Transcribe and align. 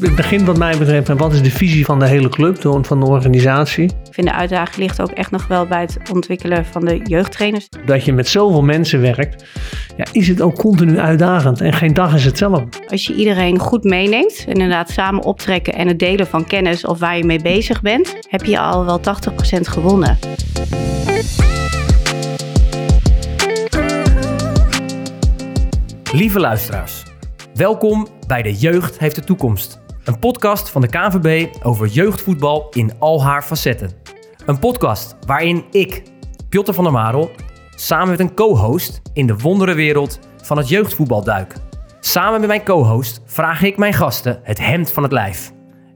het 0.00 0.14
begint 0.14 0.46
wat 0.46 0.58
mij 0.58 0.78
betreft 0.78 1.08
en 1.08 1.16
wat 1.16 1.32
is 1.32 1.42
de 1.42 1.50
visie 1.50 1.84
van 1.84 1.98
de 1.98 2.06
hele 2.06 2.28
club, 2.28 2.84
van 2.86 3.00
de 3.00 3.06
organisatie. 3.06 3.84
Ik 3.84 4.14
vind 4.14 4.26
de 4.26 4.32
uitdaging 4.32 4.76
ligt 4.76 5.00
ook 5.00 5.10
echt 5.10 5.30
nog 5.30 5.46
wel 5.46 5.66
bij 5.66 5.80
het 5.80 5.98
ontwikkelen 6.12 6.64
van 6.64 6.84
de 6.84 7.00
jeugdtrainers. 7.04 7.68
Dat 7.84 8.04
je 8.04 8.12
met 8.12 8.28
zoveel 8.28 8.62
mensen 8.62 9.00
werkt, 9.00 9.44
ja, 9.96 10.04
is 10.12 10.28
het 10.28 10.40
ook 10.40 10.54
continu 10.54 10.98
uitdagend 10.98 11.60
en 11.60 11.72
geen 11.72 11.94
dag 11.94 12.14
is 12.14 12.24
hetzelfde. 12.24 12.66
Als 12.88 13.06
je 13.06 13.14
iedereen 13.14 13.58
goed 13.58 13.84
meeneemt 13.84 14.44
en 14.46 14.52
inderdaad 14.52 14.90
samen 14.90 15.24
optrekken 15.24 15.72
en 15.74 15.88
het 15.88 15.98
delen 15.98 16.26
van 16.26 16.46
kennis 16.46 16.84
of 16.84 16.98
waar 16.98 17.16
je 17.16 17.24
mee 17.24 17.42
bezig 17.42 17.82
bent, 17.82 18.16
heb 18.28 18.44
je 18.44 18.58
al 18.58 18.84
wel 18.84 19.00
80% 19.00 19.02
gewonnen. 19.60 20.18
Lieve 26.12 26.40
luisteraars, 26.40 27.02
welkom 27.54 28.08
bij 28.26 28.42
De 28.42 28.54
Jeugd 28.54 28.98
heeft 28.98 29.14
de 29.14 29.24
toekomst. 29.24 29.84
Een 30.06 30.18
podcast 30.18 30.70
van 30.70 30.80
de 30.80 30.88
KNVB 30.88 31.54
over 31.62 31.86
jeugdvoetbal 31.86 32.66
in 32.70 32.98
al 32.98 33.24
haar 33.24 33.42
facetten. 33.42 33.90
Een 34.46 34.58
podcast 34.58 35.16
waarin 35.26 35.64
ik, 35.70 36.02
Piotr 36.48 36.72
van 36.72 36.84
der 36.84 36.92
Marel, 36.92 37.30
samen 37.74 38.08
met 38.08 38.20
een 38.20 38.34
co-host 38.34 39.00
in 39.12 39.26
de 39.26 39.36
wonderenwereld 39.36 40.18
van 40.42 40.56
het 40.56 40.68
jeugdvoetbal 40.68 41.24
duik. 41.24 41.54
Samen 42.00 42.40
met 42.40 42.48
mijn 42.48 42.64
co-host 42.64 43.22
vraag 43.24 43.62
ik 43.62 43.76
mijn 43.76 43.92
gasten 43.92 44.40
het 44.42 44.58
hemd 44.58 44.92
van 44.92 45.02
het 45.02 45.12
lijf. 45.12 45.52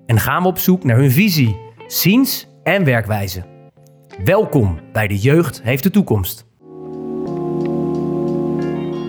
En 0.07 0.21
gaan 0.21 0.43
we 0.43 0.49
op 0.49 0.59
zoek 0.59 0.85
naar 0.85 0.97
hun 0.97 1.11
visie, 1.11 1.57
ziens 1.87 2.49
en 2.63 2.85
werkwijze. 2.85 3.45
Welkom 4.25 4.79
bij 4.93 5.09
De 5.09 5.19
Jeugd 5.19 5.63
heeft 5.63 5.83
de 5.83 5.91
toekomst. 5.91 6.47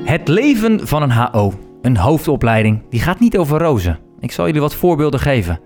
Het 0.04 0.28
leven 0.28 0.88
van 0.88 1.02
een 1.02 1.12
HO, 1.12 1.54
een 1.82 1.98
hoofdopleiding, 1.98 2.82
die 2.90 3.02
gaat 3.02 3.20
niet 3.20 3.38
over 3.38 3.60
rozen. 3.60 4.10
Ik 4.22 4.32
zal 4.32 4.46
jullie 4.46 4.62
wat 4.62 4.76
voorbeelden 4.76 5.20
geven. 5.20 5.60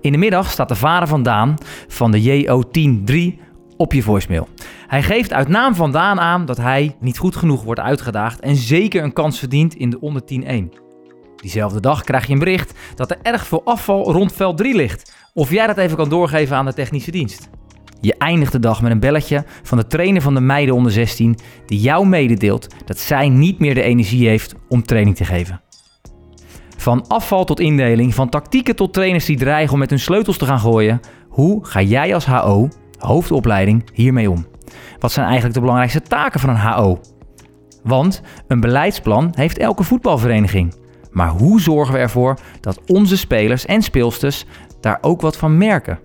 In 0.00 0.12
de 0.12 0.18
middag 0.18 0.50
staat 0.50 0.68
de 0.68 0.74
vader 0.74 1.08
van 1.08 1.22
Daan 1.22 1.54
van 1.88 2.10
de 2.10 2.22
JO103 2.22 3.40
op 3.76 3.92
je 3.92 4.02
voicemail. 4.02 4.48
Hij 4.86 5.02
geeft 5.02 5.32
uit 5.32 5.48
naam 5.48 5.74
van 5.74 5.92
Daan 5.92 6.20
aan 6.20 6.46
dat 6.46 6.56
hij 6.56 6.96
niet 7.00 7.18
goed 7.18 7.36
genoeg 7.36 7.62
wordt 7.62 7.80
uitgedaagd 7.80 8.40
en 8.40 8.56
zeker 8.56 9.02
een 9.02 9.12
kans 9.12 9.38
verdient 9.38 9.74
in 9.74 9.90
de 9.90 10.00
onder 10.00 10.22
10-1. 10.22 10.24
Diezelfde 11.36 11.80
dag 11.80 12.04
krijg 12.04 12.26
je 12.26 12.32
een 12.32 12.38
bericht 12.38 12.78
dat 12.94 13.10
er 13.10 13.18
erg 13.22 13.46
veel 13.46 13.64
afval 13.64 14.12
rond 14.12 14.32
veld 14.32 14.56
3 14.56 14.74
ligt. 14.74 15.14
Of 15.34 15.50
jij 15.50 15.66
dat 15.66 15.76
even 15.76 15.96
kan 15.96 16.08
doorgeven 16.08 16.56
aan 16.56 16.64
de 16.64 16.74
technische 16.74 17.10
dienst. 17.10 17.50
Je 18.00 18.14
eindigt 18.18 18.52
de 18.52 18.58
dag 18.58 18.82
met 18.82 18.90
een 18.90 19.00
belletje 19.00 19.44
van 19.62 19.78
de 19.78 19.86
trainer 19.86 20.22
van 20.22 20.34
de 20.34 20.40
meiden 20.40 20.74
onder 20.74 20.92
16 20.92 21.38
die 21.66 21.80
jou 21.80 22.06
mededeelt 22.06 22.66
dat 22.84 22.98
zij 22.98 23.28
niet 23.28 23.58
meer 23.58 23.74
de 23.74 23.82
energie 23.82 24.28
heeft 24.28 24.54
om 24.68 24.82
training 24.82 25.16
te 25.16 25.24
geven. 25.24 25.60
Van 26.80 27.06
afval 27.06 27.44
tot 27.44 27.60
indeling, 27.60 28.14
van 28.14 28.28
tactieken 28.28 28.76
tot 28.76 28.92
trainers 28.92 29.24
die 29.24 29.36
dreigen 29.36 29.72
om 29.72 29.78
met 29.78 29.90
hun 29.90 29.98
sleutels 29.98 30.36
te 30.36 30.46
gaan 30.46 30.58
gooien. 30.58 31.00
Hoe 31.28 31.64
ga 31.66 31.82
jij 31.82 32.14
als 32.14 32.26
HO, 32.26 32.68
hoofdopleiding, 32.98 33.90
hiermee 33.92 34.30
om? 34.30 34.46
Wat 34.98 35.12
zijn 35.12 35.24
eigenlijk 35.24 35.54
de 35.54 35.60
belangrijkste 35.60 36.00
taken 36.02 36.40
van 36.40 36.48
een 36.48 36.56
HO? 36.56 37.00
Want 37.82 38.22
een 38.46 38.60
beleidsplan 38.60 39.32
heeft 39.34 39.58
elke 39.58 39.82
voetbalvereniging. 39.82 40.74
Maar 41.10 41.28
hoe 41.28 41.60
zorgen 41.60 41.94
we 41.94 42.00
ervoor 42.00 42.38
dat 42.60 42.80
onze 42.86 43.16
spelers 43.16 43.66
en 43.66 43.82
speelsters 43.82 44.44
daar 44.80 44.98
ook 45.00 45.20
wat 45.20 45.36
van 45.36 45.58
merken? 45.58 45.98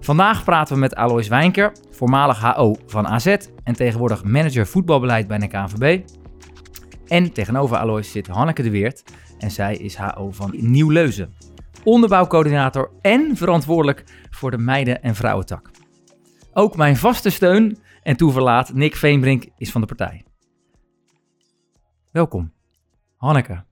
Vandaag 0.00 0.44
praten 0.44 0.74
we 0.74 0.80
met 0.80 0.94
Alois 0.94 1.28
Wijnker, 1.28 1.72
voormalig 1.90 2.40
HO 2.40 2.74
van 2.86 3.06
AZ 3.06 3.36
en 3.64 3.74
tegenwoordig 3.74 4.24
manager 4.24 4.66
voetbalbeleid 4.66 5.26
bij 5.26 5.38
de 5.38 5.48
KNVB. 5.48 6.00
En 7.06 7.32
tegenover 7.32 7.76
Alois 7.76 8.10
zit 8.10 8.26
Hanneke 8.26 8.62
de 8.62 8.70
Weert 8.70 9.02
en 9.42 9.50
zij 9.50 9.76
is 9.76 9.96
HO 9.96 10.30
van 10.30 10.50
Nieuw-Leuzen. 10.54 11.34
Onderbouwcoördinator 11.84 12.90
en 13.00 13.36
verantwoordelijk 13.36 14.04
voor 14.30 14.50
de 14.50 14.58
meiden- 14.58 15.02
en 15.02 15.14
vrouwentak. 15.14 15.70
Ook 16.52 16.76
mijn 16.76 16.96
vaste 16.96 17.30
steun 17.30 17.78
en 18.02 18.16
toeverlaat 18.16 18.72
Nick 18.72 18.96
Veenbrink 18.96 19.46
is 19.56 19.70
van 19.70 19.80
de 19.80 19.86
partij. 19.86 20.24
Welkom. 22.10 22.52
Hanneke, 23.16 23.64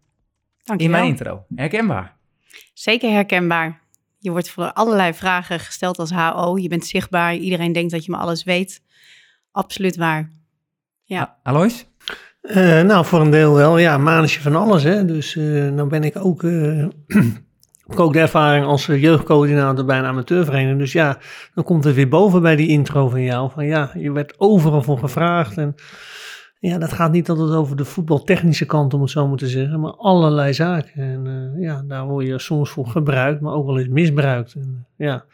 Dank 0.64 0.80
in 0.80 0.90
mijn 0.90 1.06
intro. 1.06 1.44
Herkenbaar. 1.54 2.16
Zeker 2.74 3.10
herkenbaar. 3.10 3.80
Je 4.18 4.30
wordt 4.30 4.50
voor 4.50 4.72
allerlei 4.72 5.14
vragen 5.14 5.60
gesteld 5.60 5.98
als 5.98 6.10
HO. 6.10 6.58
Je 6.58 6.68
bent 6.68 6.86
zichtbaar. 6.86 7.34
Iedereen 7.34 7.72
denkt 7.72 7.92
dat 7.92 8.04
je 8.04 8.10
me 8.10 8.16
alles 8.16 8.44
weet. 8.44 8.82
Absoluut 9.52 9.96
waar. 9.96 10.30
Ja. 11.04 11.38
Alois? 11.42 11.89
Uh, 12.42 12.82
nou, 12.82 13.04
voor 13.04 13.20
een 13.20 13.30
deel 13.30 13.54
wel. 13.54 13.78
Ja, 13.78 13.98
manetje 13.98 14.40
van 14.40 14.56
alles. 14.56 14.82
Hè. 14.82 15.04
Dus 15.04 15.34
uh, 15.34 15.70
nou 15.70 15.88
ben 15.88 16.04
ik 16.04 16.16
ook, 16.24 16.42
uh, 16.42 16.86
ook 17.96 18.12
de 18.12 18.18
ervaring 18.18 18.66
als 18.66 18.86
jeugdcoördinator 18.86 19.84
bij 19.84 19.98
een 19.98 20.04
amateurvereniging. 20.04 20.78
Dus 20.78 20.92
ja, 20.92 21.18
dan 21.54 21.64
komt 21.64 21.84
het 21.84 21.94
weer 21.94 22.08
boven 22.08 22.42
bij 22.42 22.56
die 22.56 22.68
intro 22.68 23.08
van 23.08 23.22
jou. 23.22 23.50
Van 23.50 23.66
ja, 23.66 23.90
je 23.94 24.12
werd 24.12 24.34
overal 24.38 24.82
voor 24.82 24.98
gevraagd. 24.98 25.56
En 25.56 25.74
ja, 26.58 26.78
dat 26.78 26.92
gaat 26.92 27.12
niet 27.12 27.28
altijd 27.28 27.50
over 27.50 27.76
de 27.76 27.84
voetbaltechnische 27.84 28.66
kant, 28.66 28.94
om 28.94 29.00
het 29.00 29.10
zo 29.10 29.28
maar 29.28 29.38
te 29.38 29.48
zeggen, 29.48 29.80
maar 29.80 29.94
allerlei 29.94 30.54
zaken. 30.54 31.02
En 31.02 31.54
ja, 31.58 31.82
daar 31.86 32.06
word 32.06 32.26
je 32.26 32.38
soms 32.38 32.70
voor 32.70 32.86
gebruikt, 32.86 33.40
maar 33.40 33.54
ook 33.54 33.66
wel 33.66 33.78
eens 33.78 33.88
misbruikt. 33.88 34.54
En, 34.54 34.86
ja, 34.96 35.24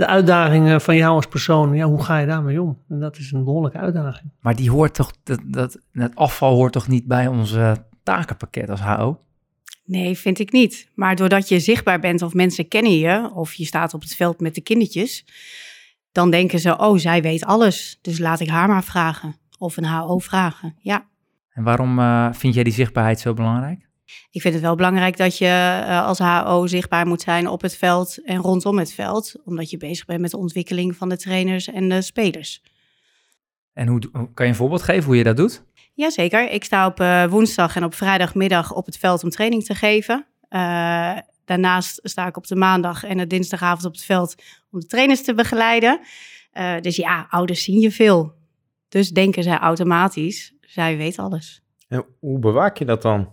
de 0.00 0.06
uitdagingen 0.06 0.80
van 0.80 0.96
jou 0.96 1.14
als 1.14 1.26
persoon, 1.26 1.74
ja, 1.74 1.86
hoe 1.86 2.02
ga 2.02 2.18
je 2.18 2.26
daarmee 2.26 2.62
om? 2.62 2.78
En 2.88 3.00
dat 3.00 3.18
is 3.18 3.32
een 3.32 3.44
behoorlijke 3.44 3.78
uitdaging. 3.78 4.32
Maar 4.40 4.56
die 4.56 4.70
hoort 4.70 4.94
toch, 4.94 5.12
dat, 5.22 5.40
dat, 5.44 5.78
het 5.92 6.14
afval 6.14 6.54
hoort 6.54 6.72
toch 6.72 6.88
niet 6.88 7.06
bij 7.06 7.26
ons 7.26 7.56
takenpakket 8.02 8.70
als 8.70 8.80
HO? 8.80 9.20
Nee, 9.84 10.18
vind 10.18 10.38
ik 10.38 10.52
niet. 10.52 10.88
Maar 10.94 11.16
doordat 11.16 11.48
je 11.48 11.60
zichtbaar 11.60 12.00
bent 12.00 12.22
of 12.22 12.34
mensen 12.34 12.68
kennen 12.68 12.98
je, 12.98 13.30
of 13.34 13.54
je 13.54 13.64
staat 13.64 13.94
op 13.94 14.00
het 14.00 14.14
veld 14.14 14.40
met 14.40 14.54
de 14.54 14.60
kindertjes, 14.60 15.24
dan 16.12 16.30
denken 16.30 16.58
ze, 16.58 16.78
oh, 16.78 16.98
zij 16.98 17.22
weet 17.22 17.44
alles, 17.44 17.98
dus 18.02 18.18
laat 18.18 18.40
ik 18.40 18.48
haar 18.48 18.68
maar 18.68 18.84
vragen 18.84 19.36
of 19.58 19.76
een 19.76 19.86
HO 19.86 20.18
vragen. 20.18 20.74
Ja. 20.78 21.08
En 21.50 21.62
waarom 21.62 21.98
uh, 21.98 22.32
vind 22.32 22.54
jij 22.54 22.64
die 22.64 22.72
zichtbaarheid 22.72 23.20
zo 23.20 23.34
belangrijk? 23.34 23.88
Ik 24.30 24.40
vind 24.40 24.54
het 24.54 24.62
wel 24.62 24.74
belangrijk 24.74 25.16
dat 25.16 25.38
je 25.38 25.46
uh, 25.46 26.06
als 26.06 26.18
HO 26.18 26.66
zichtbaar 26.66 27.06
moet 27.06 27.20
zijn 27.20 27.48
op 27.48 27.62
het 27.62 27.76
veld 27.76 28.24
en 28.24 28.36
rondom 28.36 28.78
het 28.78 28.92
veld, 28.92 29.34
omdat 29.44 29.70
je 29.70 29.76
bezig 29.76 30.04
bent 30.04 30.20
met 30.20 30.30
de 30.30 30.36
ontwikkeling 30.36 30.96
van 30.96 31.08
de 31.08 31.16
trainers 31.16 31.68
en 31.68 31.88
de 31.88 32.02
spelers. 32.02 32.62
En 33.72 33.86
hoe, 33.86 34.00
kan 34.10 34.46
je 34.46 34.52
een 34.52 34.54
voorbeeld 34.54 34.82
geven 34.82 35.04
hoe 35.04 35.16
je 35.16 35.24
dat 35.24 35.36
doet? 35.36 35.64
Jazeker. 35.94 36.50
Ik 36.50 36.64
sta 36.64 36.86
op 36.86 37.00
uh, 37.00 37.26
woensdag 37.26 37.76
en 37.76 37.84
op 37.84 37.94
vrijdagmiddag 37.94 38.72
op 38.72 38.86
het 38.86 38.98
veld 38.98 39.24
om 39.24 39.30
training 39.30 39.64
te 39.64 39.74
geven. 39.74 40.26
daarnaast 41.44 42.00
sta 42.02 42.26
ik 42.26 42.36
op 42.36 42.46
de 42.46 42.56
maandag 42.56 43.04
en 43.04 43.18
de 43.18 43.26
dinsdagavond 43.26 43.84
op 43.84 43.92
het 43.92 44.04
veld 44.04 44.34
om 44.70 44.80
de 44.80 44.86
trainers 44.86 45.22
te 45.22 45.34
begeleiden. 45.34 46.00
dus 46.80 46.96
ja, 46.96 47.26
ouders 47.30 47.64
zien 47.64 47.80
je 47.80 47.90
veel. 47.90 48.38
Dus 48.90 49.10
denken 49.10 49.42
zij 49.42 49.58
automatisch, 49.58 50.54
zij 50.60 50.96
weet 50.96 51.18
alles. 51.18 51.62
En 51.88 52.04
hoe 52.18 52.38
bewaak 52.38 52.76
je 52.76 52.84
dat 52.84 53.02
dan? 53.02 53.32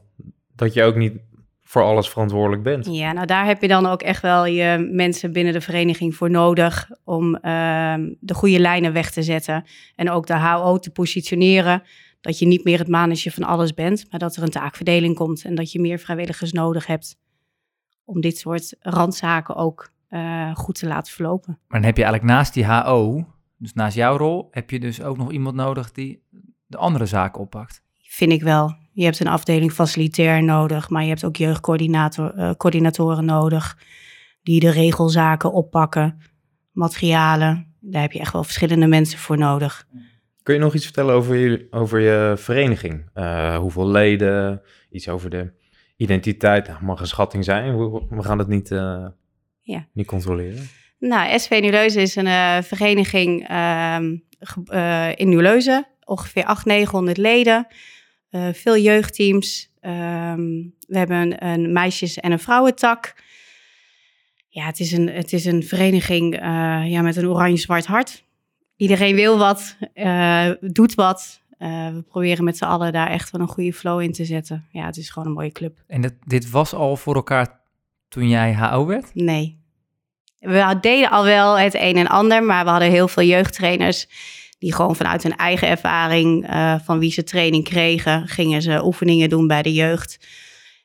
Dat 0.58 0.74
je 0.74 0.84
ook 0.84 0.96
niet 0.96 1.14
voor 1.64 1.84
alles 1.84 2.10
verantwoordelijk 2.10 2.64
bent. 2.64 2.86
Ja, 2.86 3.12
nou 3.12 3.26
daar 3.26 3.46
heb 3.46 3.62
je 3.62 3.68
dan 3.68 3.86
ook 3.86 4.02
echt 4.02 4.22
wel 4.22 4.46
je 4.46 4.90
mensen 4.92 5.32
binnen 5.32 5.54
de 5.54 5.62
vereniging 5.62 6.16
voor 6.16 6.30
nodig 6.30 6.90
om 7.04 7.36
uh, 7.36 7.42
de 8.20 8.34
goede 8.34 8.60
lijnen 8.60 8.94
weg 8.94 9.12
te 9.12 9.24
zetten. 9.24 9.66
En 9.96 10.10
ook 10.10 10.28
de 10.28 10.40
HO 10.40 10.78
te 10.78 10.92
positioneren. 10.92 11.84
Dat 12.22 12.40
je 12.40 12.48
niet 12.48 12.64
meer 12.64 12.80
het 12.80 12.88
manetje 12.88 13.32
van 13.32 13.44
alles 13.44 13.74
bent, 13.74 14.06
maar 14.10 14.20
dat 14.20 14.36
er 14.36 14.44
een 14.44 14.50
taakverdeling 14.50 15.16
komt 15.16 15.46
en 15.46 15.56
dat 15.56 15.72
je 15.72 15.80
meer 15.80 16.00
vrijwilligers 16.00 16.52
nodig 16.52 16.86
hebt 16.86 17.18
om 18.06 18.22
dit 18.22 18.38
soort 18.38 18.76
randzaken 18.80 19.56
ook 19.56 19.92
uh, 20.10 20.56
goed 20.56 20.80
te 20.80 20.88
laten 20.88 21.14
verlopen. 21.14 21.60
Maar 21.68 21.80
dan 21.80 21.90
heb 21.90 21.98
je 21.98 22.04
eigenlijk 22.04 22.34
naast 22.34 22.54
die 22.54 22.66
HO 22.66 23.26
dus 23.58 23.74
naast 23.74 23.96
jouw 23.96 24.18
rol 24.18 24.48
heb 24.52 24.70
je 24.70 24.80
dus 24.80 25.02
ook 25.02 25.18
nog 25.18 25.32
iemand 25.32 25.56
nodig 25.56 25.92
die 25.92 26.24
de 26.66 26.78
andere 26.78 27.06
zaken 27.06 27.42
oppakt. 27.42 27.84
Vind 28.08 28.32
ik 28.32 28.42
wel. 28.42 28.76
Je 28.94 29.04
hebt 29.04 29.20
een 29.20 29.28
afdeling 29.28 29.72
facilitair 29.72 30.44
nodig, 30.44 30.90
maar 30.90 31.02
je 31.04 31.10
hebt 31.10 31.26
ook 31.26 31.36
jeugdcoördinatoren 31.36 33.24
uh, 33.24 33.30
nodig 33.30 33.78
die 34.44 34.60
de 34.60 34.70
regelzaken 34.70 35.54
oppakken, 35.54 36.18
materialen. 36.72 37.76
Daar 37.80 38.02
heb 38.02 38.12
je 38.12 38.20
echt 38.20 38.34
wel 38.34 38.44
verschillende 38.44 38.88
mensen 38.88 39.20
voor 39.20 39.38
nodig. 39.38 39.88
Kun 40.44 40.54
je 40.54 40.60
nog 40.62 40.74
iets 40.74 40.84
vertellen 40.84 41.16
over 41.16 41.36
je, 41.36 41.68
over 41.70 42.00
je 42.00 42.34
vereniging? 42.38 43.10
Uh, 43.16 43.58
hoeveel 43.58 43.88
leden? 43.88 44.62
Iets 44.90 45.10
over 45.10 45.30
de 45.30 45.52
identiteit? 45.96 46.66
Dat 46.66 46.82
mag 46.82 47.00
een 47.00 47.08
schatting 47.08 47.44
zijn. 47.44 47.78
We 48.10 48.24
gaan 48.24 48.38
het 48.38 48.48
niet, 48.48 48.72
uh, 48.72 49.08
ja. 49.62 49.88
niet 49.94 50.08
controleren. 50.08 50.70
Nou, 51.00 51.40
SV 51.40 51.58
Nieuwleuzen 51.62 52.02
is 52.02 52.16
een 52.16 52.26
uh, 52.26 52.58
vereniging 52.62 53.50
uh, 53.50 54.00
in 55.16 55.30
Nieuwleuzen. 55.30 55.88
Ongeveer 56.04 56.46
800, 56.46 56.66
900 56.66 57.18
leden. 57.18 57.68
Eh, 58.30 58.48
veel 58.54 58.78
jeugdteams. 58.78 59.70
Um, 59.82 60.76
we 60.88 60.98
hebben 60.98 61.46
een, 61.46 61.72
meisjes- 61.72 62.18
en 62.18 62.32
een 62.32 62.40
vrouwentak. 62.40 63.16
Ja, 64.48 64.66
het 64.66 64.80
is 64.80 64.92
een, 64.92 65.10
het 65.10 65.34
is 65.34 65.46
een 65.46 65.64
vereniging 65.64 66.36
ja, 66.86 67.02
met 67.02 67.16
een 67.16 67.28
oranje-zwart 67.28 67.86
hart. 67.86 68.24
Iedereen 68.76 69.16
wil 69.16 69.38
wat, 69.38 69.78
doet 70.62 70.96
wat. 70.96 71.42
we 71.58 72.04
proberen 72.08 72.44
met 72.44 72.58
z'n 72.58 72.64
allen 72.64 72.94
daar 72.94 73.10
echt 73.10 73.32
wel 73.32 73.42
een 73.42 73.48
goede 73.48 73.74
flow 73.74 74.02
in 74.02 74.12
te 74.12 74.26
zetten. 74.26 74.68
Ja, 74.72 74.86
het 74.86 74.98
is 74.98 75.10
gewoon 75.10 75.28
een 75.28 75.34
mooie 75.34 75.52
club. 75.52 75.84
En 75.88 76.02
dat, 76.02 76.14
dit 76.26 76.50
was 76.50 76.74
al 76.74 76.96
voor 76.98 77.16
elkaar 77.16 77.60
toen 78.10 78.30
jij 78.30 78.56
HO 78.56 78.86
werd? 78.86 79.12
Nee. 79.14 79.60
We 80.40 80.78
deden 80.82 81.10
al 81.10 81.24
wel 81.24 81.60
het 81.60 81.74
een 81.74 81.98
en 81.98 82.08
ander, 82.08 82.44
maar 82.44 82.64
we 82.64 82.70
hadden 82.70 82.90
heel 82.90 83.08
veel 83.08 83.24
jeugdtrainers 83.24 84.08
die 84.58 84.74
gewoon 84.74 84.96
vanuit 84.96 85.24
hun 85.24 85.36
eigen 85.36 85.68
ervaring 85.68 86.50
uh, 86.50 86.76
van 86.84 87.00
wie 87.00 87.12
ze 87.12 87.24
training 87.24 87.64
kregen, 87.64 88.28
gingen 88.28 88.62
ze 88.62 88.86
oefeningen 88.86 89.30
doen 89.30 89.48
bij 89.48 89.62
de 89.62 89.74
jeugd. 89.74 90.28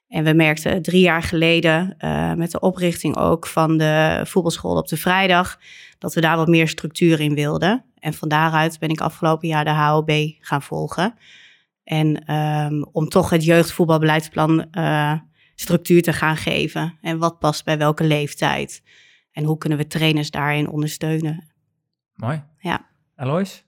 En 0.09 0.25
we 0.25 0.33
merkten 0.33 0.83
drie 0.83 1.01
jaar 1.01 1.23
geleden, 1.23 1.97
uh, 1.99 2.33
met 2.33 2.51
de 2.51 2.61
oprichting 2.61 3.17
ook 3.17 3.47
van 3.47 3.77
de 3.79 4.21
voetbalschool 4.25 4.77
op 4.77 4.89
de 4.89 4.97
vrijdag, 4.97 5.59
dat 5.99 6.15
we 6.15 6.21
daar 6.21 6.37
wat 6.37 6.49
meer 6.49 6.69
structuur 6.69 7.21
in 7.21 7.35
wilden. 7.35 7.85
En 7.99 8.15
van 8.15 8.29
daaruit 8.29 8.79
ben 8.79 8.89
ik 8.89 9.01
afgelopen 9.01 9.49
jaar 9.49 9.65
de 9.65 9.71
HOB 9.71 10.11
gaan 10.41 10.63
volgen. 10.63 11.15
En 11.85 12.35
um, 12.35 12.87
om 12.93 13.09
toch 13.09 13.31
het 13.31 13.45
jeugdvoetbalbeleidsplan 13.45 14.67
uh, 14.73 15.13
structuur 15.55 16.03
te 16.03 16.13
gaan 16.13 16.37
geven. 16.37 16.99
En 17.01 17.19
wat 17.19 17.39
past 17.39 17.65
bij 17.65 17.79
welke 17.79 18.05
leeftijd. 18.05 18.83
En 19.33 19.45
hoe 19.45 19.59
kunnen 19.59 19.79
we 19.79 19.87
trainers 19.87 20.31
daarin 20.31 20.69
ondersteunen. 20.69 21.53
Mooi. 22.15 22.43
Ja. 22.59 22.92
Alois, 23.23 23.65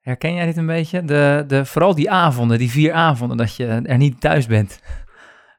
herken 0.00 0.34
jij 0.34 0.46
dit 0.46 0.56
een 0.56 0.66
beetje? 0.66 1.04
De, 1.04 1.44
de, 1.46 1.64
vooral 1.64 1.94
die 1.94 2.10
avonden, 2.10 2.58
die 2.58 2.70
vier 2.70 2.92
avonden 2.92 3.36
dat 3.36 3.56
je 3.56 3.66
er 3.66 3.96
niet 3.96 4.20
thuis 4.20 4.46
bent. 4.46 4.80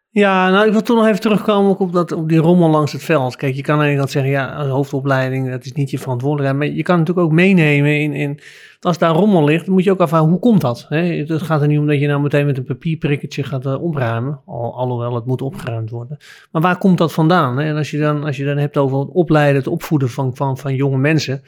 Ja, 0.10 0.50
nou, 0.50 0.66
ik 0.66 0.72
wil 0.72 0.82
toch 0.82 0.98
nog 0.98 1.08
even 1.08 1.20
terugkomen 1.20 1.80
op, 1.80 1.94
dat, 1.94 2.12
op 2.12 2.30
die 2.30 2.38
rommel 2.38 2.70
langs 2.70 2.92
het 2.92 3.04
veld. 3.04 3.36
Kijk, 3.36 3.56
je 3.56 3.62
kan 3.62 3.82
eigenlijk 3.82 4.12
zeggen, 4.12 4.32
ja, 4.32 4.56
als 4.56 4.68
hoofdopleiding, 4.68 5.50
dat 5.50 5.66
is 5.66 5.72
niet 5.72 5.90
je 5.90 6.00
verantwoordelijkheid. 6.00 6.64
Maar 6.64 6.78
je 6.78 6.84
kan 6.84 6.98
natuurlijk 6.98 7.28
ook 7.28 7.34
meenemen 7.34 8.00
in, 8.00 8.14
in 8.14 8.40
als 8.80 8.98
daar 8.98 9.16
rommel 9.16 9.44
ligt, 9.44 9.66
dan 9.66 9.74
moet 9.74 9.84
je 9.84 9.92
ook 9.92 10.00
afvragen, 10.00 10.30
hoe 10.30 10.40
komt 10.40 10.62
dat? 10.62 10.86
Hè? 10.90 10.98
Het 10.98 11.42
gaat 11.42 11.62
er 11.62 11.68
niet 11.68 11.80
om 11.80 11.88
dat 11.88 12.00
je 12.00 12.08
nou 12.08 12.22
meteen 12.22 12.46
met 12.46 12.58
een 12.58 12.64
papierprikketje 12.64 13.44
gaat 13.44 13.66
uh, 13.66 13.84
opruimen, 13.84 14.42
al, 14.46 14.78
alhoewel 14.78 15.16
het 15.16 15.26
moet 15.26 15.42
opgeruimd 15.42 15.90
worden. 15.90 16.18
Maar 16.52 16.62
waar 16.62 16.78
komt 16.78 16.98
dat 16.98 17.14
vandaan? 17.14 17.58
Hè? 17.58 17.66
En 17.66 17.76
als 17.76 17.92
je 17.92 18.00
dan, 18.00 18.24
als 18.24 18.38
je 18.38 18.46
dan 18.46 18.58
hebt 18.58 18.78
over 18.78 19.00
het 19.00 19.10
opleiden, 19.10 19.56
het 19.56 19.68
opvoeden 19.68 20.10
van, 20.10 20.36
van, 20.36 20.58
van 20.58 20.76
jonge 20.76 20.98
mensen, 20.98 21.42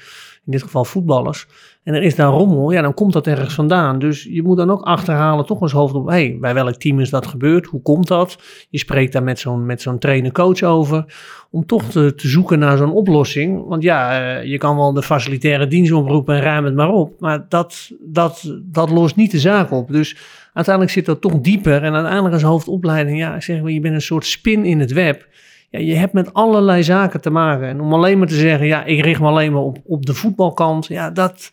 in 0.46 0.52
dit 0.52 0.64
geval 0.64 0.86
voetballers, 0.86 1.48
en 1.86 1.94
er 1.94 2.04
is 2.04 2.16
daar 2.16 2.32
rommel, 2.32 2.72
ja, 2.72 2.82
dan 2.82 2.94
komt 2.94 3.14
dat 3.14 3.28
ergens 3.28 3.54
vandaan. 3.54 4.00
Dus 4.00 4.24
je 4.24 4.44
moet 4.44 4.58
dan 4.58 4.70
ook 4.70 4.82
achterhalen, 4.82 5.46
toch 5.46 5.62
eens 5.62 5.72
hoofd 5.72 5.94
op, 5.94 6.08
hey, 6.08 6.38
bij 6.42 6.54
welk 6.54 6.76
team 6.76 7.00
is 7.00 7.10
dat 7.10 7.28
gebeurd? 7.28 7.66
Hoe 7.66 7.82
komt 7.82 8.08
dat? 8.08 8.38
Je 8.70 8.78
spreekt 8.78 9.14
daar 9.14 9.24
met 9.24 9.40
zo'n, 9.40 9.66
met 9.66 9.82
zo'n 9.82 10.00
trainer-coach 10.00 10.64
over, 10.64 11.06
om 11.52 11.66
toch 11.66 11.84
te, 11.84 12.16
te 12.16 12.28
zoeken 12.28 12.60
naar 12.60 12.78
zo'n 12.78 12.94
oplossing. 12.94 13.68
Want 13.68 13.84
ja, 13.84 14.22
uh, 14.22 14.44
je 14.44 14.58
kan 14.58 14.76
wel 14.76 14.94
de 14.94 15.04
facilitaire 15.04 15.68
dienst 15.68 15.92
oproepen 15.92 16.36
en 16.36 16.42
ruim 16.42 16.66
het 16.66 16.76
maar 16.76 16.92
op, 16.92 17.20
maar 17.20 17.46
dat, 17.50 17.92
dat, 18.00 18.54
dat 18.62 18.90
lost 18.90 19.16
niet 19.16 19.32
de 19.32 19.40
zaak 19.40 19.72
op. 19.72 19.92
Dus 19.92 20.18
uiteindelijk 20.54 20.96
zit 20.96 21.06
dat 21.06 21.22
toch 21.22 21.40
dieper. 21.40 21.84
En 21.84 21.94
uiteindelijk 21.94 22.34
als 22.34 22.44
hoofdopleiding, 22.44 23.18
ja, 23.18 23.40
zeg 23.40 23.62
maar, 23.62 23.72
je 23.72 23.80
bent 23.80 23.96
een 23.96 24.02
soort 24.02 24.26
spin 24.26 24.66
in 24.66 24.80
het 24.80 24.92
web. 24.92 25.28
Ja, 25.78 25.86
je 25.86 25.96
hebt 25.96 26.14
met 26.14 26.34
allerlei 26.34 26.84
zaken 26.84 27.22
te 27.22 27.30
maken. 27.30 27.68
En 27.68 27.82
om 27.82 27.94
alleen 27.94 28.18
maar 28.18 28.28
te 28.28 28.36
zeggen, 28.36 28.68
ja, 28.68 28.84
ik 28.84 29.04
richt 29.04 29.20
me 29.20 29.28
alleen 29.28 29.52
maar 29.52 29.62
op, 29.62 29.78
op 29.84 30.06
de 30.06 30.14
voetbalkant. 30.14 30.88
Ja, 30.88 31.12
dat, 31.12 31.52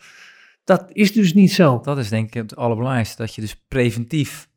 dat 0.65 0.85
is 0.93 1.13
dus 1.13 1.35
niet 1.35 1.53
zo. 1.53 1.81
Dat 1.83 1.99
is 1.99 2.09
denk 2.09 2.27
ik 2.27 2.35
het 2.35 2.57
allerbelangrijkste. 2.57 3.23
Dat 3.23 3.35
je 3.35 3.41
dus 3.41 3.65
preventief 3.69 4.51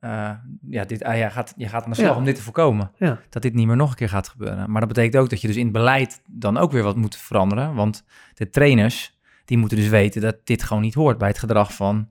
uh, 0.00 0.30
ja, 0.68 0.84
dit, 0.84 1.02
uh, 1.02 1.18
ja, 1.18 1.28
gaat, 1.28 1.54
je 1.56 1.68
gaat 1.68 1.84
aan 1.84 1.90
de 1.90 1.96
slag 1.96 2.10
ja. 2.10 2.16
om 2.16 2.24
dit 2.24 2.34
te 2.34 2.42
voorkomen. 2.42 2.90
Ja. 2.96 3.20
Dat 3.28 3.42
dit 3.42 3.54
niet 3.54 3.66
meer 3.66 3.76
nog 3.76 3.90
een 3.90 3.96
keer 3.96 4.08
gaat 4.08 4.28
gebeuren. 4.28 4.70
Maar 4.70 4.80
dat 4.80 4.88
betekent 4.88 5.22
ook 5.22 5.30
dat 5.30 5.40
je 5.40 5.46
dus 5.46 5.56
in 5.56 5.64
het 5.64 5.72
beleid 5.72 6.22
dan 6.26 6.56
ook 6.56 6.72
weer 6.72 6.82
wat 6.82 6.96
moet 6.96 7.16
veranderen. 7.16 7.74
Want 7.74 8.04
de 8.34 8.50
trainers, 8.50 9.18
die 9.44 9.58
moeten 9.58 9.78
dus 9.78 9.88
weten 9.88 10.20
dat 10.20 10.36
dit 10.44 10.62
gewoon 10.62 10.82
niet 10.82 10.94
hoort 10.94 11.18
bij 11.18 11.28
het 11.28 11.38
gedrag 11.38 11.74
van 11.74 12.08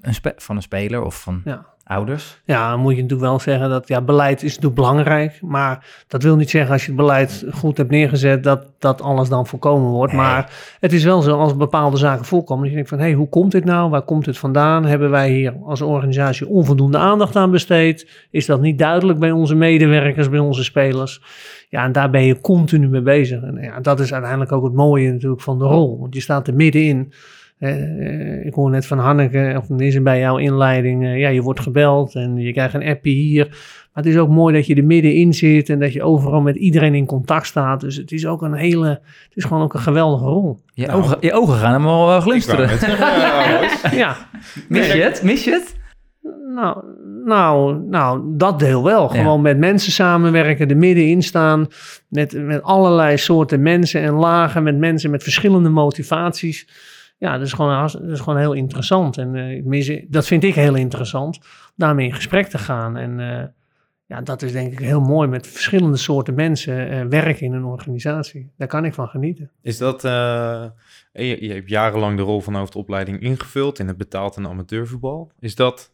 een, 0.00 0.14
van 0.36 0.56
een 0.56 0.62
speler 0.62 1.02
of 1.02 1.22
van 1.22 1.42
ja. 1.44 1.66
Ouders. 1.90 2.40
Ja, 2.44 2.70
dan 2.70 2.80
moet 2.80 2.96
je 2.96 3.02
natuurlijk 3.02 3.30
wel 3.30 3.40
zeggen 3.40 3.70
dat 3.70 3.88
ja, 3.88 4.00
beleid 4.00 4.42
is 4.42 4.48
natuurlijk 4.48 4.74
belangrijk. 4.74 5.38
Maar 5.42 6.04
dat 6.08 6.22
wil 6.22 6.36
niet 6.36 6.50
zeggen 6.50 6.72
als 6.72 6.82
je 6.82 6.88
het 6.88 6.96
beleid 6.96 7.44
goed 7.52 7.76
hebt 7.76 7.90
neergezet, 7.90 8.44
dat, 8.44 8.66
dat 8.78 9.02
alles 9.02 9.28
dan 9.28 9.46
voorkomen 9.46 9.90
wordt. 9.90 10.12
Nee. 10.12 10.20
Maar 10.20 10.52
het 10.80 10.92
is 10.92 11.04
wel 11.04 11.22
zo 11.22 11.38
als 11.38 11.56
bepaalde 11.56 11.96
zaken 11.96 12.24
voorkomen. 12.24 12.60
Dat 12.60 12.68
je 12.68 12.74
denkt 12.74 12.90
van, 12.90 12.98
hé, 12.98 13.04
hey, 13.04 13.14
hoe 13.14 13.28
komt 13.28 13.52
dit 13.52 13.64
nou? 13.64 13.90
Waar 13.90 14.02
komt 14.02 14.24
dit 14.24 14.38
vandaan? 14.38 14.84
Hebben 14.84 15.10
wij 15.10 15.30
hier 15.30 15.54
als 15.64 15.80
organisatie 15.80 16.48
onvoldoende 16.48 16.98
aandacht 16.98 17.36
aan 17.36 17.50
besteed? 17.50 18.26
Is 18.30 18.46
dat 18.46 18.60
niet 18.60 18.78
duidelijk 18.78 19.18
bij 19.18 19.30
onze 19.30 19.54
medewerkers, 19.54 20.28
bij 20.28 20.38
onze 20.38 20.64
spelers? 20.64 21.22
Ja, 21.68 21.84
en 21.84 21.92
daar 21.92 22.10
ben 22.10 22.24
je 22.24 22.40
continu 22.40 22.88
mee 22.88 23.02
bezig. 23.02 23.42
En 23.42 23.58
ja, 23.60 23.80
dat 23.80 24.00
is 24.00 24.12
uiteindelijk 24.12 24.52
ook 24.52 24.64
het 24.64 24.74
mooie 24.74 25.12
natuurlijk 25.12 25.42
van 25.42 25.58
de 25.58 25.64
rol. 25.64 25.98
Want 26.00 26.14
je 26.14 26.20
staat 26.20 26.46
er 26.46 26.54
middenin. 26.54 27.12
Uh, 27.60 28.46
ik 28.46 28.54
hoor 28.54 28.70
net 28.70 28.86
van 28.86 28.98
Hanneke, 28.98 29.54
of 29.56 29.80
is 29.80 29.94
er 29.94 30.02
bij 30.02 30.18
jouw 30.18 30.36
inleiding, 30.36 31.02
uh, 31.02 31.18
ja, 31.18 31.28
je 31.28 31.42
wordt 31.42 31.60
gebeld 31.60 32.14
en 32.14 32.36
je 32.36 32.52
krijgt 32.52 32.74
een 32.74 32.86
appje 32.86 33.10
hier. 33.10 33.46
Maar 33.92 34.04
het 34.04 34.06
is 34.06 34.18
ook 34.18 34.28
mooi 34.28 34.54
dat 34.54 34.66
je 34.66 34.74
er 34.74 34.84
middenin 34.84 35.34
zit 35.34 35.68
en 35.68 35.78
dat 35.78 35.92
je 35.92 36.02
overal 36.02 36.40
met 36.40 36.56
iedereen 36.56 36.94
in 36.94 37.06
contact 37.06 37.46
staat. 37.46 37.80
Dus 37.80 37.96
het 37.96 38.12
is 38.12 38.26
ook 38.26 38.42
een 38.42 38.54
hele, 38.54 38.88
het 38.88 39.32
is 39.34 39.44
gewoon 39.44 39.62
ook 39.62 39.74
een 39.74 39.80
geweldige 39.80 40.24
rol. 40.24 40.60
Je, 40.74 40.86
nou, 40.86 41.02
ogen, 41.02 41.16
je 41.20 41.32
ogen 41.32 41.54
gaan 41.54 41.72
helemaal 41.72 42.16
uh, 42.16 42.22
glinsteren. 42.22 42.68
ja. 44.02 44.16
Mis 44.68 44.92
je 44.92 45.02
het? 45.02 45.22
Mis 45.22 45.44
je 45.44 45.50
het? 45.50 45.76
Nou, 46.54 46.84
nou, 47.24 47.78
nou, 47.88 48.22
dat 48.36 48.58
deel 48.58 48.84
wel. 48.84 49.08
Gewoon 49.08 49.36
ja. 49.36 49.42
met 49.42 49.58
mensen 49.58 49.92
samenwerken, 49.92 50.68
er 50.68 50.76
middenin 50.76 51.22
staan. 51.22 51.66
Met, 52.08 52.44
met 52.44 52.62
allerlei 52.62 53.16
soorten 53.16 53.62
mensen 53.62 54.02
en 54.02 54.12
lagen, 54.12 54.62
met 54.62 54.78
mensen 54.78 55.10
met 55.10 55.22
verschillende 55.22 55.68
motivaties 55.68 56.66
ja, 57.20 57.38
dat 57.38 57.46
is 57.46 57.52
gewoon, 57.52 57.80
dat 57.80 58.02
is 58.02 58.20
gewoon 58.20 58.38
heel 58.38 58.52
interessant. 58.52 59.18
En 59.18 59.34
uh, 59.34 60.02
dat 60.08 60.26
vind 60.26 60.44
ik 60.44 60.54
heel 60.54 60.74
interessant, 60.74 61.38
daarmee 61.76 62.06
in 62.06 62.14
gesprek 62.14 62.46
te 62.46 62.58
gaan. 62.58 62.96
En 62.96 63.18
uh, 63.18 63.42
ja, 64.06 64.20
dat 64.20 64.42
is 64.42 64.52
denk 64.52 64.72
ik 64.72 64.78
heel 64.78 65.00
mooi 65.00 65.28
met 65.28 65.46
verschillende 65.46 65.96
soorten 65.96 66.34
mensen 66.34 66.92
uh, 66.92 67.04
werken 67.04 67.46
in 67.46 67.52
een 67.52 67.64
organisatie. 67.64 68.50
Daar 68.56 68.68
kan 68.68 68.84
ik 68.84 68.94
van 68.94 69.08
genieten. 69.08 69.50
Is 69.62 69.78
dat, 69.78 70.02
je, 70.02 71.36
je, 71.40 71.52
hebt 71.52 71.68
jarenlang 71.68 72.16
de 72.16 72.22
rol 72.22 72.40
van 72.40 72.54
hoofdopleiding 72.54 73.20
ingevuld 73.20 73.78
in 73.78 73.88
het 73.88 73.96
betaald 73.96 74.36
en 74.36 74.46
amateurvoetbal. 74.46 75.30
Is 75.38 75.54
dat 75.54 75.92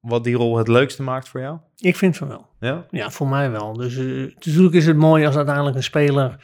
wat 0.00 0.24
die 0.24 0.36
rol 0.36 0.56
het 0.56 0.68
leukste 0.68 1.02
maakt 1.02 1.28
voor 1.28 1.40
jou? 1.40 1.58
Ik 1.76 1.96
vind 1.96 2.16
van 2.16 2.28
wel. 2.28 2.46
Ja? 2.60 2.86
Ja, 2.90 3.10
voor 3.10 3.28
mij 3.28 3.50
wel. 3.50 3.72
Dus 3.72 3.96
natuurlijk 4.34 4.74
is 4.74 4.86
het 4.86 4.96
mooi 4.96 5.26
als 5.26 5.36
uiteindelijk 5.36 5.76
een 5.76 5.82
speler 5.82 6.36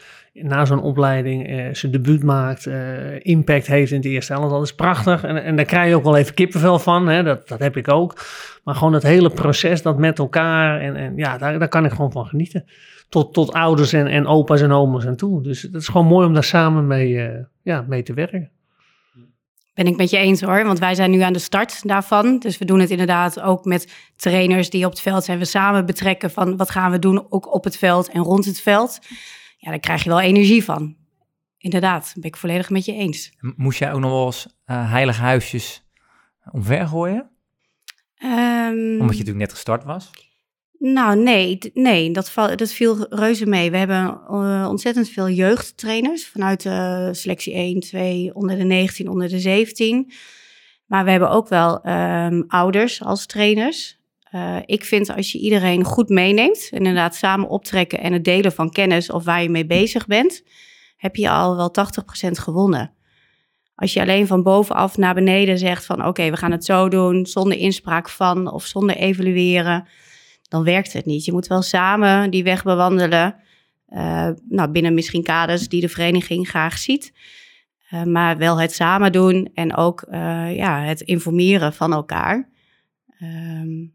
na 0.43 0.65
zo'n 0.65 0.83
opleiding 0.83 1.51
uh, 1.51 1.69
zijn 1.73 1.93
debuut 1.93 2.23
maakt, 2.23 2.67
uh, 2.67 3.25
impact 3.25 3.67
heeft 3.67 3.91
in 3.91 3.97
het 3.97 4.07
eerste 4.07 4.33
helft. 4.33 4.51
Dat 4.51 4.63
is 4.63 4.75
prachtig. 4.75 5.25
En, 5.25 5.45
en 5.45 5.57
daar 5.57 5.65
krijg 5.65 5.89
je 5.89 5.97
ook 5.97 6.05
wel 6.05 6.17
even 6.17 6.35
kippenvel 6.35 6.79
van. 6.79 7.09
Hè? 7.09 7.23
Dat, 7.23 7.49
dat 7.49 7.59
heb 7.59 7.77
ik 7.77 7.89
ook. 7.89 8.27
Maar 8.65 8.75
gewoon 8.75 8.93
het 8.93 9.03
hele 9.03 9.31
proces, 9.31 9.83
dat 9.83 9.99
met 9.99 10.19
elkaar. 10.19 10.81
En, 10.81 10.97
en 10.97 11.17
ja, 11.17 11.39
daar, 11.39 11.59
daar 11.59 11.69
kan 11.69 11.85
ik 11.85 11.91
gewoon 11.91 12.13
van 12.13 12.27
genieten. 12.27 12.65
Tot, 13.09 13.33
tot 13.33 13.53
ouders 13.53 13.93
en, 13.93 14.07
en 14.07 14.27
opa's 14.27 14.61
en 14.61 14.73
oma's 14.73 15.05
en 15.05 15.17
toe. 15.17 15.43
Dus 15.43 15.63
het 15.63 15.75
is 15.75 15.89
gewoon 15.89 16.07
mooi 16.07 16.27
om 16.27 16.35
daar 16.35 16.45
samen 16.45 16.87
mee, 16.87 17.09
uh, 17.09 17.29
ja, 17.63 17.85
mee 17.89 18.03
te 18.03 18.15
werken. 18.15 18.51
Ben 19.75 19.87
ik 19.87 19.97
met 19.97 20.11
je 20.11 20.17
eens 20.17 20.41
hoor, 20.41 20.65
want 20.65 20.79
wij 20.79 20.95
zijn 20.95 21.11
nu 21.11 21.21
aan 21.21 21.33
de 21.33 21.39
start 21.39 21.89
daarvan. 21.89 22.39
Dus 22.39 22.59
we 22.59 22.65
doen 22.65 22.81
het 22.81 22.91
inderdaad 22.91 23.41
ook 23.41 23.65
met 23.65 24.13
trainers 24.17 24.71
die 24.71 24.85
op 24.85 24.91
het 24.91 25.01
veld 25.01 25.25
zijn. 25.25 25.39
We 25.39 25.45
samen 25.45 25.87
betrekken 25.87 26.31
van 26.31 26.57
wat 26.57 26.71
gaan 26.71 26.91
we 26.91 26.99
doen, 26.99 27.27
ook 27.29 27.55
op 27.55 27.65
het 27.65 27.77
veld 27.77 28.09
en 28.09 28.23
rond 28.23 28.45
het 28.45 28.61
veld 28.61 28.99
ja, 29.65 29.71
daar 29.71 29.81
krijg 29.81 30.03
je 30.03 30.09
wel 30.09 30.21
energie 30.21 30.65
van. 30.65 30.97
Inderdaad, 31.59 32.13
ben 32.15 32.31
ik 32.31 32.37
volledig 32.37 32.71
met 32.71 32.85
je 32.85 32.93
eens. 32.93 33.33
Moest 33.57 33.79
jij 33.79 33.93
ook 33.93 34.01
nog 34.01 34.11
wel 34.11 34.27
eens 34.27 34.47
uh, 34.67 34.91
heilige 34.91 35.21
huisjes 35.21 35.85
omvergooien? 36.51 37.31
Um, 38.25 39.01
Omdat 39.01 39.17
je 39.17 39.25
natuurlijk 39.25 39.37
net 39.37 39.53
gestart 39.53 39.85
was? 39.85 40.11
Nou, 40.79 41.23
nee, 41.23 41.59
nee 41.75 42.11
dat, 42.11 42.31
val, 42.31 42.57
dat 42.57 42.73
viel 42.73 43.07
reuze 43.09 43.47
mee. 43.47 43.71
We 43.71 43.77
hebben 43.77 44.21
uh, 44.31 44.67
ontzettend 44.69 45.09
veel 45.09 45.29
jeugdtrainers 45.29 46.27
vanuit 46.27 46.63
de 46.63 47.09
selectie 47.13 47.55
1, 47.55 47.81
2, 47.81 48.35
onder 48.35 48.57
de 48.57 48.65
19, 48.65 49.09
onder 49.09 49.29
de 49.29 49.39
17. 49.39 50.13
Maar 50.87 51.05
we 51.05 51.11
hebben 51.11 51.31
ook 51.31 51.49
wel 51.49 51.87
um, 51.87 52.45
ouders 52.49 53.03
als 53.03 53.27
trainers. 53.27 53.99
Uh, 54.35 54.57
ik 54.65 54.85
vind 54.85 55.11
als 55.11 55.33
je 55.33 55.39
iedereen 55.39 55.85
goed 55.85 56.09
meeneemt, 56.09 56.69
inderdaad 56.71 57.15
samen 57.15 57.49
optrekken 57.49 58.01
en 58.01 58.13
het 58.13 58.25
delen 58.25 58.53
van 58.53 58.71
kennis 58.71 59.11
of 59.11 59.25
waar 59.25 59.43
je 59.43 59.49
mee 59.49 59.67
bezig 59.67 60.07
bent, 60.07 60.43
heb 60.97 61.17
je 61.17 61.31
al 61.31 61.57
wel 61.57 61.75
80% 62.29 62.31
gewonnen. 62.31 62.93
Als 63.75 63.93
je 63.93 64.01
alleen 64.01 64.27
van 64.27 64.43
bovenaf 64.43 64.97
naar 64.97 65.15
beneden 65.15 65.59
zegt 65.59 65.85
van 65.85 66.07
oké, 66.07 66.31
we 66.31 66.37
gaan 66.37 66.51
het 66.51 66.65
zo 66.65 66.89
doen, 66.89 67.27
zonder 67.27 67.59
inspraak 67.59 68.09
van 68.09 68.53
of 68.53 68.65
zonder 68.65 68.97
evalueren, 68.97 69.89
dan 70.43 70.65
werkt 70.65 70.93
het 70.93 71.05
niet. 71.05 71.25
Je 71.25 71.33
moet 71.33 71.47
wel 71.47 71.63
samen 71.63 72.31
die 72.31 72.45
weg 72.45 72.63
bewandelen, 72.63 73.37
uh, 73.89 74.29
nou, 74.49 74.71
binnen 74.71 74.95
misschien 74.95 75.23
kaders 75.23 75.69
die 75.69 75.81
de 75.81 75.89
vereniging 75.89 76.49
graag 76.49 76.79
ziet. 76.79 77.13
Uh, 77.91 78.03
maar 78.03 78.37
wel 78.37 78.61
het 78.61 78.73
samen 78.73 79.13
doen 79.13 79.51
en 79.55 79.77
ook 79.77 80.07
ja, 80.55 80.81
het 80.81 81.01
informeren 81.01 81.73
van 81.73 81.93
elkaar. 81.93 82.49
Um, 83.23 83.95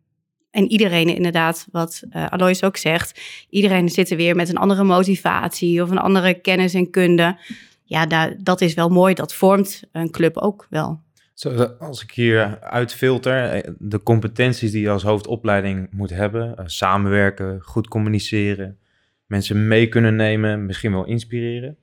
en 0.52 0.72
iedereen 0.72 1.16
inderdaad, 1.16 1.68
wat 1.72 2.04
uh, 2.12 2.28
Alois 2.28 2.64
ook 2.64 2.78
zegt, 2.78 3.22
iedereen 3.50 3.90
zit 3.90 4.10
er 4.10 4.18
weer 4.18 4.36
met 4.36 4.50
een 4.50 4.58
andere 4.58 4.84
motivatie 4.84 5.82
of 5.84 5.90
een 5.90 5.98
andere 5.98 6.34
kennis 6.34 6.74
en 6.74 6.90
kunde. 6.90 7.38
Ja, 7.84 8.06
daar, 8.06 8.36
dat 8.44 8.62
is 8.62 8.74
wel 8.74 8.90
mooi. 8.90 9.14
Dat 9.14 9.34
vormt 9.34 9.84
een 9.92 10.12
club 10.12 10.38
ook 10.38 10.68
wel. 10.70 11.02
Zo, 11.34 11.64
als 11.80 12.04
ik 12.04 12.12
hier 12.12 12.60
uitfilter, 12.60 13.44
eh, 13.44 13.72
de 13.78 14.04
competenties 14.04 14.72
die 14.72 14.82
je 14.82 14.90
als 14.90 15.04
hoofdopleiding 15.04 15.88
moet 15.92 16.10
hebben, 16.10 16.54
samenwerken, 16.66 17.62
goed 17.62 17.88
communiceren, 17.88 18.78
mensen 19.26 19.68
mee 19.68 19.88
kunnen 19.88 20.16
nemen, 20.16 20.66
misschien 20.66 20.92
wel 20.92 21.06
inspireren? 21.06 21.78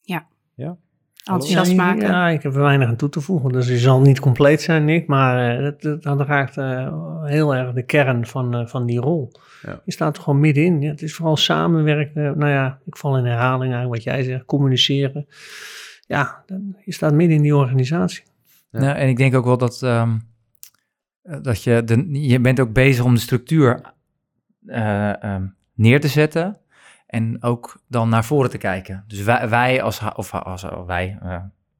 Ja. 0.00 0.28
Ja? 0.54 0.76
Enthousiast 1.28 1.70
ja, 1.70 1.76
maken. 1.76 2.06
Ja, 2.06 2.28
ik 2.28 2.42
heb 2.42 2.54
er 2.54 2.60
weinig 2.60 2.88
aan 2.88 2.96
toe 2.96 3.08
te 3.08 3.20
voegen. 3.20 3.52
Dus 3.52 3.68
je 3.68 3.78
zal 3.78 4.00
niet 4.00 4.20
compleet 4.20 4.62
zijn, 4.62 4.84
Nick. 4.84 5.06
Maar 5.06 5.60
uh, 5.60 5.70
dat, 5.78 6.02
dat 6.02 6.20
raakt 6.20 6.56
uh, 6.56 7.24
heel 7.24 7.54
erg 7.54 7.72
de 7.72 7.82
kern 7.82 8.26
van, 8.26 8.60
uh, 8.60 8.66
van 8.66 8.86
die 8.86 9.00
rol. 9.00 9.32
Ja. 9.62 9.80
Je 9.84 9.92
staat 9.92 10.16
er 10.16 10.22
gewoon 10.22 10.40
middenin. 10.40 10.80
Ja, 10.80 10.90
het 10.90 11.02
is 11.02 11.14
vooral 11.14 11.36
samenwerken. 11.36 12.38
Nou 12.38 12.50
ja, 12.50 12.78
ik 12.84 12.96
val 12.96 13.18
in 13.18 13.24
herhaling 13.24 13.74
aan 13.74 13.88
wat 13.88 14.02
jij 14.02 14.22
zegt. 14.22 14.44
Communiceren. 14.44 15.26
Ja, 16.06 16.42
dan, 16.46 16.76
je 16.84 16.92
staat 16.92 17.12
midden 17.12 17.36
in 17.36 17.42
die 17.42 17.56
organisatie. 17.56 18.22
Ja. 18.70 18.80
Nou, 18.80 18.96
en 18.96 19.08
ik 19.08 19.16
denk 19.16 19.34
ook 19.34 19.44
wel 19.44 19.58
dat, 19.58 19.82
um, 19.82 20.20
dat 21.42 21.62
je, 21.62 21.84
de, 21.84 22.08
je 22.28 22.40
bent 22.40 22.60
ook 22.60 22.72
bezig 22.72 23.04
om 23.04 23.14
de 23.14 23.20
structuur 23.20 23.80
um, 25.24 25.54
neer 25.74 26.00
te 26.00 26.08
zetten. 26.08 26.56
En 27.08 27.42
ook 27.42 27.82
dan 27.86 28.08
naar 28.08 28.24
voren 28.24 28.50
te 28.50 28.58
kijken. 28.58 29.04
Dus 29.06 29.22
wij, 29.22 29.82
als, 29.82 30.00
of 30.14 30.34
als 30.34 30.64
wij, 30.86 31.18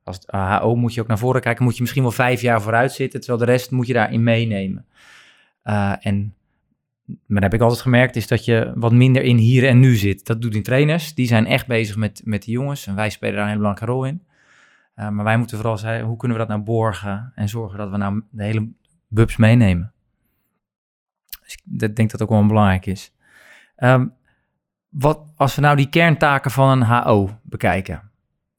als 0.05 0.19
HO 0.27 0.75
moet 0.75 0.95
je 0.95 1.01
ook 1.01 1.07
naar 1.07 1.19
voren 1.19 1.41
kijken. 1.41 1.65
Moet 1.65 1.75
je 1.75 1.81
misschien 1.81 2.03
wel 2.03 2.13
vijf 2.13 2.41
jaar 2.41 2.63
vooruit 2.63 2.93
zitten, 2.93 3.21
terwijl 3.21 3.45
de 3.45 3.51
rest 3.53 3.71
moet 3.71 3.87
je 3.87 3.93
daarin 3.93 4.23
meenemen. 4.23 4.87
Uh, 5.65 5.93
en 6.01 6.35
maar 7.27 7.43
heb 7.43 7.55
ik 7.55 7.61
altijd 7.61 7.81
gemerkt, 7.81 8.17
is 8.17 8.27
dat 8.27 8.45
je 8.45 8.73
wat 8.75 8.93
minder 8.93 9.23
in 9.23 9.37
hier 9.37 9.69
en 9.69 9.81
nu 9.81 9.97
zit. 9.97 10.27
Dat 10.27 10.43
doen 10.43 10.51
die 10.51 10.63
trainers. 10.63 11.15
Die 11.15 11.27
zijn 11.27 11.47
echt 11.47 11.67
bezig 11.67 11.97
met, 11.97 12.21
met 12.25 12.43
de 12.43 12.51
jongens. 12.51 12.87
En 12.87 12.95
wij 12.95 13.11
spelen 13.11 13.35
daar 13.35 13.43
een 13.43 13.49
hele 13.49 13.61
belangrijke 13.61 13.93
rol 13.93 14.05
in. 14.05 14.27
Uh, 14.97 15.09
maar 15.09 15.25
wij 15.25 15.37
moeten 15.37 15.57
vooral 15.57 15.79
zeggen, 15.79 16.07
hoe 16.07 16.17
kunnen 16.17 16.37
we 16.37 16.43
dat 16.43 16.53
nou 16.53 16.65
borgen 16.65 17.33
en 17.35 17.49
zorgen 17.49 17.79
dat 17.79 17.91
we 17.91 17.97
nou 17.97 18.23
de 18.31 18.43
hele 18.43 18.69
bubs 19.09 19.37
meenemen. 19.37 19.93
Dus 21.43 21.59
ik 21.81 21.97
denk 21.97 22.11
dat 22.11 22.23
ook 22.23 22.29
wel 22.29 22.47
belangrijk 22.47 22.87
is. 22.87 23.15
Um, 23.77 24.13
wat, 24.89 25.21
als 25.37 25.55
we 25.55 25.61
nou 25.61 25.77
die 25.77 25.89
kerntaken 25.89 26.51
van 26.51 26.69
een 26.69 26.83
HO 26.83 27.39
bekijken, 27.43 28.11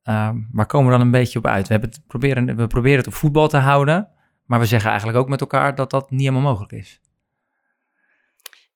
uh, 0.03 0.29
waar 0.51 0.65
komen 0.65 0.91
we 0.91 0.97
dan 0.97 1.05
een 1.05 1.11
beetje 1.11 1.39
op 1.39 1.47
uit? 1.47 1.67
We, 1.67 1.71
hebben 1.73 1.89
het 1.89 2.07
proberen, 2.07 2.55
we 2.55 2.67
proberen 2.67 2.97
het 2.97 3.07
op 3.07 3.13
voetbal 3.13 3.47
te 3.47 3.57
houden, 3.57 4.07
maar 4.45 4.59
we 4.59 4.65
zeggen 4.65 4.89
eigenlijk 4.89 5.19
ook 5.19 5.29
met 5.29 5.41
elkaar 5.41 5.75
dat 5.75 5.89
dat 5.89 6.11
niet 6.11 6.19
helemaal 6.19 6.41
mogelijk 6.41 6.71
is. 6.71 6.99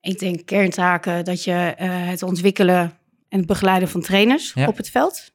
Ik 0.01 0.19
denk 0.19 0.45
kerntaken 0.45 1.25
dat 1.25 1.43
je 1.43 1.75
uh, 1.79 2.07
het 2.07 2.23
ontwikkelen 2.23 2.97
en 3.29 3.37
het 3.37 3.47
begeleiden 3.47 3.89
van 3.89 4.01
trainers 4.01 4.53
ja. 4.53 4.67
op 4.67 4.77
het 4.77 4.89
veld, 4.89 5.31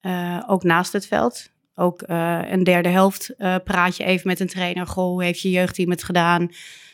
uh, 0.00 0.42
ook 0.46 0.62
naast 0.62 0.92
het 0.92 1.06
veld. 1.06 1.50
Ook 1.74 2.02
een 2.06 2.64
derde 2.64 2.88
helft 2.88 3.34
praat 3.64 3.96
je 3.96 4.04
even 4.04 4.28
met 4.28 4.40
een 4.40 4.46
trainer. 4.46 4.86
Goh, 4.86 5.04
hoe 5.04 5.24
heeft 5.24 5.40
je 5.40 5.50
jeugdteam 5.50 5.90
het 5.90 6.02
gedaan? 6.02 6.50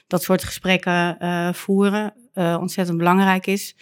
Dat 0.06 0.22
soort 0.22 0.44
gesprekken 0.44 1.16
voeren 1.54 2.14
ontzettend 2.34 2.98
belangrijk 2.98 3.46
is. 3.46 3.76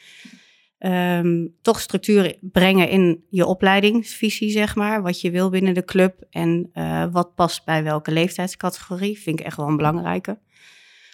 Um, 0.79 1.55
toch 1.63 1.81
structuur 1.81 2.37
brengen 2.41 2.89
in 2.89 3.25
je 3.31 3.47
opleidingsvisie, 3.47 4.51
zeg 4.51 4.75
maar. 4.75 5.03
Wat 5.03 5.21
je 5.21 5.31
wil 5.31 5.51
binnen 5.51 5.75
de 5.75 5.85
club 5.85 6.27
en 6.31 6.71
uh, 6.75 7.05
wat 7.11 7.35
past 7.35 7.65
bij 7.65 7.83
welke 7.83 8.11
leeftijdscategorie. 8.11 9.19
Vind 9.19 9.41
ik 9.41 9.47
echt 9.47 9.57
wel 9.57 9.69
een 9.69 9.77
belangrijke. 9.77 10.39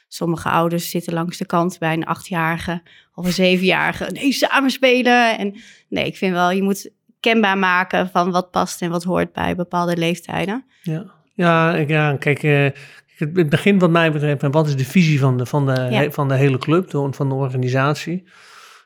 Sommige 0.08 0.48
ouders 0.48 0.90
zitten 0.90 1.12
langs 1.12 1.38
de 1.38 1.46
kant 1.46 1.78
bij 1.78 1.92
een 1.92 2.04
achtjarige 2.04 2.82
of 3.14 3.26
een 3.26 3.32
zevenjarige. 3.32 4.10
Nee, 4.12 4.32
samenspelen. 4.32 5.38
En 5.38 5.54
nee, 5.88 6.06
ik 6.06 6.16
vind 6.16 6.32
wel, 6.32 6.50
je 6.50 6.62
moet 6.62 6.90
kenbaar 7.20 7.58
maken 7.58 8.08
van 8.08 8.30
wat 8.30 8.50
past 8.50 8.82
en 8.82 8.90
wat 8.90 9.04
hoort 9.04 9.32
bij 9.32 9.56
bepaalde 9.56 9.96
leeftijden. 9.96 10.64
Ja, 10.82 11.04
ja, 11.34 11.74
ja 11.74 12.16
kijk, 12.16 12.42
uh, 12.42 12.68
het 13.16 13.48
begin 13.48 13.78
wat 13.78 13.90
mij 13.90 14.12
betreft, 14.12 14.42
en 14.42 14.50
wat 14.50 14.66
is 14.66 14.76
de 14.76 14.84
visie 14.84 15.20
van 15.20 15.38
de, 15.38 15.46
van 15.46 15.66
de, 15.66 15.88
ja. 15.90 16.10
van 16.10 16.28
de 16.28 16.34
hele 16.34 16.58
club, 16.58 16.90
van 16.90 17.28
de 17.28 17.34
organisatie? 17.34 18.24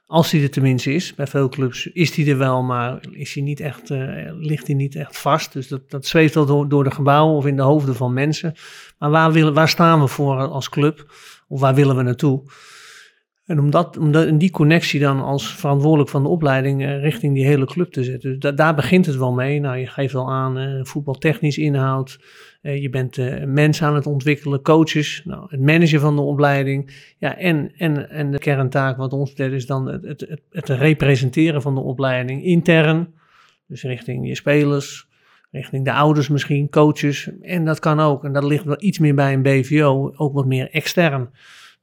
Als 0.07 0.31
die 0.31 0.43
er 0.43 0.51
tenminste 0.51 0.95
is, 0.95 1.15
bij 1.15 1.27
veel 1.27 1.49
clubs 1.49 1.87
is 1.87 2.13
die 2.13 2.31
er 2.31 2.39
wel, 2.39 2.63
maar 2.63 3.01
is 3.11 3.33
die 3.33 3.43
niet 3.43 3.61
echt, 3.61 3.91
uh, 3.91 4.33
ligt 4.33 4.67
die 4.67 4.75
niet 4.75 4.95
echt 4.95 5.19
vast. 5.19 5.53
Dus 5.53 5.69
dat, 5.69 5.91
dat 5.91 6.07
zweeft 6.07 6.35
wel 6.35 6.47
door, 6.47 6.69
door 6.69 6.85
de 6.85 6.91
gebouwen 6.91 7.37
of 7.37 7.47
in 7.47 7.57
de 7.57 7.63
hoofden 7.63 7.97
van 7.97 8.13
mensen. 8.13 8.55
Maar 8.99 9.11
waar, 9.11 9.33
willen, 9.33 9.55
waar 9.55 9.69
staan 9.69 10.01
we 10.01 10.07
voor 10.07 10.37
als 10.37 10.69
club? 10.69 11.13
Of 11.49 11.61
waar 11.61 11.75
willen 11.75 11.97
we 11.97 12.03
naartoe? 12.03 12.43
En 13.47 13.61
om, 13.61 13.71
dat, 13.71 13.97
om 13.97 14.39
die 14.39 14.51
connectie 14.51 15.01
dan 15.01 15.23
als 15.23 15.55
verantwoordelijk 15.55 16.11
van 16.11 16.23
de 16.23 16.29
opleiding 16.29 16.83
uh, 16.83 17.01
richting 17.03 17.35
die 17.35 17.47
hele 17.47 17.67
club 17.67 17.93
te 17.93 18.05
zetten. 18.05 18.31
Dus 18.31 18.39
da, 18.39 18.53
daar 18.53 18.75
begint 18.75 19.07
het 19.07 19.17
wel 19.17 19.33
mee. 19.33 19.61
Nou, 19.61 19.77
je 19.77 19.87
geeft 19.87 20.13
wel 20.13 20.31
aan 20.31 20.59
uh, 20.59 20.85
voetbaltechnisch 20.85 21.59
inhoud. 21.59 22.21
Uh, 22.63 22.83
je 22.83 22.91
bent 22.91 23.17
mensen 23.47 23.87
aan 23.87 23.95
het 23.95 24.07
ontwikkelen, 24.07 24.63
coaches, 24.63 25.23
nou, 25.25 25.47
het 25.49 25.61
managen 25.61 26.01
van 26.01 26.17
de 26.17 26.23
opleiding. 26.23 27.13
Ja, 27.19 27.37
en, 27.37 27.73
en, 27.77 28.11
en 28.11 28.31
de 28.31 28.39
kerntaak 28.39 28.97
wat 28.97 29.13
ons 29.13 29.31
betreft 29.31 29.55
is 29.55 29.67
dan 29.67 29.87
het, 29.87 30.05
het, 30.05 30.21
het, 30.21 30.43
het 30.51 30.69
representeren 30.69 31.63
van 31.63 31.75
de 31.75 31.81
opleiding 31.81 32.45
intern. 32.45 33.15
Dus 33.67 33.83
richting 33.83 34.29
je 34.29 34.35
spelers, 34.35 35.09
richting 35.51 35.85
de 35.85 35.93
ouders 35.93 36.29
misschien, 36.29 36.71
coaches. 36.71 37.31
En 37.43 37.65
dat 37.65 37.79
kan 37.79 38.01
ook, 38.01 38.25
en 38.25 38.33
dat 38.33 38.45
ligt 38.45 38.65
wel 38.65 38.83
iets 38.83 38.99
meer 38.99 39.15
bij 39.15 39.33
een 39.33 39.43
BVO, 39.43 40.13
ook 40.17 40.35
wat 40.35 40.47
meer 40.47 40.71
extern. 40.71 41.31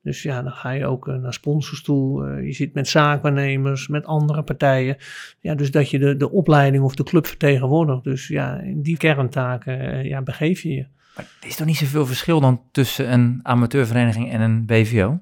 Dus 0.04 0.24
ja, 0.24 0.42
dan 0.42 0.52
ga 0.52 0.72
je 0.72 0.86
ook 0.86 1.08
uh, 1.08 1.16
naar 1.16 1.34
sponsors 1.34 1.82
toe. 1.82 2.28
Uh, 2.28 2.46
je 2.46 2.54
zit 2.54 2.74
met 2.74 2.88
zaakwaarnemers, 2.88 3.88
met 3.88 4.06
andere 4.06 4.44
partijen. 4.44 4.98
Ja, 5.40 5.56
dus 5.56 5.72
dat 5.72 5.90
je 5.90 6.00
de, 6.00 6.18
de 6.18 6.32
opleiding 6.32 6.84
of 6.84 6.96
de 6.96 7.04
club 7.04 7.28
vertegenwoordigt. 7.28 8.04
Dus 8.04 8.28
ja, 8.28 8.60
in 8.60 8.82
die 8.82 8.98
kerntaken 8.98 9.82
uh, 9.82 10.06
ja, 10.06 10.22
begeef 10.22 10.62
je 10.62 10.74
je. 10.74 10.86
Maar 11.16 11.26
er 11.42 11.48
is 11.48 11.56
toch 11.56 11.68
niet 11.68 11.78
zoveel 11.78 12.06
verschil 12.06 12.40
dan 12.40 12.62
tussen 12.72 13.14
een 13.14 13.40
amateurvereniging 13.44 14.32
en 14.32 14.42
een 14.42 14.66
BVO? 14.66 15.20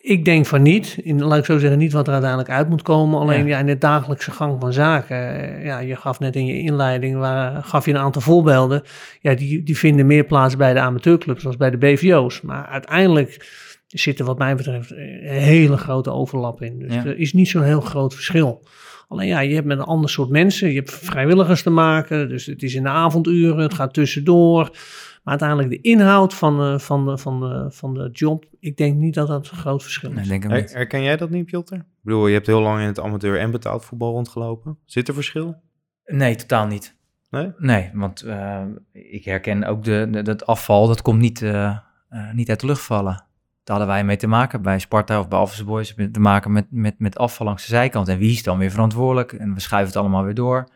Ik 0.00 0.24
denk 0.24 0.46
van 0.46 0.62
niet. 0.62 0.98
In, 1.02 1.22
laat 1.22 1.38
ik 1.38 1.44
zo 1.44 1.58
zeggen, 1.58 1.78
niet 1.78 1.92
wat 1.92 2.06
er 2.06 2.12
uiteindelijk 2.12 2.50
uit 2.50 2.68
moet 2.68 2.82
komen. 2.82 3.20
Alleen 3.20 3.46
ja. 3.46 3.46
ja 3.46 3.58
in 3.58 3.66
de 3.66 3.78
dagelijkse 3.78 4.30
gang 4.30 4.60
van 4.60 4.72
zaken. 4.72 5.16
Ja, 5.64 5.78
je 5.78 5.96
gaf 5.96 6.18
net 6.18 6.36
in 6.36 6.46
je 6.46 6.58
inleiding, 6.58 7.18
waar, 7.18 7.62
gaf 7.62 7.84
je 7.84 7.90
een 7.90 7.98
aantal 7.98 8.22
voorbeelden. 8.22 8.82
Ja, 9.20 9.34
die, 9.34 9.62
die 9.62 9.78
vinden 9.78 10.06
meer 10.06 10.24
plaats 10.24 10.56
bij 10.56 10.72
de 10.72 10.80
amateurclubs 10.80 11.42
dan 11.42 11.54
bij 11.58 11.70
de 11.70 11.78
BVO's. 11.78 12.40
Maar 12.40 12.66
uiteindelijk 12.66 13.66
er 13.88 13.98
zitten 13.98 14.24
wat 14.24 14.38
mij 14.38 14.56
betreft 14.56 14.90
een 14.90 15.18
hele 15.22 15.76
grote 15.76 16.10
overlap 16.10 16.62
in. 16.62 16.78
Dus 16.78 16.94
ja. 16.94 17.04
er 17.04 17.18
is 17.18 17.32
niet 17.32 17.48
zo'n 17.48 17.62
heel 17.62 17.80
groot 17.80 18.14
verschil. 18.14 18.66
Alleen 19.08 19.28
ja, 19.28 19.40
je 19.40 19.54
hebt 19.54 19.66
met 19.66 19.78
een 19.78 19.84
ander 19.84 20.10
soort 20.10 20.28
mensen, 20.28 20.68
je 20.68 20.74
hebt 20.74 20.90
vrijwilligers 20.90 21.62
te 21.62 21.70
maken, 21.70 22.28
dus 22.28 22.46
het 22.46 22.62
is 22.62 22.74
in 22.74 22.82
de 22.82 22.88
avonduren, 22.88 23.62
het 23.62 23.74
gaat 23.74 23.94
tussendoor. 23.94 24.70
Maar 25.22 25.40
uiteindelijk 25.40 25.82
de 25.82 25.90
inhoud 25.90 26.34
van, 26.34 26.72
uh, 26.72 26.78
van, 26.78 27.06
de, 27.06 27.18
van, 27.18 27.40
de, 27.40 27.66
van 27.70 27.94
de 27.94 28.08
job, 28.12 28.44
ik 28.60 28.76
denk 28.76 28.96
niet 28.96 29.14
dat 29.14 29.28
dat 29.28 29.50
een 29.50 29.56
groot 29.56 29.82
verschil 29.82 30.10
is. 30.10 30.16
Nee, 30.16 30.26
denk 30.26 30.44
ik 30.44 30.50
Her, 30.50 30.76
herken 30.76 31.02
jij 31.02 31.16
dat 31.16 31.30
niet, 31.30 31.44
Piotr? 31.44 31.74
Ik 31.74 31.82
bedoel, 32.02 32.26
je 32.26 32.34
hebt 32.34 32.46
heel 32.46 32.60
lang 32.60 32.80
in 32.80 32.86
het 32.86 33.00
amateur 33.00 33.38
en 33.38 33.50
betaald 33.50 33.84
voetbal 33.84 34.12
rondgelopen. 34.12 34.78
Zit 34.84 35.08
er 35.08 35.14
verschil? 35.14 35.56
Nee, 36.04 36.34
totaal 36.34 36.66
niet. 36.66 36.96
Nee? 37.30 37.52
Nee, 37.56 37.90
want 37.92 38.24
uh, 38.24 38.62
ik 38.92 39.24
herken 39.24 39.64
ook 39.64 39.84
de, 39.84 40.08
de, 40.10 40.22
dat 40.22 40.46
afval, 40.46 40.86
dat 40.86 41.02
komt 41.02 41.20
niet, 41.20 41.40
uh, 41.40 41.76
uh, 42.10 42.32
niet 42.32 42.48
uit 42.48 42.60
de 42.60 42.66
lucht 42.66 42.82
vallen. 42.82 43.27
Daar 43.68 43.76
hadden 43.76 43.94
wij 43.94 44.04
mee 44.04 44.16
te 44.16 44.26
maken 44.26 44.62
bij 44.62 44.78
Sparta 44.78 45.18
of 45.18 45.28
bij 45.28 45.38
Alphense 45.38 45.64
Boys. 45.64 45.94
Te 46.12 46.20
maken 46.20 46.52
met, 46.52 46.66
met, 46.70 46.94
met 46.98 47.18
afval 47.18 47.46
langs 47.46 47.66
de 47.66 47.68
zijkant. 47.68 48.08
En 48.08 48.18
wie 48.18 48.30
is 48.30 48.42
dan 48.42 48.58
weer 48.58 48.70
verantwoordelijk? 48.70 49.32
En 49.32 49.54
we 49.54 49.60
schuiven 49.60 49.92
het 49.92 50.02
allemaal 50.02 50.24
weer 50.24 50.34
door. 50.34 50.68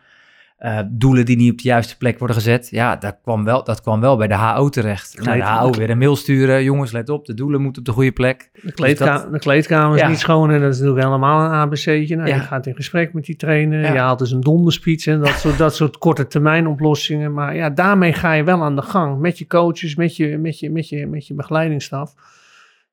Uh, 0.61 0.78
doelen 0.90 1.25
die 1.25 1.37
niet 1.37 1.52
op 1.52 1.58
de 1.58 1.68
juiste 1.68 1.96
plek 1.96 2.18
worden 2.18 2.37
gezet. 2.37 2.68
Ja, 2.70 2.96
dat 2.96 3.18
kwam 3.22 3.44
wel, 3.44 3.64
dat 3.64 3.80
kwam 3.80 4.00
wel 4.00 4.16
bij 4.16 4.26
de 4.26 4.34
HO 4.34 4.68
terecht. 4.68 5.20
Nou, 5.22 5.38
de 5.38 5.44
HO 5.44 5.70
weer 5.70 5.90
een 5.90 5.99
mail 5.99 6.16
sturen. 6.16 6.64
Jongens, 6.64 6.92
let 6.92 7.08
op, 7.08 7.26
de 7.26 7.34
doelen 7.34 7.62
moeten 7.62 7.82
op 7.82 7.87
de 7.87 7.92
goede 7.92 8.12
plek. 8.12 8.50
De, 8.62 8.72
kleedka 8.72 9.12
dus 9.12 9.22
dat, 9.22 9.32
de 9.32 9.38
kleedkamer 9.38 9.94
is 9.94 10.02
ja. 10.02 10.08
niet 10.08 10.18
schoon 10.18 10.50
en 10.50 10.61
dat 10.61 10.72
is 10.72 10.78
natuurlijk 10.78 11.06
helemaal 11.06 11.44
een 11.44 11.50
ABC'tje. 11.50 12.16
Nou, 12.16 12.28
ja. 12.28 12.34
Je 12.34 12.40
gaat 12.40 12.66
in 12.66 12.75
gesprek 12.75 13.12
met 13.12 13.25
die 13.25 13.37
trainer. 13.37 13.80
Ja. 13.80 13.92
Je 13.92 13.99
haalt 13.99 14.18
dus 14.18 14.30
een 14.30 14.40
donderspeech 14.40 15.06
en 15.06 15.20
dat 15.20 15.38
soort, 15.38 15.58
dat 15.58 15.75
soort 15.75 15.99
korte 15.99 16.26
termijn 16.26 16.66
oplossingen. 16.66 17.32
Maar 17.32 17.54
ja, 17.54 17.70
daarmee 17.70 18.12
ga 18.12 18.32
je 18.32 18.44
wel 18.44 18.62
aan 18.62 18.76
de 18.76 18.82
gang. 18.82 19.18
Met 19.18 19.38
je 19.38 19.46
coaches, 19.46 19.94
met 19.94 20.16
je, 20.16 20.38
met 20.38 20.58
je, 20.58 20.70
met 20.70 20.88
je, 20.88 21.06
met 21.06 21.26
je 21.26 21.34
begeleidingsstaf 21.34 22.14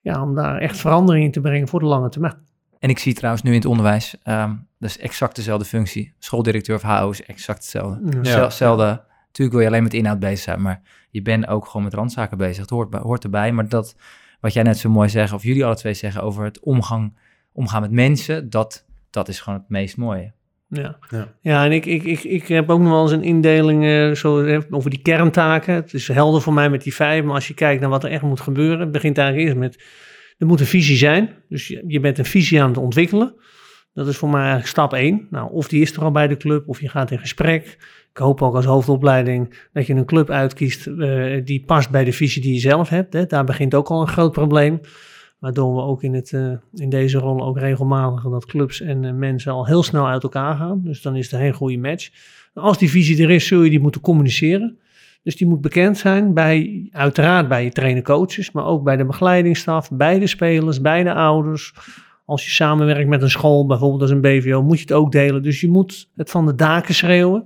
ja, 0.01 0.21
om 0.21 0.35
daar 0.35 0.57
echt 0.57 0.77
verandering 0.77 1.25
in 1.25 1.31
te 1.31 1.41
brengen 1.41 1.67
voor 1.67 1.79
de 1.79 1.85
lange 1.85 2.09
termijn. 2.09 2.47
En 2.79 2.89
ik 2.89 2.99
zie 2.99 3.13
trouwens 3.13 3.43
nu 3.43 3.49
in 3.49 3.57
het 3.57 3.65
onderwijs, 3.65 4.15
um, 4.23 4.67
dat 4.79 4.89
is 4.89 4.97
exact 4.97 5.35
dezelfde 5.35 5.65
functie. 5.65 6.13
Schooldirecteur 6.19 6.75
of 6.75 6.81
HO 6.81 7.09
is 7.09 7.25
exact 7.25 7.57
hetzelfde. 7.57 8.21
Ja. 8.21 8.41
Hetzelfde. 8.41 9.03
Natuurlijk 9.25 9.55
wil 9.55 9.59
je 9.59 9.67
alleen 9.67 9.83
met 9.83 9.93
inhoud 9.93 10.19
bezig 10.19 10.39
zijn, 10.39 10.61
maar 10.61 10.81
je 11.09 11.21
bent 11.21 11.47
ook 11.47 11.65
gewoon 11.65 11.83
met 11.83 11.93
randzaken 11.93 12.37
bezig. 12.37 12.61
Het 12.61 12.69
hoort, 12.69 12.93
hoort 12.93 13.23
erbij. 13.23 13.51
Maar 13.51 13.69
dat, 13.69 13.95
wat 14.39 14.53
jij 14.53 14.63
net 14.63 14.77
zo 14.77 14.89
mooi 14.89 15.09
zegt, 15.09 15.33
of 15.33 15.43
jullie 15.43 15.65
alle 15.65 15.75
twee 15.75 15.93
zeggen 15.93 16.21
over 16.21 16.43
het 16.43 16.59
omgang, 16.59 17.17
omgaan 17.51 17.81
met 17.81 17.91
mensen, 17.91 18.49
dat, 18.49 18.85
dat 19.09 19.27
is 19.27 19.39
gewoon 19.39 19.59
het 19.59 19.69
meest 19.69 19.97
mooie. 19.97 20.33
Ja, 20.69 20.97
ja. 21.09 21.33
ja 21.41 21.65
en 21.65 21.71
ik, 21.71 21.85
ik, 21.85 22.03
ik, 22.03 22.23
ik 22.23 22.47
heb 22.47 22.69
ook 22.69 22.79
nog 22.79 22.91
wel 22.91 23.01
eens 23.01 23.11
een 23.11 23.23
indeling 23.23 23.83
uh, 23.83 24.13
zo, 24.13 24.59
over 24.69 24.89
die 24.89 25.01
kerntaken. 25.01 25.73
Het 25.73 25.93
is 25.93 26.07
helder 26.07 26.41
voor 26.41 26.53
mij 26.53 26.69
met 26.69 26.83
die 26.83 26.95
vijf, 26.95 27.23
maar 27.23 27.35
als 27.35 27.47
je 27.47 27.53
kijkt 27.53 27.81
naar 27.81 27.89
wat 27.89 28.03
er 28.03 28.11
echt 28.11 28.21
moet 28.21 28.41
gebeuren, 28.41 28.79
het 28.79 28.91
begint 28.91 29.17
eigenlijk 29.17 29.47
eerst 29.47 29.59
met, 29.59 29.83
er 30.37 30.47
moet 30.47 30.59
een 30.59 30.65
visie 30.65 30.97
zijn. 30.97 31.29
Dus 31.49 31.67
je, 31.67 31.83
je 31.87 31.99
bent 31.99 32.17
een 32.17 32.25
visie 32.25 32.61
aan 32.61 32.69
het 32.69 32.77
ontwikkelen. 32.77 33.35
Dat 33.93 34.07
is 34.07 34.17
voor 34.17 34.29
mij 34.29 34.39
eigenlijk 34.39 34.69
stap 34.69 34.93
één. 34.93 35.27
Nou, 35.29 35.51
of 35.51 35.67
die 35.67 35.81
is 35.81 35.93
er 35.93 36.03
al 36.03 36.11
bij 36.11 36.27
de 36.27 36.37
club, 36.37 36.67
of 36.67 36.81
je 36.81 36.89
gaat 36.89 37.11
in 37.11 37.19
gesprek. 37.19 37.77
Ik 38.11 38.17
hoop 38.17 38.41
ook 38.41 38.55
als 38.55 38.65
hoofdopleiding 38.65 39.67
dat 39.73 39.87
je 39.87 39.93
een 39.93 40.05
club 40.05 40.29
uitkiest 40.29 40.87
uh, 40.87 41.41
die 41.45 41.63
past 41.65 41.89
bij 41.89 42.03
de 42.03 42.13
visie 42.13 42.41
die 42.41 42.53
je 42.53 42.59
zelf 42.59 42.89
hebt. 42.89 43.13
Hè. 43.13 43.25
Daar 43.25 43.43
begint 43.43 43.75
ook 43.75 43.87
al 43.87 44.01
een 44.01 44.07
groot 44.07 44.31
probleem. 44.31 44.79
Waardoor 45.39 45.75
we 45.75 45.81
ook 45.81 46.03
in, 46.03 46.13
het, 46.13 46.31
in 46.73 46.89
deze 46.89 47.17
rol 47.17 47.45
ook 47.45 47.59
regelmatig 47.59 48.23
dat 48.23 48.45
clubs 48.45 48.81
en 48.81 49.19
mensen 49.19 49.51
al 49.51 49.65
heel 49.65 49.83
snel 49.83 50.07
uit 50.07 50.23
elkaar 50.23 50.55
gaan. 50.55 50.81
Dus 50.83 51.01
dan 51.01 51.15
is 51.15 51.23
het 51.23 51.33
een 51.33 51.39
hele 51.39 51.53
goede 51.53 51.77
match. 51.77 52.09
Als 52.53 52.77
die 52.77 52.89
visie 52.89 53.23
er 53.23 53.29
is, 53.29 53.47
zul 53.47 53.61
je 53.61 53.69
die 53.69 53.79
moeten 53.79 54.01
communiceren. 54.01 54.77
Dus 55.23 55.35
die 55.35 55.47
moet 55.47 55.61
bekend 55.61 55.97
zijn 55.97 56.33
bij, 56.33 56.87
uiteraard 56.91 57.47
bij 57.47 57.63
je 57.63 57.71
trainer 57.71 58.03
coaches, 58.03 58.51
maar 58.51 58.65
ook 58.65 58.83
bij 58.83 58.97
de 58.97 59.05
begeleidingsstaf, 59.05 59.91
bij 59.91 60.19
de 60.19 60.27
spelers, 60.27 60.81
bij 60.81 61.03
de 61.03 61.13
ouders. 61.13 61.73
Als 62.25 62.45
je 62.45 62.51
samenwerkt 62.51 63.09
met 63.09 63.21
een 63.21 63.29
school, 63.29 63.65
bijvoorbeeld 63.65 64.01
als 64.01 64.11
een 64.11 64.21
BVO, 64.21 64.63
moet 64.63 64.77
je 64.77 64.83
het 64.83 64.93
ook 64.93 65.11
delen. 65.11 65.43
Dus 65.43 65.61
je 65.61 65.69
moet 65.69 66.09
het 66.15 66.29
van 66.29 66.45
de 66.45 66.55
daken 66.55 66.93
schreeuwen. 66.93 67.45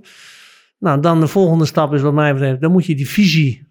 Nou, 0.78 1.00
dan 1.00 1.20
de 1.20 1.26
volgende 1.26 1.64
stap 1.64 1.94
is 1.94 2.00
wat 2.00 2.14
mij 2.14 2.32
betreft, 2.32 2.60
dan 2.60 2.72
moet 2.72 2.86
je 2.86 2.94
die 2.94 3.08
visie, 3.08 3.66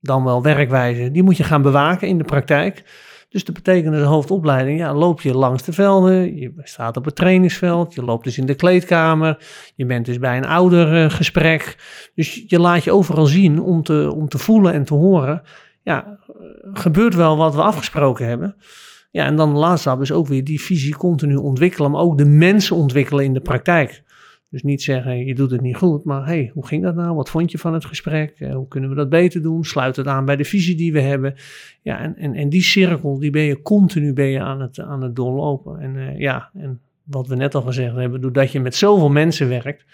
dan 0.00 0.24
wel 0.24 0.42
werkwijze, 0.42 1.10
die 1.10 1.22
moet 1.22 1.36
je 1.36 1.44
gaan 1.44 1.62
bewaken 1.62 2.08
in 2.08 2.18
de 2.18 2.24
praktijk. 2.24 2.84
Dus 3.32 3.44
dat 3.44 3.54
betekent 3.54 3.94
de 3.94 4.00
hoofdopleiding, 4.00 4.78
ja, 4.78 4.94
loop 4.94 5.20
je 5.20 5.34
langs 5.34 5.62
de 5.62 5.72
velden, 5.72 6.36
je 6.36 6.52
staat 6.56 6.96
op 6.96 7.04
het 7.04 7.16
trainingsveld, 7.16 7.94
je 7.94 8.04
loopt 8.04 8.24
dus 8.24 8.38
in 8.38 8.46
de 8.46 8.54
kleedkamer, 8.54 9.38
je 9.74 9.86
bent 9.86 10.06
dus 10.06 10.18
bij 10.18 10.36
een 10.36 10.46
oudergesprek. 10.46 11.76
Dus 12.14 12.44
je 12.46 12.58
laat 12.58 12.84
je 12.84 12.92
overal 12.92 13.26
zien 13.26 13.60
om 13.60 13.82
te, 13.82 14.12
om 14.14 14.28
te 14.28 14.38
voelen 14.38 14.72
en 14.72 14.84
te 14.84 14.94
horen, 14.94 15.42
ja, 15.82 16.18
gebeurt 16.72 17.14
wel 17.14 17.36
wat 17.36 17.54
we 17.54 17.62
afgesproken 17.62 18.26
hebben. 18.26 18.56
Ja, 19.10 19.26
en 19.26 19.36
dan 19.36 19.52
de 19.52 19.58
laatste 19.58 19.88
stap 19.88 20.00
is 20.00 20.12
ook 20.12 20.26
weer 20.26 20.44
die 20.44 20.60
visie 20.60 20.96
continu 20.96 21.34
ontwikkelen, 21.34 21.90
maar 21.90 22.00
ook 22.00 22.18
de 22.18 22.24
mensen 22.24 22.76
ontwikkelen 22.76 23.24
in 23.24 23.34
de 23.34 23.40
praktijk. 23.40 24.02
Dus 24.52 24.62
niet 24.62 24.82
zeggen, 24.82 25.26
je 25.26 25.34
doet 25.34 25.50
het 25.50 25.60
niet 25.60 25.76
goed, 25.76 26.04
maar 26.04 26.26
hey, 26.26 26.50
hoe 26.54 26.66
ging 26.66 26.82
dat 26.82 26.94
nou? 26.94 27.14
Wat 27.14 27.30
vond 27.30 27.50
je 27.50 27.58
van 27.58 27.74
het 27.74 27.84
gesprek? 27.84 28.34
Eh, 28.38 28.54
hoe 28.54 28.68
kunnen 28.68 28.90
we 28.90 28.96
dat 28.96 29.08
beter 29.08 29.42
doen? 29.42 29.64
Sluit 29.64 29.96
het 29.96 30.06
aan 30.06 30.24
bij 30.24 30.36
de 30.36 30.44
visie 30.44 30.76
die 30.76 30.92
we 30.92 31.00
hebben. 31.00 31.34
Ja, 31.82 31.98
en, 32.00 32.16
en, 32.16 32.34
en 32.34 32.48
die 32.48 32.62
cirkel, 32.62 33.18
die 33.18 33.30
ben 33.30 33.42
je 33.42 33.62
continu 33.62 34.12
ben 34.12 34.26
je 34.26 34.40
aan, 34.40 34.60
het, 34.60 34.80
aan 34.80 35.02
het 35.02 35.16
doorlopen. 35.16 35.80
En 35.80 35.94
uh, 35.94 36.18
ja, 36.18 36.50
en 36.54 36.80
wat 37.02 37.26
we 37.26 37.34
net 37.34 37.54
al 37.54 37.62
gezegd 37.62 37.94
hebben, 37.94 38.20
doordat 38.20 38.52
je 38.52 38.60
met 38.60 38.74
zoveel 38.74 39.08
mensen 39.08 39.48
werkt, 39.48 39.84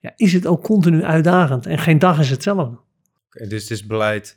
ja, 0.00 0.12
is 0.16 0.32
het 0.32 0.46
ook 0.46 0.62
continu 0.62 1.02
uitdagend. 1.02 1.66
En 1.66 1.78
geen 1.78 1.98
dag 1.98 2.18
is 2.18 2.30
hetzelfde. 2.30 2.78
Dus 3.30 3.62
het 3.62 3.70
is 3.70 3.86
beleid 3.86 4.36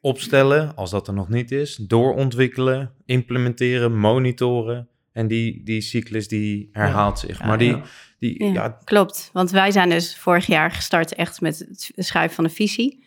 opstellen, 0.00 0.76
als 0.76 0.90
dat 0.90 1.08
er 1.08 1.14
nog 1.14 1.28
niet 1.28 1.50
is, 1.50 1.76
doorontwikkelen, 1.76 2.92
implementeren, 3.04 3.98
monitoren. 3.98 4.88
En 5.12 5.28
die, 5.28 5.62
die 5.64 5.80
cyclus 5.80 6.28
die 6.28 6.68
herhaalt 6.72 7.18
zich. 7.18 7.44
maar 7.44 7.58
die, 7.58 7.76
die, 8.18 8.52
ja, 8.52 8.68
Klopt, 8.84 9.30
want 9.32 9.50
wij 9.50 9.70
zijn 9.70 9.88
dus 9.88 10.16
vorig 10.16 10.46
jaar 10.46 10.70
gestart 10.70 11.14
echt 11.14 11.40
met 11.40 11.58
het 11.58 11.92
schrijven 11.96 12.34
van 12.34 12.44
een 12.44 12.50
visie. 12.50 13.04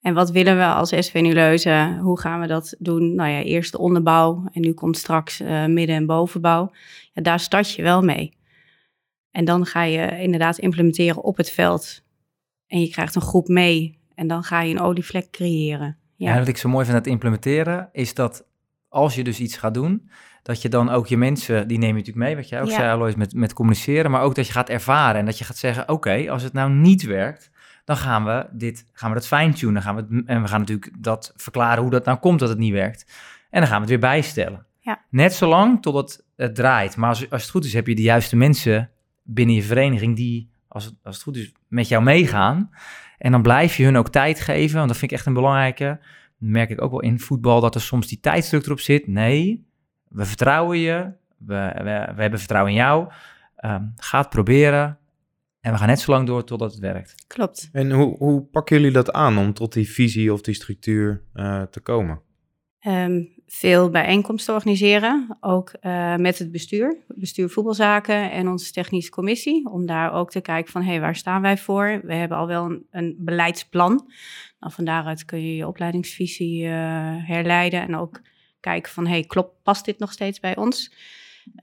En 0.00 0.14
wat 0.14 0.30
willen 0.30 0.56
we 0.56 0.64
als 0.64 0.88
SV 0.88 1.20
Nuleuze? 1.22 1.98
Hoe 2.00 2.20
gaan 2.20 2.40
we 2.40 2.46
dat 2.46 2.74
doen? 2.78 3.14
Nou 3.14 3.30
ja, 3.30 3.42
eerst 3.42 3.72
de 3.72 3.78
onderbouw 3.78 4.44
en 4.52 4.60
nu 4.60 4.72
komt 4.72 4.96
straks 4.96 5.40
uh, 5.40 5.66
midden- 5.66 5.96
en 5.96 6.06
bovenbouw. 6.06 6.70
Ja, 7.12 7.22
daar 7.22 7.40
start 7.40 7.70
je 7.74 7.82
wel 7.82 8.02
mee. 8.02 8.36
En 9.30 9.44
dan 9.44 9.66
ga 9.66 9.82
je 9.82 10.20
inderdaad 10.20 10.58
implementeren 10.58 11.22
op 11.22 11.36
het 11.36 11.50
veld. 11.50 12.02
En 12.66 12.80
je 12.80 12.88
krijgt 12.88 13.14
een 13.14 13.22
groep 13.22 13.48
mee. 13.48 13.98
En 14.14 14.26
dan 14.26 14.42
ga 14.42 14.60
je 14.60 14.74
een 14.74 14.80
olievlek 14.80 15.30
creëren. 15.30 15.98
Ja. 16.16 16.32
ja, 16.32 16.38
wat 16.38 16.48
ik 16.48 16.56
zo 16.56 16.68
mooi 16.68 16.84
vind 16.84 16.96
aan 16.96 17.02
het 17.02 17.12
implementeren, 17.12 17.88
is 17.92 18.14
dat 18.14 18.46
als 18.88 19.14
je 19.14 19.24
dus 19.24 19.40
iets 19.40 19.56
gaat 19.56 19.74
doen, 19.74 20.10
dat 20.46 20.62
je 20.62 20.68
dan 20.68 20.90
ook 20.90 21.06
je 21.06 21.16
mensen, 21.16 21.68
die 21.68 21.78
neem 21.78 21.88
je 21.88 21.94
natuurlijk 21.94 22.26
mee, 22.26 22.36
wat 22.36 22.48
jij 22.48 22.62
ook 22.62 22.70
zei 22.70 22.88
Alois, 22.88 23.14
met, 23.14 23.34
met 23.34 23.52
communiceren, 23.52 24.10
maar 24.10 24.22
ook 24.22 24.34
dat 24.34 24.46
je 24.46 24.52
gaat 24.52 24.68
ervaren 24.68 25.20
en 25.20 25.26
dat 25.26 25.38
je 25.38 25.44
gaat 25.44 25.56
zeggen, 25.56 25.88
oké, 25.88 26.30
als 26.30 26.42
het 26.42 26.52
nou 26.52 26.70
niet 26.70 27.02
werkt, 27.02 27.50
dan 27.84 27.96
gaan 27.96 28.24
we 28.24 28.46
dit, 28.52 28.84
gaan 28.92 29.08
we 29.08 29.16
dat 29.16 29.26
fine-tunen, 29.26 29.82
gaan 29.82 29.96
we 29.96 30.22
en 30.26 30.42
we 30.42 30.48
gaan 30.48 30.60
natuurlijk 30.60 30.92
dat 30.98 31.32
verklaren 31.36 31.82
hoe 31.82 31.90
dat 31.90 32.04
nou 32.04 32.18
komt 32.18 32.38
dat 32.38 32.48
het 32.48 32.58
niet 32.58 32.72
werkt. 32.72 33.12
En 33.50 33.60
dan 33.60 33.68
gaan 33.68 33.76
we 33.76 33.80
het 33.80 33.90
weer 33.90 34.10
bijstellen. 34.10 34.66
Ja. 34.80 35.00
Net 35.10 35.34
zolang 35.34 35.82
totdat 35.82 36.24
het 36.36 36.54
draait. 36.54 36.96
Maar 36.96 37.08
als, 37.08 37.30
als 37.30 37.42
het 37.42 37.50
goed 37.50 37.64
is, 37.64 37.72
heb 37.72 37.86
je 37.86 37.94
de 37.94 38.02
juiste 38.02 38.36
mensen 38.36 38.90
binnen 39.22 39.54
je 39.54 39.62
vereniging 39.62 40.16
die, 40.16 40.50
als 40.68 40.84
het, 40.84 40.94
als 41.02 41.14
het 41.14 41.24
goed 41.24 41.36
is, 41.36 41.52
met 41.68 41.88
jou 41.88 42.02
meegaan. 42.02 42.70
En 43.18 43.32
dan 43.32 43.42
blijf 43.42 43.76
je 43.76 43.84
hun 43.84 43.96
ook 43.96 44.08
tijd 44.08 44.40
geven, 44.40 44.76
want 44.76 44.88
dat 44.88 44.98
vind 44.98 45.10
ik 45.10 45.16
echt 45.16 45.26
een 45.26 45.34
belangrijke. 45.34 46.00
merk 46.36 46.70
ik 46.70 46.82
ook 46.82 46.90
wel 46.90 47.00
in 47.00 47.20
voetbal 47.20 47.60
dat 47.60 47.74
er 47.74 47.80
soms 47.80 48.06
die 48.06 48.20
tijdsdruk 48.20 48.64
erop 48.64 48.80
zit. 48.80 49.06
Nee, 49.06 49.65
we 50.08 50.24
vertrouwen 50.24 50.78
je, 50.78 51.12
we, 51.36 51.72
we, 51.74 52.12
we 52.14 52.20
hebben 52.20 52.38
vertrouwen 52.38 52.72
in 52.72 52.78
jou. 52.78 53.12
Um, 53.64 53.92
ga 53.96 54.18
het 54.18 54.28
proberen 54.28 54.98
en 55.60 55.72
we 55.72 55.78
gaan 55.78 55.88
net 55.88 56.00
zo 56.00 56.12
lang 56.12 56.26
door 56.26 56.44
totdat 56.44 56.70
het 56.70 56.80
werkt. 56.80 57.14
Klopt. 57.26 57.68
En 57.72 57.90
hoe, 57.90 58.16
hoe 58.16 58.42
pakken 58.42 58.76
jullie 58.76 58.92
dat 58.92 59.12
aan 59.12 59.38
om 59.38 59.52
tot 59.52 59.72
die 59.72 59.90
visie 59.90 60.32
of 60.32 60.40
die 60.40 60.54
structuur 60.54 61.22
uh, 61.34 61.62
te 61.62 61.80
komen? 61.80 62.20
Um, 62.86 63.34
veel 63.46 63.90
bijeenkomsten 63.90 64.54
organiseren, 64.54 65.36
ook 65.40 65.72
uh, 65.80 66.16
met 66.16 66.38
het 66.38 66.52
bestuur, 66.52 67.04
bestuur 67.08 67.48
voetbalzaken 67.48 68.30
en 68.30 68.48
onze 68.48 68.72
technische 68.72 69.10
commissie, 69.10 69.70
om 69.70 69.86
daar 69.86 70.12
ook 70.12 70.30
te 70.30 70.40
kijken 70.40 70.72
van, 70.72 70.82
hé, 70.82 70.90
hey, 70.90 71.00
waar 71.00 71.16
staan 71.16 71.42
wij 71.42 71.58
voor? 71.58 72.00
We 72.02 72.14
hebben 72.14 72.38
al 72.38 72.46
wel 72.46 72.64
een, 72.64 72.86
een 72.90 73.16
beleidsplan. 73.18 74.10
Nou, 74.60 74.72
van 74.72 74.84
daaruit 74.84 75.24
kun 75.24 75.42
je 75.42 75.56
je 75.56 75.66
opleidingsvisie 75.66 76.62
uh, 76.62 76.70
herleiden 77.26 77.80
en 77.80 77.96
ook 77.96 78.20
kijken 78.66 78.92
van, 78.92 79.06
hey, 79.06 79.22
klopt, 79.22 79.62
past 79.62 79.84
dit 79.84 79.98
nog 79.98 80.12
steeds 80.12 80.40
bij 80.40 80.56
ons? 80.56 80.92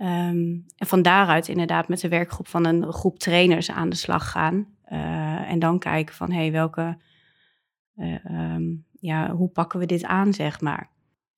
Um, 0.01 0.65
en 0.77 0.87
van 0.87 1.01
daaruit 1.01 1.47
inderdaad 1.47 1.87
met 1.87 1.99
de 1.99 2.07
werkgroep 2.07 2.47
van 2.47 2.65
een 2.65 2.93
groep 2.93 3.19
trainers 3.19 3.71
aan 3.71 3.89
de 3.89 3.95
slag 3.95 4.31
gaan. 4.31 4.67
Uh, 4.91 5.51
en 5.51 5.59
dan 5.59 5.79
kijken 5.79 6.15
van, 6.15 6.31
hey, 6.31 6.51
welke, 6.51 6.97
uh, 7.95 8.25
um, 8.55 8.85
ja, 8.91 9.31
hoe 9.31 9.49
pakken 9.49 9.79
we 9.79 9.85
dit 9.85 10.03
aan, 10.03 10.33
zeg 10.33 10.61
maar. 10.61 10.89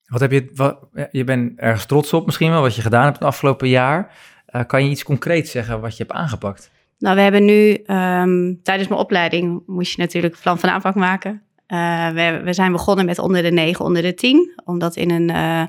Wat 0.06 0.20
heb 0.20 0.32
je, 0.32 0.50
wat, 0.54 0.78
je 1.10 1.24
bent 1.24 1.58
ergens 1.58 1.86
trots 1.86 2.12
op 2.12 2.26
misschien 2.26 2.50
wel, 2.50 2.60
wat 2.60 2.74
je 2.74 2.82
gedaan 2.82 3.04
hebt 3.04 3.18
het 3.18 3.28
afgelopen 3.28 3.68
jaar. 3.68 4.14
Uh, 4.50 4.64
kan 4.66 4.84
je 4.84 4.90
iets 4.90 5.02
concreets 5.02 5.50
zeggen 5.50 5.80
wat 5.80 5.96
je 5.96 6.02
hebt 6.02 6.16
aangepakt? 6.16 6.70
Nou, 6.98 7.16
we 7.16 7.22
hebben 7.22 7.44
nu 7.44 7.70
um, 7.86 8.62
tijdens 8.62 8.88
mijn 8.88 9.00
opleiding 9.00 9.62
moest 9.66 9.96
je 9.96 10.02
natuurlijk 10.02 10.34
een 10.34 10.42
plan 10.42 10.58
van 10.58 10.70
aanpak 10.70 10.94
maken. 10.94 11.42
Uh, 11.68 12.10
we, 12.42 12.52
zijn 12.52 12.72
begonnen 12.72 13.04
met 13.04 13.18
onder 13.18 13.42
de 13.42 13.50
9, 13.50 13.84
onder 13.84 14.02
de 14.02 14.14
10. 14.14 14.52
Om 14.64 14.78
dat 14.78 14.96
in 14.96 15.10
een 15.10 15.30
uh, 15.30 15.62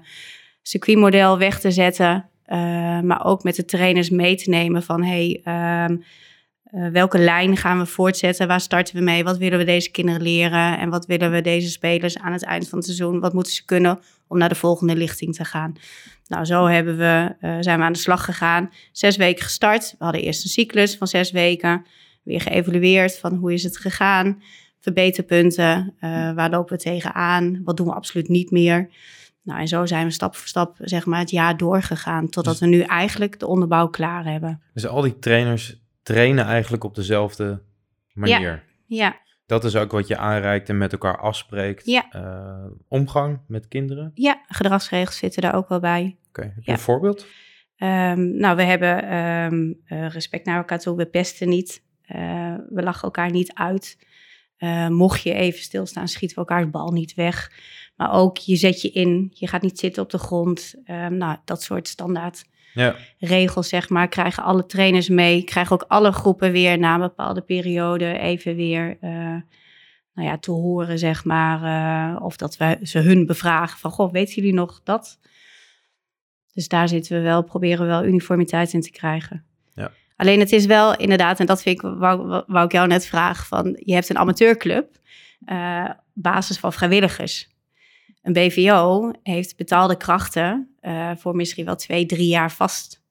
circuitmodel 0.62 1.38
weg 1.38 1.60
te 1.60 1.72
zetten. 1.72 2.30
Uh, 2.48 2.58
maar 3.00 3.26
ook 3.26 3.44
met 3.44 3.56
de 3.56 3.66
trainers 3.66 4.10
mee 4.10 4.36
te 4.36 4.50
nemen 4.50 4.84
van... 4.84 5.04
Hey, 5.04 5.42
um, 5.90 6.04
welke 6.92 7.18
lijn 7.18 7.58
gaan 7.58 7.78
we 7.78 7.86
voortzetten? 7.86 8.48
Waar 8.48 8.62
starten 8.62 8.96
we 8.96 9.02
mee? 9.02 9.24
Wat 9.24 9.38
willen 9.38 9.58
we 9.58 9.64
deze 9.64 9.92
kinderen 9.92 10.22
leren? 10.22 10.78
En 10.78 10.90
wat 10.90 11.06
willen 11.06 11.32
we 11.32 11.42
deze 11.42 11.70
spelers 11.70 12.18
aan 12.18 12.32
het 12.32 12.44
eind 12.44 12.70
van 12.70 12.78
het 12.78 12.88
seizoen? 12.88 13.20
Wat 13.20 13.34
moeten 13.34 13.54
ze 13.54 13.66
kunnen 13.66 14.00
om 14.28 14.38
naar 14.38 14.50
de 14.50 14.56
volgende 14.56 14.96
lichting 14.96 15.36
te 15.36 15.46
gaan? 15.46 15.76
Nou, 16.28 16.46
zo 16.46 16.66
hebben 16.66 16.98
we, 16.98 17.36
zijn 17.60 17.80
we 17.80 17.86
aan 17.86 17.94
de 17.94 18.00
slag 18.00 18.26
gegaan. 18.26 18.70
Zes 18.92 19.16
weken 19.16 19.44
gestart. 19.44 19.96
We 19.98 20.04
hadden 20.04 20.22
eerst 20.22 20.44
een 20.44 20.50
cyclus 20.50 20.96
van 20.96 21.08
zes 21.08 21.32
weken. 21.32 21.86
Weer 22.24 22.42
geëvalueerd 22.42 23.18
van 23.18 23.34
hoe 23.36 23.54
is 23.54 23.64
het 23.64 23.78
gegaan 23.78 24.42
verbeterpunten? 24.80 25.94
Uh, 26.00 26.34
waar 26.34 26.50
lopen 26.50 26.78
we 26.78 26.84
tegenaan? 26.84 27.62
Wat 27.64 27.78
doen 27.78 27.88
we 27.88 27.94
absoluut 27.94 28.30
niet 28.30 28.52
meer? 28.52 28.90
Nou, 29.44 29.60
en 29.60 29.68
zo 29.68 29.86
zijn 29.86 30.06
we 30.06 30.12
stap 30.12 30.36
voor 30.36 30.48
stap 30.48 30.76
zeg 30.80 31.06
maar, 31.06 31.20
het 31.20 31.30
jaar 31.30 31.58
doorgegaan. 31.58 32.30
Totdat 32.30 32.60
dus, 32.60 32.62
we 32.62 32.76
nu 32.76 32.82
eigenlijk 32.82 33.40
de 33.40 33.48
onderbouw 33.48 33.88
klaar 33.88 34.26
hebben. 34.26 34.62
Dus 34.74 34.88
al 34.88 35.02
die 35.02 35.20
trainers 35.20 35.82
trainen 36.04 36.46
eigenlijk 36.46 36.84
op 36.84 36.96
dezelfde 36.96 37.62
manier? 38.14 38.64
Ja. 38.86 38.98
ja. 38.98 39.18
Dat 39.46 39.64
is 39.64 39.76
ook 39.76 39.92
wat 39.92 40.08
je 40.08 40.18
aanreikt 40.18 40.70
en 40.70 40.78
met 40.78 40.92
elkaar 40.92 41.18
afspreekt. 41.18 41.86
Ja. 41.86 42.06
Uh, 42.16 42.72
omgang 42.88 43.40
met 43.48 43.68
kinderen? 43.68 44.12
Ja, 44.14 44.42
gedragsregels 44.48 45.18
zitten 45.18 45.42
daar 45.42 45.56
ook 45.56 45.70
wel 45.70 45.80
bij. 45.80 46.18
Oké, 46.28 46.40
okay. 46.40 46.46
heb 46.46 46.64
je 46.64 46.72
ja. 46.72 46.74
een 46.74 46.84
voorbeeld? 46.84 47.26
Um, 47.78 48.38
nou, 48.38 48.56
we 48.56 48.64
hebben 48.64 49.16
um, 49.16 49.80
uh, 49.88 50.10
respect 50.10 50.46
naar 50.46 50.58
elkaar 50.58 50.80
toe. 50.80 50.98
We 50.98 51.06
pesten 51.06 51.50
niet. 51.50 51.84
Uh, 52.16 52.56
we 52.70 52.84
lachen 52.84 53.04
elkaar 53.04 53.32
niet 53.32 53.54
uit. 53.54 53.98
Uh, 54.60 54.88
mocht 54.88 55.22
je 55.22 55.34
even 55.34 55.62
stilstaan, 55.62 56.08
schieten 56.08 56.38
we 56.38 56.44
elkaars 56.48 56.70
bal 56.70 56.92
niet 56.92 57.14
weg. 57.14 57.52
Maar 57.96 58.14
ook 58.14 58.38
je 58.38 58.56
zet 58.56 58.82
je 58.82 58.92
in, 58.92 59.32
je 59.34 59.48
gaat 59.48 59.62
niet 59.62 59.80
zitten 59.80 60.04
op 60.04 60.10
de 60.10 60.18
grond. 60.18 60.76
Um, 60.86 61.18
nou, 61.18 61.38
dat 61.46 61.62
soort 61.62 61.88
standaard 61.88 62.46
ja. 62.74 62.96
regels, 63.20 63.70
zeg 63.70 63.90
maar, 63.90 64.08
krijgen 64.08 64.44
alle 64.44 64.66
trainers 64.66 65.10
mee. 65.10 65.44
Krijgen 65.44 65.74
ook 65.74 65.86
alle 65.88 66.12
groepen 66.12 66.52
weer 66.52 66.80
na 66.80 66.94
een 66.94 67.00
bepaalde 67.00 67.42
periode 67.42 68.18
even 68.18 68.56
weer 68.56 68.98
uh, 69.02 69.10
nou 70.14 70.28
ja, 70.28 70.38
te 70.38 70.52
horen, 70.52 71.00
zeg 71.00 71.26
maar. 71.26 71.64
Uh, 72.16 72.22
of 72.22 72.38
dat 72.38 72.58
we 72.58 72.80
ze 72.84 73.00
hun 73.00 73.26
bevragen 73.26 73.80
van, 73.80 73.92
goh, 73.92 74.12
weten 74.12 74.36
jullie 74.36 74.54
nog 74.54 74.82
dat? 74.84 75.20
Dus 76.54 76.68
daar 76.68 76.88
zitten 76.88 77.18
we 77.18 77.24
wel, 77.24 77.44
proberen 77.44 77.80
we 77.80 77.92
wel 77.92 78.06
uniformiteit 78.06 78.74
in 78.74 78.82
te 78.82 78.92
krijgen. 78.92 79.46
Alleen 80.18 80.40
het 80.40 80.52
is 80.52 80.66
wel 80.66 80.98
inderdaad, 80.98 81.40
en 81.40 81.46
dat 81.46 81.62
vind 81.62 81.76
ik, 81.76 81.82
wou, 81.82 82.44
wou 82.48 82.66
ik 82.66 82.72
jou 82.72 82.88
net 82.88 83.06
vragen, 83.06 83.46
van 83.46 83.82
je 83.84 83.94
hebt 83.94 84.10
een 84.10 84.18
amateurclub, 84.18 84.98
uh, 85.46 85.90
basis 86.14 86.60
van 86.60 86.74
vrijwilligers. 86.74 87.50
Een 88.22 88.34
BVO 88.34 89.12
heeft 89.24 89.58
betaalde 89.58 89.98
krachten 89.98 90.76
uh, 90.82 91.12
voor 91.16 91.36
misschien 91.36 91.66
wel 91.66 91.76
twee, 91.76 92.06
drie 92.06 92.28
jaar 92.28 92.52
vast. 92.52 93.06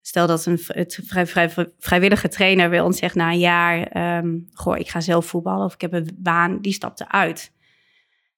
Stel 0.00 0.26
dat 0.26 0.46
een 0.46 0.60
het 0.66 1.00
vrij, 1.04 1.26
vrij, 1.26 1.50
vrijwillige 1.78 2.28
trainer 2.28 2.70
bij 2.70 2.80
ons 2.80 2.98
zegt 2.98 3.14
na 3.14 3.30
een 3.30 3.38
jaar, 3.38 3.96
um, 4.18 4.48
goh, 4.52 4.78
ik 4.78 4.88
ga 4.88 5.00
zelf 5.00 5.26
voetballen 5.26 5.64
of 5.64 5.74
ik 5.74 5.80
heb 5.80 5.92
een 5.92 6.16
baan, 6.18 6.60
die 6.60 6.72
stapt 6.72 7.00
eruit. 7.00 7.52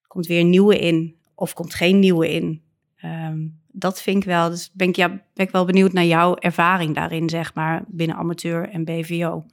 Komt 0.06 0.26
weer 0.26 0.40
een 0.40 0.50
nieuwe 0.50 0.78
in 0.78 1.16
of 1.34 1.52
komt 1.52 1.74
geen 1.74 1.98
nieuwe 1.98 2.32
in. 2.32 2.62
Ehm, 3.02 3.38
dat 3.72 4.02
vind 4.02 4.16
ik 4.16 4.24
wel. 4.24 4.50
Dus 4.50 4.70
ben 4.72 4.88
ik, 4.88 4.96
ja, 4.96 5.08
ben 5.08 5.46
ik 5.46 5.50
wel 5.50 5.64
benieuwd 5.64 5.92
naar 5.92 6.04
jouw 6.04 6.36
ervaring 6.36 6.94
daarin, 6.94 7.28
zeg 7.28 7.54
maar, 7.54 7.82
binnen 7.86 8.16
amateur 8.16 8.68
en 8.68 8.84
BVO. 8.84 9.44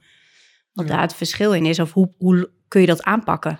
Wat 0.72 0.88
daar 0.88 1.00
het 1.00 1.14
verschil 1.14 1.54
in 1.54 1.66
is, 1.66 1.78
of 1.78 1.92
hoe, 1.92 2.12
hoe 2.18 2.50
kun 2.68 2.80
je 2.80 2.86
dat 2.86 3.02
aanpakken? 3.02 3.58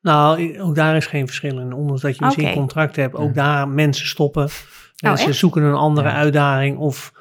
Nou, 0.00 0.58
ook 0.60 0.74
daar 0.74 0.96
is 0.96 1.06
geen 1.06 1.26
verschil 1.26 1.58
in. 1.58 1.72
Ondanks 1.72 2.02
dat 2.02 2.16
je 2.16 2.24
misschien 2.24 2.44
okay. 2.44 2.56
contract 2.56 2.96
hebt, 2.96 3.14
ook 3.14 3.34
daar 3.34 3.68
mensen 3.68 4.06
stoppen. 4.06 4.44
Oh, 4.44 4.50
mensen 5.00 5.34
zoeken 5.34 5.62
een 5.62 5.74
andere 5.74 6.08
uitdaging 6.08 6.78
of 6.78 7.12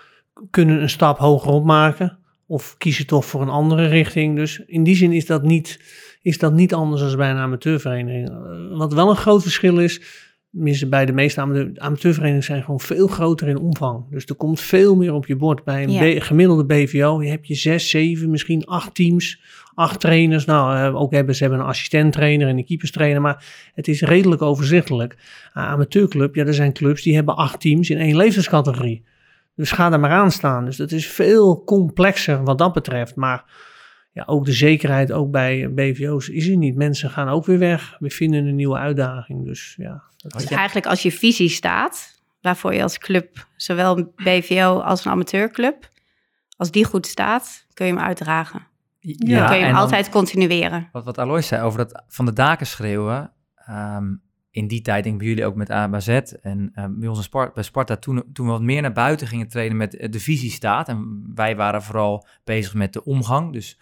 kunnen 0.50 0.82
een 0.82 0.90
stap 0.90 1.18
hoger 1.18 1.52
opmaken. 1.52 2.18
Of 2.48 2.76
kiezen 2.78 3.08
toch 3.08 3.26
voor 3.26 3.42
een 3.42 3.50
andere 3.50 3.88
richting. 3.88 4.36
Dus 4.36 4.60
in 4.66 4.84
die 4.84 4.96
zin 4.96 5.12
is 5.12 5.26
dat 5.26 5.44
niet, 5.44 5.80
is 6.22 6.38
dat 6.38 6.54
niet 6.54 6.74
anders 6.74 7.02
dan 7.02 7.16
bij 7.16 7.30
een 7.30 7.38
amateurvereniging. 7.38 8.30
Wat 8.78 8.94
wel 8.94 9.10
een 9.10 9.16
groot 9.16 9.42
verschil 9.42 9.80
is, 9.80 10.02
bij 10.88 11.06
de 11.06 11.12
meeste 11.12 11.42
amateurverenigingen 11.42 12.44
zijn 12.44 12.64
gewoon 12.64 12.80
veel 12.80 13.08
groter 13.08 13.48
in 13.48 13.58
omvang. 13.58 14.04
Dus 14.10 14.26
er 14.26 14.36
komt 14.36 14.62
veel 14.62 14.96
meer 14.96 15.14
op 15.14 15.26
je 15.26 15.36
bord. 15.36 15.64
Bij 15.64 15.84
een 15.84 16.22
gemiddelde 16.22 16.66
BVO 16.66 17.22
je 17.22 17.30
hebt 17.30 17.48
je 17.48 17.56
zes, 17.56 17.90
zeven, 17.90 18.30
misschien 18.30 18.66
acht 18.66 18.96
teams, 18.96 19.42
acht 19.74 20.00
trainers. 20.00 20.46
Nou, 20.46 20.78
uh, 20.78 21.02
ook 21.02 21.12
hebben 21.12 21.36
ze 21.36 21.44
hebben 21.44 21.60
een 21.60 21.66
assistent-trainer 21.66 22.48
en 22.48 22.58
een 22.58 22.66
keeperstrainer, 22.66 23.22
maar 23.22 23.46
het 23.74 23.88
is 23.88 24.02
redelijk 24.02 24.42
overzichtelijk. 24.42 25.14
Uh, 25.14 25.68
amateurclub, 25.68 26.36
ja, 26.36 26.46
er 26.46 26.54
zijn 26.54 26.74
clubs 26.74 27.04
die 27.04 27.16
hebben 27.16 27.36
acht 27.36 27.60
teams 27.60 27.90
in 27.90 27.98
één 27.98 28.16
leeftijdscategorie. 28.16 29.04
Dus 29.56 29.72
ga 29.72 29.92
er 29.92 30.00
maar 30.00 30.12
aan 30.12 30.32
staan. 30.32 30.66
Dus 30.66 30.78
dat 30.78 30.92
is 30.92 31.08
veel 31.08 31.64
complexer 31.64 32.44
wat 32.44 32.58
dat 32.58 32.74
betreft. 32.74 33.16
Maar 33.16 33.44
ja, 34.16 34.24
ook 34.26 34.46
de 34.46 34.54
zekerheid, 34.54 35.12
ook 35.12 35.32
bij 35.32 35.74
BVO's, 35.74 36.30
is 36.30 36.48
er 36.48 36.58
niet. 36.58 36.76
Mensen 36.76 37.10
gaan 37.10 37.28
ook 37.28 37.46
weer 37.46 37.60
weg. 37.60 37.96
We 38.00 38.10
vinden 38.10 38.46
een 38.46 38.56
nieuwe 38.56 38.78
uitdaging. 38.78 39.46
Dus 39.46 39.76
ja. 39.78 40.04
Dus 40.18 40.46
eigenlijk 40.46 40.86
als 40.86 41.02
je 41.02 41.12
visie 41.12 41.50
staat, 41.50 42.22
waarvoor 42.42 42.74
je 42.74 42.82
als 42.82 42.98
club, 42.98 43.48
zowel 43.56 43.98
een 43.98 44.12
BVO 44.16 44.80
als 44.80 45.06
een 45.06 45.12
amateurclub, 45.12 45.90
als 46.58 46.72
die 46.72 46.86
goed 46.86 47.08
staat, 47.08 47.66
kun 47.74 47.86
je 47.86 47.94
hem 47.94 48.02
uitdragen. 48.02 48.68
Ja, 49.00 49.40
dan 49.40 49.48
kun 49.48 49.58
je 49.58 49.64
hem 49.64 49.76
altijd 49.76 50.10
continueren. 50.10 50.90
Wat, 50.92 51.04
wat 51.04 51.18
Alois 51.18 51.48
zei 51.48 51.62
over 51.62 51.78
dat 51.78 52.04
van 52.08 52.26
de 52.26 52.34
daken 52.34 52.68
schreeuwen. 52.68 53.32
Ehm, 53.56 54.14
in 54.52 54.68
die 54.68 54.82
tijd, 54.82 55.04
denk 55.04 55.16
ik 55.16 55.22
bij 55.22 55.30
jullie 55.30 55.46
ook 55.46 55.56
met 55.56 55.72
ABZ 55.72 56.08
en 56.42 56.72
uh, 56.76 56.86
bij 56.90 57.08
ons 57.08 57.24
Spart, 57.24 57.54
bij 57.54 57.64
Sparta, 57.64 57.96
toen, 57.96 58.24
toen 58.34 58.46
we 58.46 58.52
wat 58.52 58.62
meer 58.62 58.82
naar 58.82 58.94
buiten 58.94 59.28
gingen 59.28 59.48
trainen 59.48 59.78
met 59.78 60.08
de 60.10 60.20
visie 60.20 60.52
staat. 60.52 60.88
En 60.88 61.32
wij 61.36 61.56
waren 61.56 61.82
vooral 61.82 62.28
bezig 62.44 62.74
met 62.74 62.94
de 62.94 63.04
omgang, 63.04 63.54
dus 63.54 63.80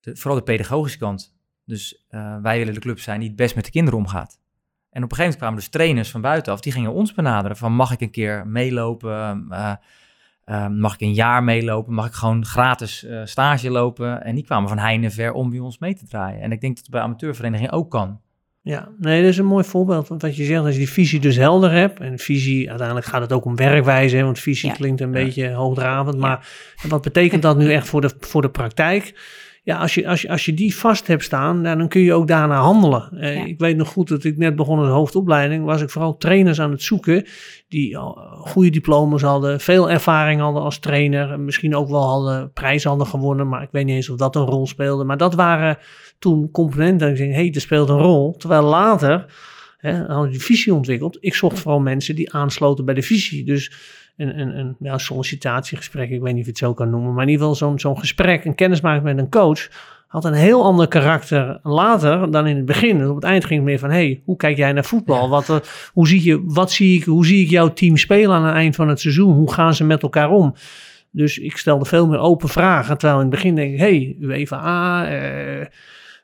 de, 0.00 0.16
vooral 0.16 0.38
de 0.38 0.44
pedagogische 0.44 0.98
kant. 0.98 1.36
Dus 1.64 2.04
uh, 2.10 2.36
wij 2.42 2.58
willen 2.58 2.74
de 2.74 2.80
club 2.80 2.98
zijn 2.98 3.18
die 3.20 3.28
het 3.28 3.36
best 3.36 3.54
met 3.54 3.64
de 3.64 3.70
kinderen 3.70 3.98
omgaat. 3.98 4.38
En 4.90 5.02
op 5.02 5.10
een 5.10 5.16
gegeven 5.16 5.22
moment 5.22 5.36
kwamen 5.36 5.58
dus 5.58 5.68
trainers 5.68 6.10
van 6.10 6.20
buitenaf, 6.20 6.60
die 6.60 6.72
gingen 6.72 6.92
ons 6.92 7.14
benaderen 7.14 7.56
van 7.56 7.72
mag 7.72 7.92
ik 7.92 8.00
een 8.00 8.10
keer 8.10 8.46
meelopen, 8.46 9.46
mag 10.70 10.94
ik 10.94 11.00
een 11.00 11.14
jaar 11.14 11.44
meelopen, 11.44 11.94
mag 11.94 12.06
ik 12.06 12.12
gewoon 12.12 12.44
gratis 12.44 13.06
stage 13.24 13.70
lopen. 13.70 14.24
En 14.24 14.34
die 14.34 14.44
kwamen 14.44 14.68
van 14.68 14.78
heine 14.78 15.10
ver 15.10 15.32
om 15.32 15.50
bij 15.50 15.58
ons 15.58 15.78
mee 15.78 15.94
te 15.94 16.06
draaien. 16.06 16.40
En 16.40 16.52
ik 16.52 16.60
denk 16.60 16.74
dat 16.74 16.84
het 16.84 16.92
bij 16.92 17.02
amateurverenigingen 17.02 17.72
ook 17.72 17.90
kan. 17.90 18.20
Ja, 18.64 18.88
nee, 18.98 19.20
dat 19.20 19.30
is 19.30 19.38
een 19.38 19.44
mooi 19.46 19.64
voorbeeld. 19.64 20.08
Want 20.08 20.22
wat 20.22 20.36
je 20.36 20.44
zegt, 20.44 20.64
als 20.64 20.72
je 20.72 20.78
die 20.78 20.90
visie 20.90 21.20
dus 21.20 21.36
helder 21.36 21.70
hebt. 21.70 22.00
En 22.00 22.18
visie, 22.18 22.68
uiteindelijk 22.68 23.06
gaat 23.06 23.20
het 23.20 23.32
ook 23.32 23.44
om 23.44 23.56
werkwijze. 23.56 24.22
want 24.22 24.38
visie 24.38 24.72
klinkt 24.72 25.00
een 25.00 25.10
beetje 25.10 25.52
hoogdravend. 25.52 26.18
Maar 26.18 26.48
wat 26.88 27.02
betekent 27.02 27.42
dat 27.42 27.56
nu 27.56 27.72
echt 27.72 27.88
voor 27.88 28.00
de, 28.00 28.10
voor 28.20 28.42
de 28.42 28.50
praktijk? 28.50 29.14
Ja, 29.64 29.78
als 29.78 29.94
je, 29.94 30.08
als, 30.08 30.22
je, 30.22 30.28
als 30.28 30.44
je 30.44 30.54
die 30.54 30.76
vast 30.76 31.06
hebt 31.06 31.22
staan, 31.22 31.62
dan 31.62 31.88
kun 31.88 32.00
je 32.00 32.12
ook 32.12 32.28
daarna 32.28 32.60
handelen. 32.60 33.08
Eh, 33.18 33.46
ik 33.46 33.58
weet 33.58 33.76
nog 33.76 33.88
goed 33.88 34.08
dat 34.08 34.24
ik 34.24 34.36
net 34.36 34.56
begon 34.56 34.78
als 34.78 34.88
hoofdopleiding. 34.88 35.64
Was 35.64 35.82
ik 35.82 35.90
vooral 35.90 36.16
trainers 36.16 36.60
aan 36.60 36.70
het 36.70 36.82
zoeken. 36.82 37.24
Die 37.68 37.96
goede 38.28 38.70
diploma's 38.70 39.22
hadden. 39.22 39.60
Veel 39.60 39.90
ervaring 39.90 40.40
hadden 40.40 40.62
als 40.62 40.78
trainer. 40.78 41.40
Misschien 41.40 41.76
ook 41.76 41.88
wel 41.88 42.08
hadden 42.08 42.52
prijs 42.52 42.84
hadden 42.84 43.06
gewonnen. 43.06 43.48
Maar 43.48 43.62
ik 43.62 43.68
weet 43.72 43.84
niet 43.84 43.94
eens 43.94 44.10
of 44.10 44.16
dat 44.16 44.36
een 44.36 44.46
rol 44.46 44.66
speelde. 44.66 45.04
Maar 45.04 45.16
dat 45.16 45.34
waren 45.34 45.78
toen 46.18 46.50
componenten. 46.50 47.10
Ik 47.10 47.16
denk, 47.16 47.32
hé, 47.32 47.40
hey, 47.40 47.50
dat 47.50 47.62
speelt 47.62 47.88
een 47.88 47.98
rol. 47.98 48.36
Terwijl 48.36 48.62
later 48.62 49.26
hè, 49.78 50.06
hadden 50.06 50.30
die 50.30 50.42
visie 50.42 50.74
ontwikkeld. 50.74 51.16
Ik 51.20 51.34
zocht 51.34 51.58
vooral 51.58 51.80
mensen 51.80 52.14
die 52.14 52.32
aansloten 52.32 52.84
bij 52.84 52.94
de 52.94 53.02
visie. 53.02 53.44
Dus 53.44 53.72
een, 54.16 54.40
een, 54.40 54.58
een 54.58 54.76
ja, 54.78 54.98
sollicitatiegesprek, 54.98 56.10
ik 56.10 56.20
weet 56.20 56.32
niet 56.32 56.40
of 56.40 56.44
je 56.44 56.50
het 56.50 56.58
zo 56.58 56.74
kan 56.74 56.90
noemen. 56.90 57.14
Maar 57.14 57.22
in 57.22 57.30
ieder 57.30 57.46
geval 57.46 57.68
zo'n 57.68 57.78
zo'n 57.78 57.98
gesprek, 57.98 58.44
een 58.44 58.54
kennismaking 58.54 59.04
met 59.04 59.18
een 59.18 59.30
coach 59.30 59.68
had 60.14 60.24
een 60.24 60.32
heel 60.32 60.64
ander 60.64 60.88
karakter 60.88 61.58
later 61.62 62.30
dan 62.30 62.46
in 62.46 62.56
het 62.56 62.64
begin. 62.64 62.98
Dus 62.98 63.08
op 63.08 63.14
het 63.14 63.24
eind 63.24 63.44
ging 63.44 63.60
het 63.60 63.68
meer 63.68 63.78
van, 63.78 63.90
hey, 63.90 64.22
hoe 64.24 64.36
kijk 64.36 64.56
jij 64.56 64.72
naar 64.72 64.84
voetbal? 64.84 65.28
Wat, 65.28 65.48
uh, 65.48 65.56
hoe, 65.92 66.08
zie 66.08 66.24
je, 66.24 66.42
wat 66.44 66.72
zie 66.72 66.98
ik, 66.98 67.04
hoe 67.04 67.26
zie 67.26 67.44
ik 67.44 67.50
jouw 67.50 67.72
team 67.72 67.96
spelen 67.96 68.36
aan 68.36 68.44
het 68.44 68.54
eind 68.54 68.74
van 68.74 68.88
het 68.88 69.00
seizoen? 69.00 69.34
Hoe 69.34 69.52
gaan 69.52 69.74
ze 69.74 69.84
met 69.84 70.02
elkaar 70.02 70.30
om? 70.30 70.54
Dus 71.10 71.38
ik 71.38 71.56
stelde 71.56 71.84
veel 71.84 72.06
meer 72.06 72.18
open 72.18 72.48
vragen. 72.48 72.98
Terwijl 72.98 73.20
in 73.20 73.26
het 73.26 73.34
begin 73.34 73.54
denk 73.54 73.72
ik, 73.72 73.78
hey, 73.78 74.16
UEFA, 74.20 75.12
uh, 75.12 75.66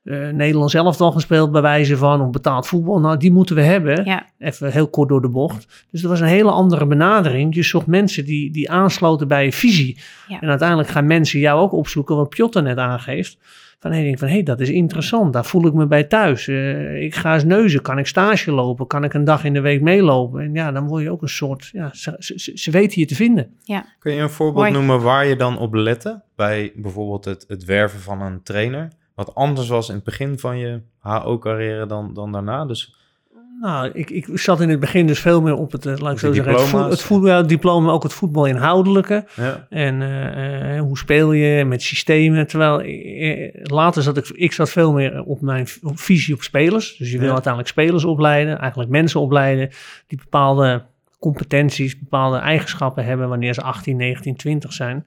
uh, 0.04 0.28
Nederland 0.28 0.70
zelf 0.70 0.96
dan 0.96 1.12
gespeeld 1.12 1.52
bij 1.52 1.62
wijze 1.62 1.96
van 1.96 2.20
of 2.20 2.30
betaald 2.30 2.66
voetbal. 2.66 3.00
Nou, 3.00 3.16
die 3.16 3.32
moeten 3.32 3.54
we 3.54 3.62
hebben. 3.62 4.04
Ja. 4.04 4.26
Even 4.38 4.72
heel 4.72 4.88
kort 4.88 5.08
door 5.08 5.22
de 5.22 5.28
bocht. 5.28 5.86
Dus 5.90 6.00
dat 6.00 6.10
was 6.10 6.20
een 6.20 6.26
hele 6.26 6.50
andere 6.50 6.86
benadering. 6.86 7.54
Je 7.54 7.62
zocht 7.62 7.86
mensen 7.86 8.24
die, 8.24 8.50
die 8.50 8.70
aansloten 8.70 9.28
bij 9.28 9.44
je 9.44 9.52
visie. 9.52 9.98
Ja. 10.28 10.40
En 10.40 10.48
uiteindelijk 10.48 10.88
gaan 10.88 11.06
mensen 11.06 11.40
jou 11.40 11.60
ook 11.60 11.72
opzoeken, 11.72 12.16
wat 12.16 12.28
Piotr 12.28 12.60
net 12.60 12.76
aangeeft. 12.76 13.38
Van 13.78 13.92
hey, 13.92 14.02
denk 14.02 14.18
van, 14.18 14.28
hé, 14.28 14.34
hey, 14.34 14.42
dat 14.42 14.60
is 14.60 14.70
interessant. 14.70 15.32
Daar 15.32 15.44
voel 15.44 15.66
ik 15.66 15.72
me 15.72 15.86
bij 15.86 16.04
thuis. 16.04 16.46
Uh, 16.46 17.02
ik 17.02 17.14
ga 17.14 17.34
eens 17.34 17.44
neuzen. 17.44 17.82
Kan 17.82 17.98
ik 17.98 18.06
stage 18.06 18.52
lopen? 18.52 18.86
Kan 18.86 19.04
ik 19.04 19.14
een 19.14 19.24
dag 19.24 19.44
in 19.44 19.52
de 19.52 19.60
week 19.60 19.80
meelopen? 19.80 20.42
En 20.42 20.54
ja, 20.54 20.72
dan 20.72 20.86
word 20.86 21.02
je 21.02 21.10
ook 21.10 21.22
een 21.22 21.28
soort... 21.28 21.70
Ja, 21.72 21.90
ze, 21.94 22.14
ze, 22.18 22.52
ze 22.54 22.70
weten 22.70 23.00
je 23.00 23.06
te 23.06 23.14
vinden. 23.14 23.54
Ja. 23.62 23.84
Kun 23.98 24.12
je 24.12 24.20
een 24.20 24.30
voorbeeld 24.30 24.70
noemen 24.70 25.02
waar 25.02 25.26
je 25.26 25.36
dan 25.36 25.58
op 25.58 25.74
lette? 25.74 26.22
Bij 26.36 26.72
bijvoorbeeld 26.74 27.24
het, 27.24 27.44
het 27.48 27.64
werven 27.64 28.00
van 28.00 28.22
een 28.22 28.42
trainer? 28.42 28.88
Wat 29.24 29.34
anders 29.34 29.68
was 29.68 29.88
in 29.88 29.94
het 29.94 30.04
begin 30.04 30.38
van 30.38 30.58
je 30.58 30.80
HO-carrière 30.98 31.86
dan, 31.86 32.14
dan 32.14 32.32
daarna? 32.32 32.64
Dus... 32.64 32.94
Nou, 33.60 33.90
ik, 33.92 34.10
ik 34.10 34.28
zat 34.38 34.60
in 34.60 34.68
het 34.68 34.80
begin 34.80 35.06
dus 35.06 35.20
veel 35.20 35.40
meer 35.40 35.54
op 35.54 35.72
het, 35.72 35.86
eh, 35.86 35.96
laat 35.96 36.12
ik 36.12 36.18
zo 36.18 36.32
zeggen, 36.32 36.52
het, 36.88 37.08
het 37.38 37.48
diploma, 37.48 37.90
ook 37.90 38.02
het 38.02 38.12
voetbal 38.12 38.46
inhoudelijke. 38.46 39.26
Ja. 39.36 39.66
En 39.68 40.00
uh, 40.00 40.80
hoe 40.80 40.98
speel 40.98 41.32
je 41.32 41.64
met 41.64 41.82
systemen. 41.82 42.46
Terwijl 42.46 42.82
later 43.62 44.02
zat 44.02 44.16
ik, 44.16 44.28
ik 44.28 44.52
zat 44.52 44.70
veel 44.70 44.92
meer 44.92 45.22
op 45.22 45.40
mijn 45.40 45.66
visie 45.82 46.34
op 46.34 46.42
spelers. 46.42 46.96
Dus 46.96 47.10
je 47.10 47.18
wil 47.18 47.32
uiteindelijk 47.32 47.72
spelers 47.72 48.04
opleiden, 48.04 48.58
eigenlijk 48.58 48.90
mensen 48.90 49.20
opleiden 49.20 49.70
die 50.06 50.18
bepaalde 50.18 50.82
competenties, 51.18 51.98
bepaalde 51.98 52.38
eigenschappen 52.38 53.04
hebben 53.04 53.28
wanneer 53.28 53.54
ze 53.54 53.62
18, 53.62 53.96
19, 53.96 54.36
20 54.36 54.72
zijn. 54.72 55.06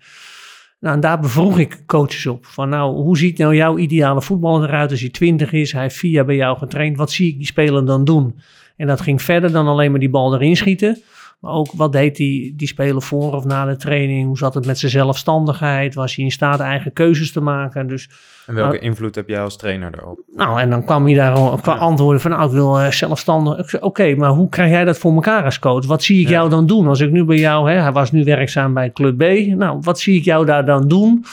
Nou, 0.84 0.96
en 0.96 1.02
daar 1.02 1.20
bevroeg 1.20 1.60
ik 1.60 1.84
coaches 1.86 2.26
op. 2.26 2.46
Van 2.46 2.70
nou, 2.70 2.96
hoe 2.96 3.18
ziet 3.18 3.38
nou 3.38 3.56
jouw 3.56 3.78
ideale 3.78 4.22
voetballer 4.22 4.70
eruit 4.70 4.92
als 4.92 5.00
hij 5.00 5.10
20 5.10 5.52
is? 5.52 5.72
Hij 5.72 5.82
heeft 5.82 5.96
vier 5.96 6.12
jaar 6.12 6.26
bij 6.26 6.36
jou 6.36 6.58
getraind. 6.58 6.98
Wat 6.98 7.12
zie 7.12 7.30
ik 7.30 7.38
die 7.38 7.46
speler 7.46 7.86
dan 7.86 8.04
doen? 8.04 8.40
En 8.78 8.88
dat 8.88 9.02
ging 9.02 9.22
verder 9.22 9.52
dan 9.52 9.68
alleen 9.68 9.92
maar 9.92 10.00
die 10.00 10.10
bal 10.10 10.34
erin 10.34 10.56
schieten. 10.56 11.02
Maar 11.44 11.54
ook 11.54 11.72
wat 11.72 11.92
deed 11.92 12.16
die, 12.16 12.56
die 12.56 12.68
speler 12.68 13.02
voor 13.02 13.34
of 13.34 13.46
na 13.46 13.66
de 13.66 13.76
training? 13.76 14.28
Hoe 14.28 14.38
zat 14.38 14.54
het 14.54 14.66
met 14.66 14.80
zijn 14.80 14.92
zelfstandigheid? 14.92 15.96
Was 15.96 16.16
hij 16.16 16.26
in 16.26 16.32
staat 16.32 16.60
eigen 16.60 16.94
keuzes 16.94 17.32
te 17.32 17.42
maken? 17.42 17.88
Dus, 17.88 18.10
en 18.46 18.56
welke 18.56 18.74
nou, 18.74 18.84
invloed 18.84 19.16
heb 19.16 19.28
jij 19.28 19.42
als 19.42 19.58
trainer 19.58 19.92
daarop? 19.92 20.22
Nou, 20.36 20.60
en 20.60 20.70
dan 20.70 20.86
kwam 20.86 21.06
hij 21.06 21.14
daar 21.14 21.62
qua 21.62 21.76
antwoorden 21.76 22.22
van, 22.22 22.32
nou, 22.32 22.46
ik 22.46 22.52
wil 22.52 22.80
uh, 22.80 22.90
zelfstandig. 22.90 23.82
Oké, 23.82 24.16
maar 24.16 24.30
hoe 24.30 24.50
krijg 24.50 24.72
jij 24.72 24.84
dat 24.84 24.98
voor 24.98 25.14
elkaar 25.14 25.44
als 25.44 25.60
coach? 25.60 25.86
Wat 25.86 26.04
zie 26.04 26.22
ik 26.22 26.28
jou 26.28 26.50
dan 26.50 26.66
doen? 26.66 26.88
Als 26.88 27.00
ik 27.00 27.12
nu 27.12 27.24
bij 27.24 27.38
jou, 27.38 27.72
hè, 27.72 27.80
hij 27.80 27.92
was 27.92 28.12
nu 28.12 28.24
werkzaam 28.24 28.74
bij 28.74 28.92
Club 28.92 29.18
B. 29.18 29.48
Nou, 29.56 29.80
wat 29.82 30.00
zie 30.00 30.18
ik 30.18 30.24
jou 30.24 30.46
daar 30.46 30.66
dan 30.66 30.88
doen? 30.88 31.26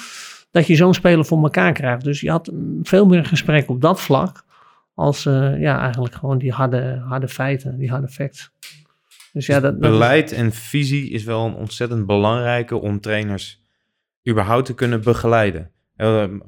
Dat 0.51 0.66
je 0.66 0.77
zo'n 0.77 0.94
speler 0.94 1.25
voor 1.25 1.42
elkaar 1.42 1.73
krijgt. 1.73 2.05
Dus 2.05 2.20
je 2.20 2.31
had 2.31 2.53
veel 2.83 3.07
meer 3.07 3.25
gesprek 3.25 3.68
op 3.68 3.81
dat 3.81 4.01
vlak. 4.01 4.44
Als 4.94 5.25
uh, 5.25 5.61
ja, 5.61 5.81
eigenlijk 5.81 6.14
gewoon 6.14 6.38
die 6.38 6.53
harde, 6.53 7.03
harde 7.09 7.29
feiten, 7.29 7.79
die 7.79 7.90
harde 7.90 8.09
facts. 8.09 8.51
Dus 9.33 9.47
ja, 9.47 9.61
dat, 9.61 9.79
beleid 9.79 10.33
en 10.33 10.53
visie 10.53 11.11
is 11.11 11.25
wel 11.25 11.47
een 11.47 11.55
ontzettend 11.55 12.07
belangrijke 12.07 12.77
om 12.77 13.01
trainers 13.01 13.62
überhaupt 14.29 14.66
te 14.66 14.75
kunnen 14.75 15.03
begeleiden. 15.03 15.71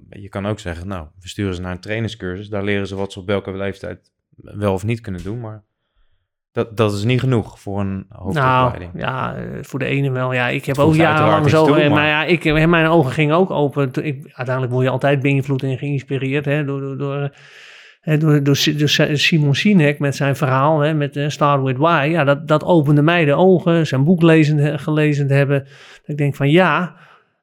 Je 0.08 0.28
kan 0.28 0.46
ook 0.46 0.58
zeggen, 0.58 0.88
nou, 0.88 1.06
we 1.20 1.28
sturen 1.28 1.54
ze 1.54 1.60
naar 1.60 1.72
een 1.72 1.80
trainerscursus. 1.80 2.48
Daar 2.48 2.64
leren 2.64 2.86
ze 2.86 2.94
wat 2.94 3.12
ze 3.12 3.18
op 3.18 3.26
welke 3.26 3.56
leeftijd 3.56 4.10
wel 4.36 4.72
of 4.72 4.84
niet 4.84 5.00
kunnen 5.00 5.22
doen. 5.22 5.40
Maar 5.40 5.64
dat, 6.52 6.76
dat 6.76 6.92
is 6.92 7.04
niet 7.04 7.20
genoeg 7.20 7.60
voor 7.60 7.80
een 7.80 8.06
hoofdopleiding. 8.08 8.92
Nou, 8.92 9.06
ja, 9.06 9.34
eh, 9.34 9.62
voor 9.62 9.78
de 9.78 9.84
ene 9.84 10.10
wel. 10.10 10.32
Ja, 10.32 10.48
ik 10.48 10.64
heb 10.64 10.78
ook 10.78 10.94
jarenlang 10.94 11.50
zo... 11.50 11.66
Toe, 11.66 11.76
maar... 11.78 11.90
maar 11.90 12.06
ja, 12.06 12.24
ik, 12.24 12.66
mijn 12.68 12.86
ogen 12.86 13.12
gingen 13.12 13.36
ook 13.36 13.50
open. 13.50 13.90
Ik, 14.04 14.30
uiteindelijk 14.32 14.72
word 14.72 14.84
je 14.84 14.90
altijd 14.90 15.20
beïnvloed 15.20 15.62
en 15.62 15.78
geïnspireerd 15.78 16.44
hè, 16.44 16.64
door, 16.64 16.80
door, 16.80 16.98
door 16.98 17.32
door, 18.02 18.56
Simon 19.12 19.54
Sinek 19.54 19.98
met 19.98 20.16
zijn 20.16 20.36
verhaal, 20.36 20.94
met 20.94 21.16
uh, 21.16 21.28
Start 21.28 21.62
With 21.62 21.76
Why. 21.76 22.08
Ja, 22.10 22.24
dat, 22.24 22.48
dat 22.48 22.64
opende 22.64 23.02
mij 23.02 23.24
de 23.24 23.34
ogen, 23.34 23.86
zijn 23.86 24.04
boek 24.04 24.22
lezen, 24.22 24.78
gelezen 24.78 25.26
te 25.26 25.34
hebben. 25.34 25.64
Dat 25.64 26.06
ik 26.06 26.16
denk 26.16 26.36
van 26.36 26.50
ja, 26.50 26.96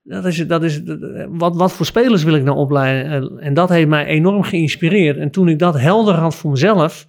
dat 0.03 0.25
is, 0.25 0.47
dat 0.47 0.63
is, 0.63 0.81
wat, 1.29 1.55
wat 1.55 1.71
voor 1.71 1.85
spelers 1.85 2.23
wil 2.23 2.33
ik 2.33 2.43
nou 2.43 2.57
opleiden? 2.57 3.39
En 3.39 3.53
dat 3.53 3.69
heeft 3.69 3.87
mij 3.87 4.05
enorm 4.05 4.43
geïnspireerd. 4.43 5.17
En 5.17 5.31
toen 5.31 5.49
ik 5.49 5.59
dat 5.59 5.79
helder 5.79 6.13
had 6.13 6.35
voor 6.35 6.51
mezelf, 6.51 7.05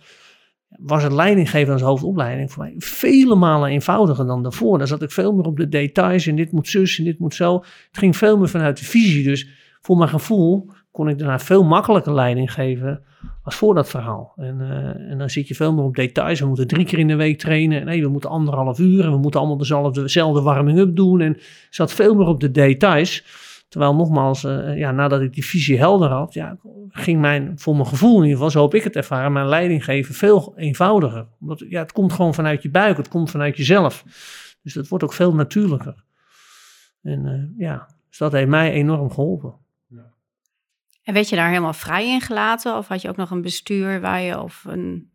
was 0.68 1.02
het 1.02 1.12
leidinggeven 1.12 1.72
als 1.72 1.82
hoofdopleiding 1.82 2.52
voor 2.52 2.62
mij 2.62 2.74
vele 2.78 3.34
malen 3.34 3.70
eenvoudiger 3.70 4.26
dan 4.26 4.42
daarvoor. 4.42 4.78
Daar 4.78 4.86
zat 4.86 5.02
ik 5.02 5.10
veel 5.10 5.32
meer 5.32 5.44
op 5.44 5.56
de 5.56 5.68
details 5.68 6.26
en 6.26 6.36
dit 6.36 6.52
moet 6.52 6.68
zus 6.68 6.98
en 6.98 7.04
dit 7.04 7.18
moet 7.18 7.34
zo. 7.34 7.54
Het 7.54 7.98
ging 7.98 8.16
veel 8.16 8.38
meer 8.38 8.48
vanuit 8.48 8.78
de 8.78 8.84
visie. 8.84 9.24
Dus 9.24 9.48
voor 9.80 9.96
mijn 9.96 10.08
gevoel 10.08 10.70
kon 11.00 11.08
ik 11.08 11.18
daarna 11.18 11.38
veel 11.38 11.64
makkelijker 11.64 12.14
leiding 12.14 12.52
geven 12.52 13.02
als 13.42 13.54
voor 13.54 13.74
dat 13.74 13.88
verhaal. 13.88 14.32
En, 14.36 14.58
uh, 14.60 15.10
en 15.10 15.18
dan 15.18 15.30
zit 15.30 15.48
je 15.48 15.54
veel 15.54 15.72
meer 15.72 15.84
op 15.84 15.94
details. 15.94 16.40
We 16.40 16.46
moeten 16.46 16.66
drie 16.66 16.84
keer 16.84 16.98
in 16.98 17.08
de 17.08 17.16
week 17.16 17.38
trainen. 17.38 17.84
Nee, 17.84 18.02
we 18.02 18.08
moeten 18.08 18.30
anderhalf 18.30 18.78
uur 18.78 19.04
en 19.04 19.10
we 19.10 19.18
moeten 19.18 19.40
allemaal 19.40 19.58
dezelfde, 19.58 20.02
dezelfde 20.02 20.40
warming-up 20.40 20.96
doen. 20.96 21.20
En 21.20 21.36
zat 21.70 21.92
veel 21.92 22.14
meer 22.14 22.26
op 22.26 22.40
de 22.40 22.50
details. 22.50 23.24
Terwijl 23.68 23.94
nogmaals, 23.94 24.44
uh, 24.44 24.78
ja, 24.78 24.90
nadat 24.90 25.20
ik 25.20 25.32
die 25.32 25.44
visie 25.44 25.78
helder 25.78 26.08
had, 26.08 26.34
ja, 26.34 26.58
ging 26.88 27.20
mijn, 27.20 27.52
voor 27.58 27.74
mijn 27.74 27.86
gevoel 27.86 28.16
in 28.16 28.22
ieder 28.22 28.36
geval, 28.36 28.50
zo 28.50 28.76
ik 28.76 28.84
het 28.84 28.96
ervaren, 28.96 29.32
mijn 29.32 29.48
leiding 29.48 29.84
geven 29.84 30.14
veel 30.14 30.52
eenvoudiger. 30.56 31.26
Omdat, 31.40 31.64
ja, 31.68 31.80
het 31.80 31.92
komt 31.92 32.12
gewoon 32.12 32.34
vanuit 32.34 32.62
je 32.62 32.70
buik, 32.70 32.96
het 32.96 33.08
komt 33.08 33.30
vanuit 33.30 33.56
jezelf. 33.56 34.04
Dus 34.62 34.74
dat 34.74 34.88
wordt 34.88 35.04
ook 35.04 35.12
veel 35.12 35.34
natuurlijker. 35.34 36.04
En 37.02 37.54
ja, 37.58 37.86
dus 38.08 38.18
dat 38.18 38.32
heeft 38.32 38.48
mij 38.48 38.72
enorm 38.72 39.10
geholpen. 39.10 39.54
En 41.10 41.16
werd 41.16 41.28
je 41.28 41.36
daar 41.36 41.48
helemaal 41.48 41.72
vrij 41.72 42.08
in 42.08 42.20
gelaten? 42.20 42.76
Of 42.76 42.88
had 42.88 43.02
je 43.02 43.08
ook 43.08 43.16
nog 43.16 43.30
een 43.30 43.42
bestuur 43.42 44.00
waar 44.00 44.20
je, 44.20 44.40
of 44.40 44.64
een 44.66 45.10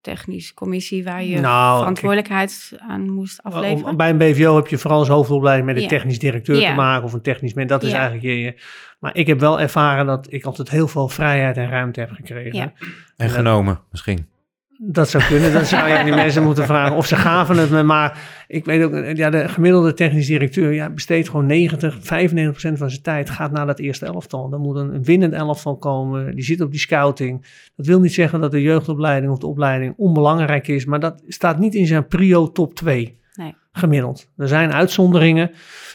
technische 0.00 0.54
commissie 0.54 1.04
waar 1.04 1.24
je 1.24 1.40
nou, 1.40 1.78
verantwoordelijkheid 1.78 2.78
aan 2.88 3.10
moest 3.10 3.42
afleveren? 3.42 3.96
Bij 3.96 4.10
een 4.10 4.18
BVO 4.18 4.56
heb 4.56 4.66
je 4.66 4.78
vooral 4.78 4.98
als 4.98 5.08
hoofdopleiding 5.08 5.66
met 5.66 5.82
een 5.82 5.88
technisch 5.88 6.18
directeur 6.18 6.60
te 6.60 6.72
maken 6.72 7.04
of 7.04 7.12
een 7.12 7.22
technisch. 7.22 7.54
Dat 7.54 7.82
is 7.82 7.92
eigenlijk 7.92 8.22
je, 8.22 8.54
Maar 8.98 9.16
ik 9.16 9.26
heb 9.26 9.40
wel 9.40 9.60
ervaren 9.60 10.06
dat 10.06 10.26
ik 10.32 10.44
altijd 10.44 10.70
heel 10.70 10.88
veel 10.88 11.08
vrijheid 11.08 11.56
en 11.56 11.68
ruimte 11.68 12.00
heb 12.00 12.10
gekregen. 12.10 12.72
En 13.16 13.30
genomen 13.30 13.80
misschien. 13.90 14.26
Dat 14.82 15.08
zou 15.08 15.24
kunnen. 15.24 15.52
Dan 15.52 15.64
zou 15.64 15.88
je 15.88 16.04
die 16.04 16.14
mensen 16.14 16.42
moeten 16.42 16.66
vragen 16.66 16.96
of 16.96 17.06
ze 17.06 17.16
gaven 17.16 17.56
het 17.56 17.70
me. 17.70 17.82
Maar 17.82 18.18
ik 18.48 18.64
weet 18.64 18.82
ook, 18.82 19.16
ja, 19.16 19.30
de 19.30 19.48
gemiddelde 19.48 19.94
technisch 19.94 20.26
directeur 20.26 20.72
ja, 20.72 20.90
besteedt 20.90 21.28
gewoon 21.28 21.46
90, 21.46 21.96
95% 21.96 22.00
van 22.52 22.90
zijn 22.90 23.02
tijd 23.02 23.30
gaat 23.30 23.52
naar 23.52 23.66
dat 23.66 23.78
eerste 23.78 24.06
elftal. 24.06 24.48
Dan 24.48 24.60
moet 24.60 24.76
een, 24.76 25.04
winnend 25.04 25.32
elftal 25.32 25.76
komen. 25.76 26.34
Die 26.34 26.44
zit 26.44 26.60
op 26.60 26.70
die 26.70 26.80
scouting. 26.80 27.46
Dat 27.76 27.86
wil 27.86 28.00
niet 28.00 28.14
zeggen 28.14 28.40
dat 28.40 28.50
de 28.50 28.62
jeugdopleiding 28.62 29.32
of 29.32 29.38
de 29.38 29.46
opleiding 29.46 29.94
onbelangrijk 29.96 30.68
is. 30.68 30.84
Maar 30.84 31.00
dat 31.00 31.22
staat 31.28 31.58
niet 31.58 31.74
in 31.74 31.86
zijn 31.86 32.06
prio 32.06 32.52
top 32.52 32.74
2. 32.74 33.18
Nee. 33.34 33.54
Gemiddeld. 33.72 34.30
Er 34.36 34.48
zijn 34.48 34.72
uitzonderingen. 34.72 35.50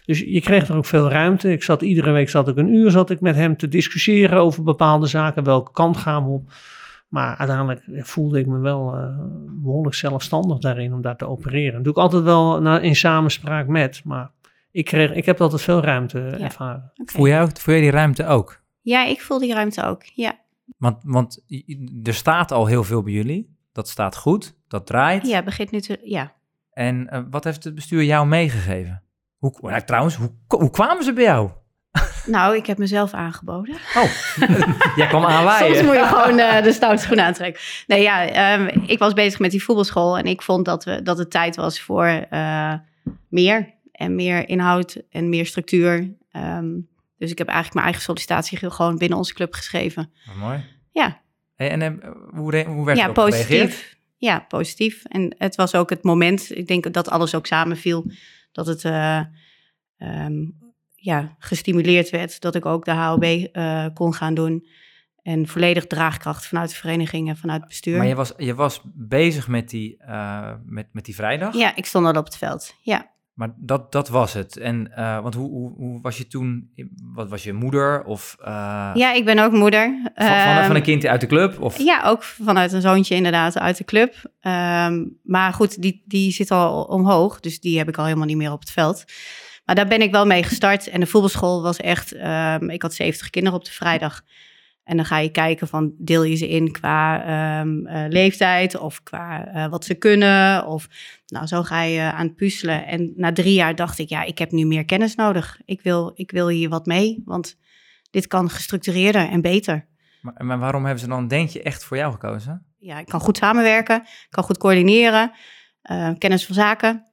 Dus 0.06 0.20
je 0.20 0.42
kreeg 0.42 0.68
er 0.68 0.76
ook 0.76 0.86
veel 0.86 1.10
ruimte. 1.10 1.52
Ik 1.52 1.64
zat 1.64 1.82
iedere 1.82 2.12
week 2.12 2.30
zat 2.30 2.48
ik 2.48 2.58
een 2.58 2.74
uur 2.74 2.92
zat 2.92 3.10
ik 3.10 3.22
met 3.22 3.36
hem 3.36 3.58
te 3.58 3.68
discussiëren 3.68 4.40
over 4.40 4.64
bepaalde 4.64 5.06
zaken. 5.06 5.44
Welke 5.44 5.72
kant 5.72 5.98
gaan 5.98 6.24
we 6.24 6.30
op? 6.30 6.52
Maar 7.08 7.38
uiteindelijk 7.38 7.84
voelde 8.08 8.40
ik 8.40 8.46
me 8.46 8.60
wel 8.60 8.98
uh, 8.98 9.18
behoorlijk 9.48 9.96
zelfstandig 9.96 10.60
daarin 10.60 10.94
om 10.94 11.02
daar 11.02 11.18
te 11.18 11.28
opereren. 11.28 11.74
Dat 11.74 11.84
doe 11.84 11.94
ik 11.94 12.00
altijd 12.00 12.24
wel 12.24 12.80
in 12.80 12.96
samenspraak 12.96 13.68
met, 13.68 14.02
maar 14.04 14.32
ik, 14.72 14.86
kreeg, 14.86 15.12
ik 15.12 15.26
heb 15.26 15.42
altijd 15.42 15.62
veel 15.62 15.82
ruimte 15.82 16.20
ervaren. 16.20 16.92
Voel, 17.06 17.28
jij, 17.28 17.48
voel 17.48 17.74
jij 17.74 17.84
die 17.84 17.92
ruimte 17.92 18.26
ook? 18.26 18.62
Ja, 18.82 19.06
ik 19.06 19.22
voel 19.22 19.40
die 19.40 19.54
ruimte 19.54 19.84
ook, 19.84 20.04
ja. 20.04 20.40
Want, 20.78 20.98
want 21.04 21.44
er 22.04 22.14
staat 22.14 22.52
al 22.52 22.66
heel 22.66 22.84
veel 22.84 23.04
bij 23.04 23.14
jullie. 23.14 23.56
Dat 23.72 23.90
staat 23.90 24.16
goed, 24.16 24.58
dat 24.68 24.88
draait. 24.88 25.28
Ja, 25.28 25.44
begint 25.44 25.72
nu 25.72 25.82
te, 25.82 26.00
ja. 26.04 26.34
En 26.72 27.10
uh, 27.14 27.22
wat 27.30 27.44
heeft 27.44 27.64
het 27.64 27.76
bestuur 27.76 28.04
jou 28.04 28.28
meegegeven? 28.28 29.04
Hoe, 29.38 29.58
nou, 29.62 29.84
trouwens, 29.84 30.16
hoe, 30.16 30.32
hoe 30.48 30.70
kwamen 30.70 31.04
ze 31.04 31.14
bij 31.14 31.24
jou? 31.24 31.50
Nou, 32.26 32.56
ik 32.56 32.66
heb 32.66 32.78
mezelf 32.78 33.14
aangeboden. 33.14 33.76
Oh, 33.96 34.12
jij 34.96 35.08
kwam 35.08 35.26
aanwaaien. 35.26 35.76
Soms 35.76 35.88
moet 35.88 35.96
je 35.96 36.06
gewoon 36.06 36.40
uh, 36.40 36.62
de 36.64 36.74
stoute 36.74 37.02
schoen 37.02 37.20
aantrekken. 37.20 37.62
Nee, 37.88 38.02
ja, 38.02 38.54
um, 38.54 38.68
ik 38.86 39.00
was 39.00 39.14
bezig 39.14 39.40
met 39.40 39.52
die 39.52 39.64
voetbalschool 39.64 40.18
en 40.18 40.26
ik 40.26 40.42
vond 40.42 40.66
dat, 40.66 40.84
we, 40.84 41.02
dat 41.02 41.18
het 41.18 41.32
tijd 41.32 41.56
was 41.56 41.82
voor 41.82 42.26
uh, 42.32 42.74
meer. 43.30 43.74
En 43.92 44.16
meer 44.16 44.50
inhoud 44.50 45.02
en 45.10 45.30
meer 45.30 45.46
structuur. 45.46 46.16
Um, 46.32 46.88
dus 47.18 47.32
ik 47.32 47.38
heb 47.38 47.48
eigenlijk 47.48 47.74
mijn 47.74 47.86
eigen 47.86 48.04
sollicitatie 48.04 48.72
gewoon 48.72 48.98
binnen 48.98 49.18
onze 49.18 49.34
club 49.34 49.54
geschreven. 49.54 50.12
Oh, 50.30 50.36
mooi. 50.36 50.64
Ja. 50.92 51.22
Hey, 51.56 51.70
en, 51.70 51.82
en 51.82 52.02
hoe, 52.30 52.64
hoe 52.66 52.86
werd 52.86 52.98
ja, 52.98 53.12
positief. 53.12 53.98
Ja, 54.18 54.40
positief. 54.40 55.04
En 55.04 55.36
het 55.38 55.56
was 55.56 55.76
ook 55.76 55.90
het 55.90 56.04
moment, 56.04 56.58
ik 56.58 56.68
denk 56.68 56.94
dat 56.94 57.10
alles 57.10 57.36
ook 57.36 57.46
samenviel, 57.46 58.12
dat 58.52 58.68
het... 58.68 58.84
Uh, 58.84 59.20
um, 59.98 60.65
ja, 61.06 61.36
gestimuleerd 61.40 62.10
werd 62.10 62.42
dat 62.42 62.56
ik 62.56 62.66
ook 62.66 62.86
de 62.86 62.92
HOB 62.92 63.24
uh, 63.24 63.46
eh, 63.52 63.94
kon 63.94 64.14
gaan 64.14 64.34
doen. 64.34 64.68
En 65.22 65.48
volledig 65.48 65.88
draagkracht 65.88 66.46
vanuit 66.46 66.70
de 66.70 66.76
vereniging 66.76 67.30
en 67.30 67.38
vanuit 67.38 67.60
het 67.60 67.70
bestuur. 67.70 67.98
Maar 67.98 68.08
je 68.08 68.16
was, 68.16 68.34
je 68.38 68.56
was 68.56 68.82
bezig 68.94 69.48
met 69.48 69.70
die, 69.70 70.04
uh, 70.08 70.52
met, 70.66 70.88
met 70.92 71.06
die 71.06 71.16
vrijdag? 71.16 71.56
Ja, 71.56 71.76
ik 71.76 71.86
stond 71.86 72.06
al 72.06 72.14
op 72.14 72.26
het 72.26 72.38
veld, 72.38 72.76
ja. 72.82 73.14
Maar 73.34 73.54
dat, 73.58 73.92
dat 73.92 74.10
was 74.10 74.34
het. 74.34 74.58
En 74.58 74.92
uh, 74.98 75.20
want 75.22 75.34
hoe, 75.34 75.50
hoe, 75.50 75.74
hoe, 75.76 76.02
was 76.02 76.18
je 76.18 76.28
toen? 76.28 76.70
Wat 77.14 77.30
was 77.30 77.44
je 77.44 77.54
moeder? 77.54 78.04
Of, 78.04 78.36
ja, 78.94 79.14
ik 79.14 79.26
ben 79.26 79.40
ook 79.40 79.52
moeder. 79.52 80.12
Van, 80.16 80.28
van, 80.28 80.66
van, 80.66 80.76
een 80.76 80.82
kind 80.82 81.06
uit 81.06 81.22
de 81.22 81.28
club? 81.28 81.62
Of? 81.62 81.78
Ja, 81.78 82.04
ook 82.06 82.24
vanuit 82.24 82.72
een 82.72 82.82
zoontje 82.82 83.16
inderdaad 83.16 83.58
uit 83.58 83.78
de 83.78 83.84
club. 83.84 84.16
Um, 84.42 85.20
maar 85.24 85.54
goed, 85.54 85.82
die, 85.82 86.04
die 86.06 86.32
zit 86.32 86.52
al 86.52 86.84
omhoog. 86.84 87.40
Dus 87.40 87.60
die 87.60 87.78
heb 87.78 87.88
ik 87.88 87.98
al 87.98 88.06
helemaal 88.06 88.28
niet 88.28 88.38
meer 88.38 88.52
op 88.52 88.60
het 88.60 88.72
veld. 88.72 89.06
Maar 89.66 89.76
daar 89.76 89.88
ben 89.88 90.02
ik 90.02 90.12
wel 90.12 90.26
mee 90.26 90.44
gestart. 90.44 90.88
En 90.88 91.00
de 91.00 91.06
voetbalschool 91.06 91.62
was 91.62 91.78
echt, 91.78 92.16
um, 92.16 92.70
ik 92.70 92.82
had 92.82 92.94
70 92.94 93.30
kinderen 93.30 93.60
op 93.60 93.66
de 93.66 93.72
vrijdag. 93.72 94.22
En 94.84 94.96
dan 94.96 95.06
ga 95.06 95.18
je 95.18 95.30
kijken 95.30 95.68
van 95.68 95.94
deel 95.98 96.24
je 96.24 96.36
ze 96.36 96.50
in 96.50 96.72
qua 96.72 97.60
um, 97.62 97.88
uh, 97.88 98.06
leeftijd 98.08 98.78
of 98.78 99.04
qua 99.04 99.56
uh, 99.56 99.68
wat 99.68 99.86
ze 99.86 99.94
kunnen. 99.96 100.66
Of 100.66 100.88
nou, 101.26 101.46
zo 101.46 101.64
ga 101.64 101.82
je 101.82 102.02
aan 102.02 102.26
het 102.26 102.36
puzzelen. 102.36 102.86
En 102.86 103.14
na 103.16 103.32
drie 103.32 103.54
jaar 103.54 103.76
dacht 103.76 104.00
ik, 104.00 104.10
ja, 104.10 104.24
ik 104.24 104.38
heb 104.38 104.52
nu 104.52 104.66
meer 104.66 104.86
kennis 104.86 105.16
nodig. 105.16 105.60
Ik 105.66 105.82
wil, 105.82 106.12
ik 106.16 106.32
wil 106.32 106.48
hier 106.48 106.70
wat 106.70 106.86
mee, 106.86 107.22
want 107.26 107.58
dit 108.10 108.28
kan 108.28 108.50
gestructureerder 108.50 109.30
en 109.30 109.42
beter. 109.42 109.88
Maar, 110.22 110.46
maar 110.46 110.60
waarom 110.60 110.84
hebben 110.84 111.02
ze 111.02 111.08
dan, 111.08 111.28
denk 111.28 111.50
je, 111.50 111.62
echt 111.62 111.84
voor 111.84 111.98
jou 111.98 112.12
gekozen? 112.12 112.66
Ja, 112.78 113.00
ik 113.00 113.06
kan 113.06 113.20
goed 113.20 113.38
samenwerken, 113.38 114.02
ik 114.02 114.28
kan 114.30 114.44
goed 114.44 114.58
coördineren, 114.58 115.32
uh, 115.92 116.10
kennis 116.18 116.46
van 116.46 116.56
zaken. 116.56 117.06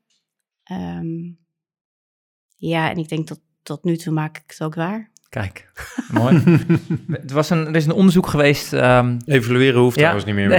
Um, 0.73 1.42
ja, 2.69 2.91
en 2.91 2.97
ik 2.97 3.09
denk 3.09 3.29
dat 3.29 3.41
tot 3.63 3.85
nu 3.85 3.97
toe 3.97 4.13
maak 4.13 4.37
ik 4.37 4.43
het 4.47 4.63
ook 4.63 4.75
waar. 4.75 5.11
Kijk, 5.29 5.73
mooi. 6.13 6.43
er, 7.29 7.35
was 7.35 7.51
een, 7.51 7.67
er 7.67 7.77
is 7.77 7.87
een 7.87 7.93
onderzoek 7.93 8.27
geweest. 8.27 8.73
Um... 8.73 9.17
Evalueren 9.25 9.81
hoeft 9.81 9.95
ja. 9.95 10.01
trouwens 10.01 10.25
niet 10.25 10.35
meer. 10.35 10.49
Nee, 10.49 10.59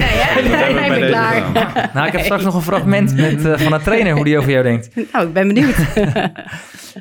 nee, 0.50 0.74
nee, 0.74 0.90
nee 0.90 1.10
klaar. 1.10 1.52
nou, 1.94 2.08
ik 2.08 2.12
heb 2.12 2.22
straks 2.22 2.44
nog 2.44 2.56
een 2.56 2.62
fragment 2.62 3.16
met, 3.16 3.46
uh, 3.46 3.58
van 3.58 3.74
een 3.74 3.82
trainer 3.82 4.16
hoe 4.16 4.24
die 4.24 4.38
over 4.38 4.52
jou 4.52 4.64
denkt. 4.64 5.12
Nou, 5.12 5.28
ik 5.28 5.34
ben 5.34 5.48
benieuwd. 5.48 5.76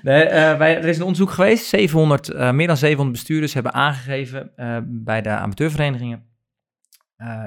nee, 0.02 0.24
uh, 0.24 0.56
wij, 0.56 0.76
er 0.76 0.88
is 0.88 0.96
een 0.96 1.02
onderzoek 1.02 1.30
geweest. 1.30 1.66
700, 1.66 2.30
uh, 2.30 2.50
meer 2.50 2.66
dan 2.66 2.76
700 2.76 3.16
bestuurders 3.16 3.54
hebben 3.54 3.72
aangegeven 3.72 4.52
bij 4.86 5.22
de 5.22 5.30
amateurverenigingen. 5.30 6.22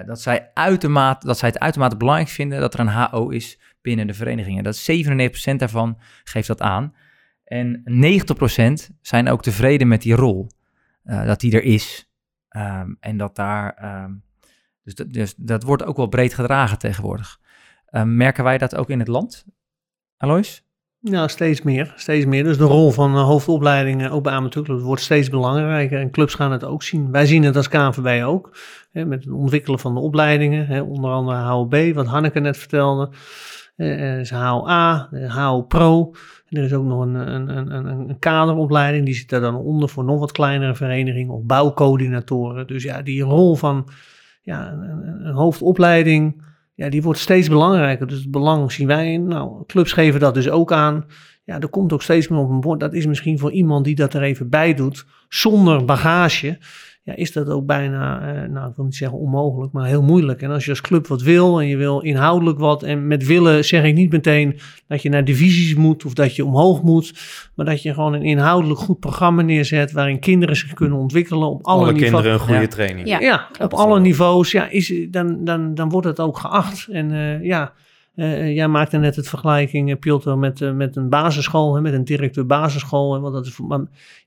dat, 0.05 0.21
zij 0.21 0.51
uitermate, 0.53 1.27
dat 1.27 1.37
zij 1.37 1.49
het 1.49 1.59
uitermate 1.59 1.97
belangrijk 1.97 2.29
vinden 2.29 2.59
dat 2.59 2.73
er 2.73 2.79
een 2.79 3.09
HO 3.11 3.29
is 3.29 3.59
binnen 3.81 4.07
de 4.07 4.13
verenigingen. 4.13 4.63
Dat 4.63 4.89
97% 5.51 5.55
daarvan 5.55 5.97
geeft 6.23 6.47
dat 6.47 6.61
aan. 6.61 6.93
En 7.45 7.83
90% 8.91 8.95
zijn 9.01 9.29
ook 9.29 9.41
tevreden 9.41 9.87
met 9.87 10.01
die 10.01 10.15
rol. 10.15 10.47
Uh, 11.05 11.25
dat 11.25 11.39
die 11.39 11.53
er 11.53 11.63
is. 11.63 12.09
Um, 12.49 12.97
en 12.99 13.17
dat 13.17 13.35
daar. 13.35 14.03
Um, 14.03 14.23
dus, 14.83 14.95
dat, 14.95 15.13
dus 15.13 15.33
dat 15.37 15.63
wordt 15.63 15.83
ook 15.83 15.97
wel 15.97 16.07
breed 16.07 16.33
gedragen 16.33 16.77
tegenwoordig. 16.77 17.39
Um, 17.91 18.15
merken 18.15 18.43
wij 18.43 18.57
dat 18.57 18.75
ook 18.75 18.89
in 18.89 18.99
het 18.99 19.07
land, 19.07 19.45
Alois? 20.17 20.63
Ja, 20.99 21.27
steeds 21.27 21.61
meer. 21.61 21.93
Steeds 21.95 22.25
meer. 22.25 22.43
Dus 22.43 22.57
de 22.57 22.63
rol 22.63 22.91
van 22.91 23.15
uh, 23.15 23.23
hoofdopleidingen, 23.23 24.11
ook 24.11 24.23
bij 24.23 24.33
amateurclubs, 24.33 24.83
wordt 24.83 25.01
steeds 25.01 25.29
belangrijker. 25.29 25.99
En 25.99 26.11
clubs 26.11 26.33
gaan 26.33 26.51
het 26.51 26.63
ook 26.63 26.83
zien. 26.83 27.11
Wij 27.11 27.25
zien 27.25 27.43
het 27.43 27.55
als 27.55 27.67
KNVB 27.67 28.23
ook. 28.23 28.57
Hè, 28.91 29.05
met 29.05 29.23
het 29.23 29.33
ontwikkelen 29.33 29.79
van 29.79 29.93
de 29.93 29.99
opleidingen. 29.99 30.67
Hè, 30.67 30.81
onder 30.81 31.11
andere 31.11 31.37
HOB, 31.37 31.75
wat 31.93 32.05
Hanneke 32.05 32.39
net 32.39 32.57
vertelde. 32.57 33.09
Uh, 33.77 34.19
is 34.19 34.29
HOA, 34.29 35.09
HO 35.27 35.61
Pro. 35.61 36.11
Er 36.55 36.63
is 36.63 36.73
ook 36.73 36.85
nog 36.85 37.01
een, 37.01 37.15
een, 37.15 37.75
een, 37.75 37.85
een 37.85 38.19
kaderopleiding, 38.19 39.05
die 39.05 39.13
zit 39.13 39.29
daar 39.29 39.41
dan 39.41 39.55
onder 39.55 39.89
voor 39.89 40.03
nog 40.03 40.19
wat 40.19 40.31
kleinere 40.31 40.75
verenigingen 40.75 41.33
of 41.33 41.43
bouwcoördinatoren. 41.43 42.67
Dus 42.67 42.83
ja, 42.83 43.01
die 43.01 43.21
rol 43.21 43.55
van 43.55 43.89
ja, 44.41 44.71
een, 44.71 45.25
een 45.25 45.33
hoofdopleiding, 45.33 46.43
ja, 46.73 46.89
die 46.89 47.01
wordt 47.01 47.19
steeds 47.19 47.49
belangrijker. 47.49 48.07
Dus 48.07 48.19
het 48.19 48.31
belang 48.31 48.71
zien 48.71 48.87
wij 48.87 49.13
in. 49.13 49.27
Nou, 49.27 49.65
clubs 49.65 49.91
geven 49.91 50.19
dat 50.19 50.33
dus 50.33 50.49
ook 50.49 50.71
aan. 50.71 51.05
Ja, 51.45 51.59
er 51.59 51.67
komt 51.67 51.93
ook 51.93 52.01
steeds 52.01 52.27
meer 52.27 52.39
op 52.39 52.49
een 52.49 52.59
bord. 52.59 52.79
Dat 52.79 52.93
is 52.93 53.05
misschien 53.05 53.39
voor 53.39 53.51
iemand 53.51 53.85
die 53.85 53.95
dat 53.95 54.13
er 54.13 54.21
even 54.21 54.49
bij 54.49 54.73
doet, 54.73 55.05
zonder 55.27 55.85
bagage 55.85 56.57
ja, 57.05 57.15
is 57.15 57.31
dat 57.31 57.49
ook 57.49 57.65
bijna, 57.65 58.33
uh, 58.33 58.49
nou 58.49 58.69
ik 58.69 58.75
wil 58.75 58.85
niet 58.85 58.95
zeggen 58.95 59.17
onmogelijk, 59.17 59.73
maar 59.73 59.87
heel 59.87 60.03
moeilijk. 60.03 60.41
En 60.41 60.51
als 60.51 60.63
je 60.65 60.69
als 60.69 60.81
club 60.81 61.07
wat 61.07 61.21
wil 61.21 61.59
en 61.61 61.67
je 61.67 61.77
wil 61.77 61.99
inhoudelijk 61.99 62.59
wat, 62.59 62.83
en 62.83 63.07
met 63.07 63.25
willen 63.25 63.65
zeg 63.65 63.83
ik 63.83 63.93
niet 63.93 64.11
meteen 64.11 64.59
dat 64.87 65.01
je 65.01 65.09
naar 65.09 65.25
divisies 65.25 65.75
moet 65.75 66.05
of 66.05 66.13
dat 66.13 66.35
je 66.35 66.45
omhoog 66.45 66.81
moet, 66.81 67.13
maar 67.55 67.65
dat 67.65 67.81
je 67.81 67.93
gewoon 67.93 68.13
een 68.13 68.23
inhoudelijk 68.23 68.79
goed 68.79 68.99
programma 68.99 69.41
neerzet 69.41 69.91
waarin 69.91 70.19
kinderen 70.19 70.55
zich 70.55 70.73
kunnen 70.73 70.97
ontwikkelen 70.97 71.49
op 71.49 71.65
alle, 71.65 71.81
alle 71.81 71.91
niveaus. 71.91 72.11
kinderen 72.11 72.33
een 72.33 72.47
goede 72.47 72.67
training. 72.67 73.07
Ja, 73.07 73.19
ja 73.19 73.47
op 73.59 73.73
alle 73.73 73.99
niveaus, 73.99 74.51
ja, 74.51 74.69
is, 74.69 74.93
dan, 75.09 75.43
dan, 75.43 75.73
dan 75.73 75.89
wordt 75.89 76.07
het 76.07 76.19
ook 76.19 76.37
geacht. 76.37 76.87
En 76.87 77.11
uh, 77.11 77.43
ja, 77.43 77.73
uh, 78.15 78.55
jij 78.55 78.67
maakte 78.67 78.97
net 78.97 79.15
het 79.15 79.29
vergelijking, 79.29 79.89
uh, 79.89 79.95
Piotr, 79.99 80.29
met, 80.29 80.75
met 80.75 80.95
een 80.95 81.09
basisschool, 81.09 81.75
hè, 81.75 81.81
met 81.81 81.93
een 81.93 82.03
directeur 82.03 82.45
basisschool. 82.45 83.21
want 83.21 83.33
dat 83.33 83.45
is, 83.45 83.59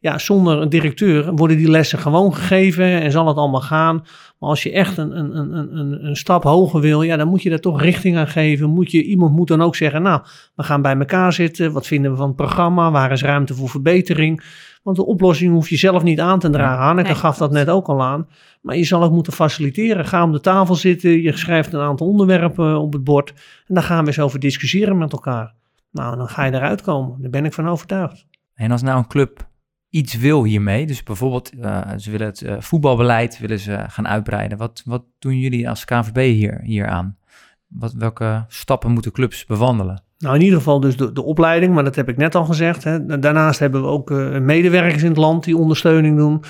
ja, 0.01 0.19
zonder 0.19 0.61
een 0.61 0.69
directeur 0.69 1.35
worden 1.35 1.57
die 1.57 1.71
lessen 1.71 1.99
gewoon 1.99 2.35
gegeven 2.35 3.01
en 3.01 3.13
zal 3.13 3.27
het 3.27 3.37
allemaal 3.37 3.61
gaan. 3.61 4.05
Maar 4.39 4.49
als 4.49 4.63
je 4.63 4.73
echt 4.73 4.97
een, 4.97 5.19
een, 5.19 5.37
een, 5.37 5.77
een, 5.77 6.07
een 6.07 6.17
stap 6.17 6.43
hoger 6.43 6.81
wil, 6.81 7.03
ja, 7.03 7.17
dan 7.17 7.29
moet 7.29 7.43
je 7.43 7.51
daar 7.51 7.59
toch 7.59 7.83
richting 7.83 8.17
aan 8.17 8.29
geven. 8.29 8.71
Moet 8.71 8.91
je, 8.91 9.03
iemand 9.03 9.33
moet 9.33 9.49
dan 9.49 9.63
ook 9.63 9.77
zeggen, 9.77 10.03
nou, 10.03 10.23
we 10.55 10.63
gaan 10.63 10.83
bij 10.83 10.97
elkaar 10.97 11.33
zitten. 11.33 11.73
Wat 11.73 11.87
vinden 11.87 12.11
we 12.11 12.17
van 12.17 12.27
het 12.27 12.37
programma? 12.37 12.91
Waar 12.91 13.13
is 13.13 13.23
ruimte 13.23 13.55
voor 13.55 13.69
verbetering? 13.69 14.43
Want 14.89 15.01
de 15.01 15.07
oplossing 15.07 15.53
hoef 15.53 15.69
je 15.69 15.77
zelf 15.77 16.03
niet 16.03 16.21
aan 16.21 16.39
te 16.39 16.51
dragen. 16.51 16.85
Hanneke 16.85 17.09
nee, 17.09 17.19
gaf 17.19 17.37
dat 17.37 17.51
net 17.51 17.69
ook 17.69 17.87
al 17.87 18.03
aan. 18.03 18.29
Maar 18.61 18.77
je 18.77 18.85
zal 18.85 19.03
ook 19.03 19.13
moeten 19.13 19.33
faciliteren. 19.33 20.07
Ga 20.07 20.23
om 20.23 20.33
de 20.33 20.41
tafel 20.41 20.75
zitten. 20.75 21.23
Je 21.23 21.37
schrijft 21.37 21.73
een 21.73 21.81
aantal 21.81 22.07
onderwerpen 22.07 22.81
op 22.81 22.93
het 22.93 23.05
bord. 23.05 23.31
En 23.67 23.75
dan 23.75 23.83
gaan 23.83 24.01
we 24.01 24.07
eens 24.07 24.19
over 24.19 24.39
discussiëren 24.41 24.99
met 24.99 25.13
elkaar. 25.13 25.55
Nou, 25.91 26.17
dan 26.17 26.29
ga 26.29 26.45
je 26.45 26.53
eruit 26.53 26.83
komen. 26.83 27.21
Daar 27.21 27.31
ben 27.31 27.45
ik 27.45 27.53
van 27.53 27.69
overtuigd. 27.69 28.27
En 28.55 28.71
als 28.71 28.83
nou 28.83 28.99
een 28.99 29.07
club 29.07 29.49
iets 29.91 30.15
wil 30.15 30.45
hiermee, 30.45 30.87
dus 30.87 31.03
bijvoorbeeld 31.03 31.55
uh, 31.55 31.81
ze 31.97 32.11
willen 32.11 32.27
het 32.27 32.41
uh, 32.41 32.57
voetbalbeleid 32.59 33.39
willen 33.39 33.59
ze 33.59 33.85
gaan 33.89 34.09
uitbreiden. 34.09 34.59
Wat, 34.59 34.83
wat 34.85 35.05
doen 35.19 35.39
jullie 35.39 35.69
als 35.69 35.85
KVB 35.85 36.33
hier, 36.35 36.61
hier 36.63 36.87
aan? 36.87 37.19
Wat, 37.67 37.93
welke 37.93 38.45
stappen 38.49 38.91
moeten 38.91 39.13
clubs 39.13 39.47
bewandelen? 39.47 40.03
Nou, 40.19 40.35
in 40.35 40.43
ieder 40.43 40.59
geval 40.59 40.81
dus 40.81 40.97
de, 40.97 41.13
de 41.13 41.23
opleiding, 41.23 41.75
maar 41.75 41.85
dat 41.85 41.95
heb 41.95 42.09
ik 42.09 42.17
net 42.17 42.35
al 42.35 42.45
gezegd. 42.45 42.85
Hè. 42.85 43.19
Daarnaast 43.19 43.59
hebben 43.59 43.83
we 43.83 43.87
ook 43.87 44.11
uh, 44.11 44.39
medewerkers 44.39 45.03
in 45.03 45.09
het 45.09 45.19
land 45.19 45.45
die 45.45 45.57
ondersteuning 45.57 46.17
doen. 46.17 46.43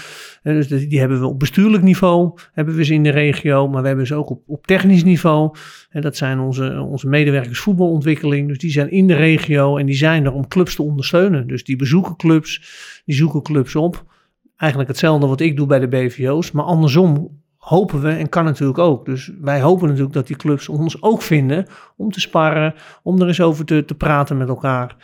Uh, 0.43 0.55
dus 0.55 0.89
die, 0.89 0.99
hebben 0.99 1.21
we 1.21 1.27
op 1.27 1.39
bestuurlijk 1.39 1.83
niveau, 1.83 2.39
hebben 2.53 2.75
we 2.75 2.85
ze 2.85 2.95
in 2.95 3.03
de 3.03 3.11
regio, 3.11 3.69
maar 3.69 3.83
we 3.83 3.89
hebben 3.89 4.07
ze 4.07 4.15
ook 4.15 4.31
op, 4.31 4.43
op 4.47 4.67
technisch 4.67 5.05
niveau. 5.05 5.55
En 5.91 6.01
dat 6.01 6.17
zijn 6.17 6.39
onze, 6.39 6.81
onze 6.81 7.09
medewerkers 7.09 7.59
voetbalontwikkeling. 7.59 8.49
Dus 8.49 8.59
die 8.59 8.71
zijn 8.71 8.91
in 8.91 9.07
de 9.07 9.15
regio 9.15 9.77
en 9.77 9.87
die 9.87 9.95
zijn 9.95 10.25
er 10.25 10.33
om 10.33 10.49
clubs 10.49 10.75
te 10.75 10.83
ondersteunen. 10.83 11.47
Dus 11.47 11.65
die 11.65 11.77
bezoeken 11.77 12.17
clubs, 12.17 12.63
die 13.05 13.15
zoeken 13.15 13.43
clubs 13.43 13.77
op. 13.77 14.05
Eigenlijk 14.57 14.91
hetzelfde 14.91 15.27
wat 15.27 15.41
ik 15.41 15.57
doe 15.57 15.67
bij 15.67 15.79
de 15.79 15.89
BVO's, 15.89 16.51
maar 16.51 16.65
andersom 16.65 17.38
hopen 17.59 18.01
we 18.01 18.11
en 18.11 18.29
kan 18.29 18.45
natuurlijk 18.45 18.79
ook. 18.79 19.05
Dus 19.05 19.33
wij 19.41 19.61
hopen 19.61 19.87
natuurlijk 19.89 20.15
dat 20.15 20.27
die 20.27 20.37
clubs 20.37 20.69
ons 20.69 21.03
ook 21.03 21.23
vinden 21.23 21.67
om 21.97 22.11
te 22.11 22.21
sparren, 22.21 22.75
om 23.03 23.21
er 23.21 23.27
eens 23.27 23.41
over 23.41 23.65
te, 23.65 23.85
te 23.85 23.95
praten 23.95 24.37
met 24.37 24.49
elkaar. 24.49 24.97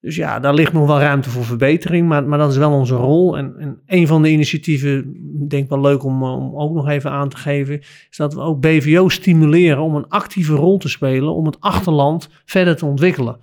Dus 0.00 0.16
ja, 0.16 0.40
daar 0.40 0.54
ligt 0.54 0.72
nog 0.72 0.86
wel 0.86 0.98
ruimte 0.98 1.30
voor 1.30 1.44
verbetering, 1.44 2.08
maar, 2.08 2.24
maar 2.24 2.38
dat 2.38 2.50
is 2.50 2.56
wel 2.56 2.72
onze 2.72 2.94
rol. 2.94 3.36
En, 3.36 3.54
en 3.58 3.80
een 3.86 4.06
van 4.06 4.22
de 4.22 4.30
initiatieven, 4.30 5.16
denk 5.48 5.62
ik 5.62 5.68
wel 5.68 5.80
leuk 5.80 6.04
om, 6.04 6.22
om 6.22 6.56
ook 6.56 6.74
nog 6.74 6.88
even 6.88 7.10
aan 7.10 7.28
te 7.28 7.36
geven, 7.36 7.78
is 8.10 8.16
dat 8.16 8.34
we 8.34 8.40
ook 8.40 8.60
BVO 8.60 9.08
stimuleren 9.08 9.82
om 9.82 9.94
een 9.94 10.08
actieve 10.08 10.54
rol 10.54 10.78
te 10.78 10.88
spelen 10.88 11.34
om 11.34 11.46
het 11.46 11.60
achterland 11.60 12.28
verder 12.44 12.76
te 12.76 12.86
ontwikkelen. 12.86 13.36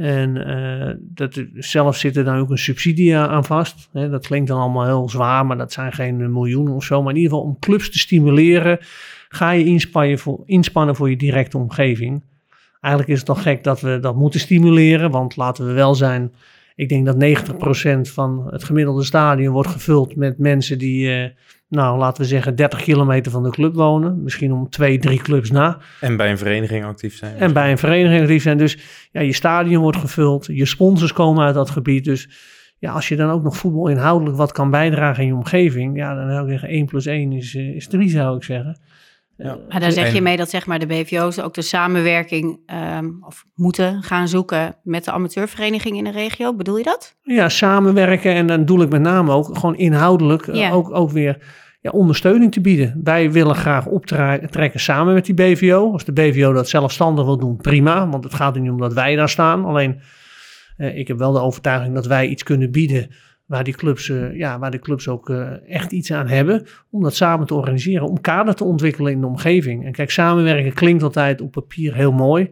En 0.00 0.36
uh, 0.36 0.94
dat, 1.00 1.44
zelf 1.54 1.96
zit 1.96 2.16
er 2.16 2.24
dan 2.24 2.36
ook 2.36 2.50
een 2.50 2.58
subsidie 2.58 3.16
aan 3.16 3.44
vast. 3.44 3.88
Dat 3.92 4.26
klinkt 4.26 4.48
dan 4.48 4.60
allemaal 4.60 4.84
heel 4.84 5.08
zwaar, 5.08 5.46
maar 5.46 5.56
dat 5.56 5.72
zijn 5.72 5.92
geen 5.92 6.32
miljoenen 6.32 6.74
of 6.74 6.84
zo. 6.84 7.02
Maar 7.02 7.12
in 7.12 7.20
ieder 7.20 7.32
geval 7.32 7.48
om 7.48 7.58
clubs 7.58 7.90
te 7.90 7.98
stimuleren, 7.98 8.78
ga 9.28 9.50
je 9.50 9.64
inspannen 9.64 10.18
voor, 10.18 10.42
inspannen 10.44 10.96
voor 10.96 11.10
je 11.10 11.16
directe 11.16 11.58
omgeving. 11.58 12.22
Eigenlijk 12.80 13.12
is 13.12 13.18
het 13.18 13.26
toch 13.26 13.42
gek 13.42 13.64
dat 13.64 13.80
we 13.80 13.98
dat 14.00 14.16
moeten 14.16 14.40
stimuleren, 14.40 15.10
want 15.10 15.36
laten 15.36 15.66
we 15.66 15.72
wel 15.72 15.94
zijn. 15.94 16.32
Ik 16.74 16.88
denk 16.88 17.06
dat 17.06 17.16
90% 18.08 18.12
van 18.12 18.48
het 18.50 18.64
gemiddelde 18.64 19.04
stadion 19.04 19.52
wordt 19.52 19.68
gevuld 19.68 20.16
met 20.16 20.38
mensen 20.38 20.78
die, 20.78 21.22
uh, 21.22 21.28
nou 21.70 21.98
laten 21.98 22.22
we 22.22 22.28
zeggen, 22.28 22.54
30 22.54 22.82
kilometer 22.82 23.32
van 23.32 23.42
de 23.42 23.50
club 23.50 23.74
wonen. 23.74 24.22
Misschien 24.22 24.52
om 24.52 24.68
twee, 24.68 24.98
drie 24.98 25.18
clubs 25.18 25.50
na. 25.50 25.78
En 26.00 26.16
bij 26.16 26.30
een 26.30 26.38
vereniging 26.38 26.84
actief 26.84 27.16
zijn. 27.16 27.36
En 27.36 27.52
bij 27.52 27.70
een 27.70 27.78
vereniging 27.78 28.20
actief 28.20 28.42
zijn. 28.42 28.58
Dus 28.58 28.78
ja, 29.10 29.20
je 29.20 29.32
stadion 29.32 29.82
wordt 29.82 29.98
gevuld, 29.98 30.46
je 30.46 30.66
sponsors 30.66 31.12
komen 31.12 31.44
uit 31.44 31.54
dat 31.54 31.70
gebied. 31.70 32.04
Dus 32.04 32.28
ja, 32.78 32.92
als 32.92 33.08
je 33.08 33.16
dan 33.16 33.30
ook 33.30 33.42
nog 33.42 33.56
voetbal 33.56 33.88
inhoudelijk 33.88 34.36
wat 34.36 34.52
kan 34.52 34.70
bijdragen 34.70 35.22
in 35.22 35.28
je 35.28 35.34
omgeving, 35.34 35.96
ja, 35.96 36.14
dan 36.14 36.30
zou 36.30 36.44
ik 36.44 36.50
zeggen 36.50 36.68
1 36.68 36.86
plus 36.86 37.06
1 37.06 37.32
is, 37.32 37.54
is 37.54 37.88
3, 37.88 38.08
zou 38.08 38.36
ik 38.36 38.42
zeggen. 38.42 38.80
Ja. 39.42 39.58
Maar 39.68 39.80
daar 39.80 39.92
zeg 39.92 40.12
je 40.12 40.20
mee 40.20 40.36
dat 40.36 40.50
zeg 40.50 40.66
maar, 40.66 40.78
de 40.78 40.86
BVO's 40.86 41.38
ook 41.38 41.54
de 41.54 41.62
samenwerking 41.62 42.58
um, 42.96 43.18
of 43.20 43.44
moeten 43.54 44.02
gaan 44.02 44.28
zoeken 44.28 44.76
met 44.82 45.04
de 45.04 45.10
amateurvereniging 45.10 45.96
in 45.96 46.04
de 46.04 46.10
regio. 46.10 46.54
Bedoel 46.54 46.76
je 46.76 46.84
dat? 46.84 47.16
Ja, 47.22 47.48
samenwerken 47.48 48.34
en 48.34 48.46
dan 48.46 48.64
doe 48.64 48.82
ik 48.82 48.90
met 48.90 49.00
name 49.00 49.32
ook 49.32 49.58
gewoon 49.58 49.76
inhoudelijk 49.76 50.54
ja. 50.54 50.70
ook, 50.70 50.94
ook 50.94 51.10
weer 51.10 51.38
ja, 51.80 51.90
ondersteuning 51.90 52.52
te 52.52 52.60
bieden. 52.60 53.00
Wij 53.04 53.32
willen 53.32 53.54
graag 53.54 53.86
optrekken 53.86 54.80
samen 54.80 55.14
met 55.14 55.24
die 55.24 55.34
BVO. 55.34 55.92
Als 55.92 56.04
de 56.04 56.12
BVO 56.12 56.52
dat 56.52 56.68
zelfstandig 56.68 57.24
wil 57.24 57.38
doen, 57.38 57.56
prima. 57.56 58.08
Want 58.08 58.24
het 58.24 58.34
gaat 58.34 58.54
er 58.54 58.60
niet 58.60 58.70
om 58.70 58.80
dat 58.80 58.92
wij 58.92 59.16
daar 59.16 59.28
staan. 59.28 59.64
Alleen, 59.64 60.00
eh, 60.76 60.98
ik 60.98 61.08
heb 61.08 61.18
wel 61.18 61.32
de 61.32 61.40
overtuiging 61.40 61.94
dat 61.94 62.06
wij 62.06 62.26
iets 62.26 62.42
kunnen 62.42 62.70
bieden 62.70 63.10
waar 63.50 63.64
die 63.64 63.74
clubs, 63.74 64.08
uh, 64.08 64.36
ja, 64.36 64.58
waar 64.58 64.70
de 64.70 64.78
clubs 64.78 65.08
ook 65.08 65.28
uh, 65.28 65.68
echt 65.68 65.92
iets 65.92 66.12
aan 66.12 66.28
hebben, 66.28 66.66
om 66.90 67.02
dat 67.02 67.14
samen 67.14 67.46
te 67.46 67.54
organiseren, 67.54 68.08
om 68.08 68.20
kader 68.20 68.54
te 68.54 68.64
ontwikkelen 68.64 69.12
in 69.12 69.20
de 69.20 69.26
omgeving. 69.26 69.84
En 69.84 69.92
kijk, 69.92 70.10
samenwerken 70.10 70.72
klinkt 70.72 71.02
altijd 71.02 71.40
op 71.40 71.50
papier 71.50 71.94
heel 71.94 72.12
mooi. 72.12 72.50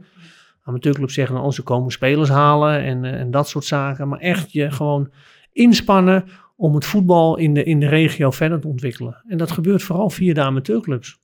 Amateurclubs 0.62 1.14
zeggen, 1.14 1.34
dan, 1.34 1.44
oh, 1.44 1.50
ze 1.50 1.62
komen 1.62 1.92
spelers 1.92 2.28
halen 2.28 2.82
en, 2.82 3.04
uh, 3.04 3.12
en 3.12 3.30
dat 3.30 3.48
soort 3.48 3.64
zaken. 3.64 4.08
Maar 4.08 4.18
echt 4.18 4.52
je 4.52 4.70
gewoon 4.70 5.10
inspannen 5.52 6.24
om 6.56 6.74
het 6.74 6.84
voetbal 6.84 7.36
in 7.36 7.54
de, 7.54 7.64
in 7.64 7.80
de 7.80 7.88
regio 7.88 8.30
verder 8.30 8.60
te 8.60 8.68
ontwikkelen. 8.68 9.24
En 9.28 9.38
dat 9.38 9.50
gebeurt 9.50 9.82
vooral 9.82 10.10
via 10.10 10.34
de 10.34 10.42
amateurclubs. 10.42 11.20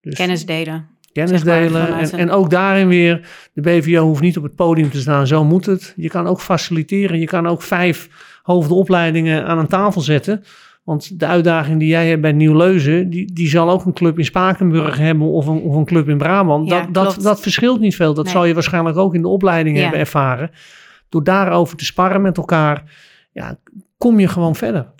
Dus, 0.00 0.14
kennis 0.14 0.46
delen. 0.46 0.88
Kennis 1.12 1.42
delen. 1.42 1.98
En, 1.98 2.10
en 2.10 2.30
ook 2.30 2.50
daarin 2.50 2.88
weer, 2.88 3.28
de 3.52 3.60
BVO 3.60 4.02
hoeft 4.02 4.20
niet 4.20 4.36
op 4.36 4.42
het 4.42 4.54
podium 4.54 4.90
te 4.90 5.00
staan, 5.00 5.26
zo 5.26 5.44
moet 5.44 5.66
het. 5.66 5.94
Je 5.96 6.08
kan 6.08 6.26
ook 6.26 6.40
faciliteren. 6.40 7.18
Je 7.18 7.26
kan 7.26 7.46
ook 7.46 7.62
vijf 7.62 8.08
hoofdopleidingen 8.52 9.46
aan 9.46 9.58
een 9.58 9.66
tafel 9.66 10.00
zetten. 10.00 10.42
Want 10.84 11.18
de 11.20 11.26
uitdaging 11.26 11.78
die 11.78 11.88
jij 11.88 12.08
hebt 12.08 12.20
bij 12.20 12.32
Nieuw-Leuzen, 12.32 13.10
die, 13.10 13.32
die 13.32 13.48
zal 13.48 13.70
ook 13.70 13.84
een 13.84 13.92
club 13.92 14.18
in 14.18 14.24
Spakenburg 14.24 14.96
hebben 14.98 15.26
of 15.26 15.46
een, 15.46 15.60
of 15.60 15.74
een 15.74 15.84
club 15.84 16.08
in 16.08 16.18
Brabant. 16.18 16.68
Ja, 16.68 16.80
dat, 16.86 16.92
dat, 17.14 17.22
dat 17.22 17.40
verschilt 17.40 17.80
niet 17.80 17.96
veel. 17.96 18.14
Dat 18.14 18.24
Nee. 18.24 18.32
zal 18.32 18.44
je 18.44 18.54
waarschijnlijk 18.54 18.96
ook 18.96 19.14
in 19.14 19.22
de 19.22 19.28
opleiding 19.28 19.76
Ja. 19.76 19.82
hebben 19.82 20.00
ervaren. 20.00 20.50
Door 21.08 21.24
daarover 21.24 21.76
te 21.76 21.84
sparren 21.84 22.22
met 22.22 22.36
elkaar, 22.36 22.82
ja, 23.32 23.58
kom 23.98 24.20
je 24.20 24.28
gewoon 24.28 24.54
verder. 24.54 24.92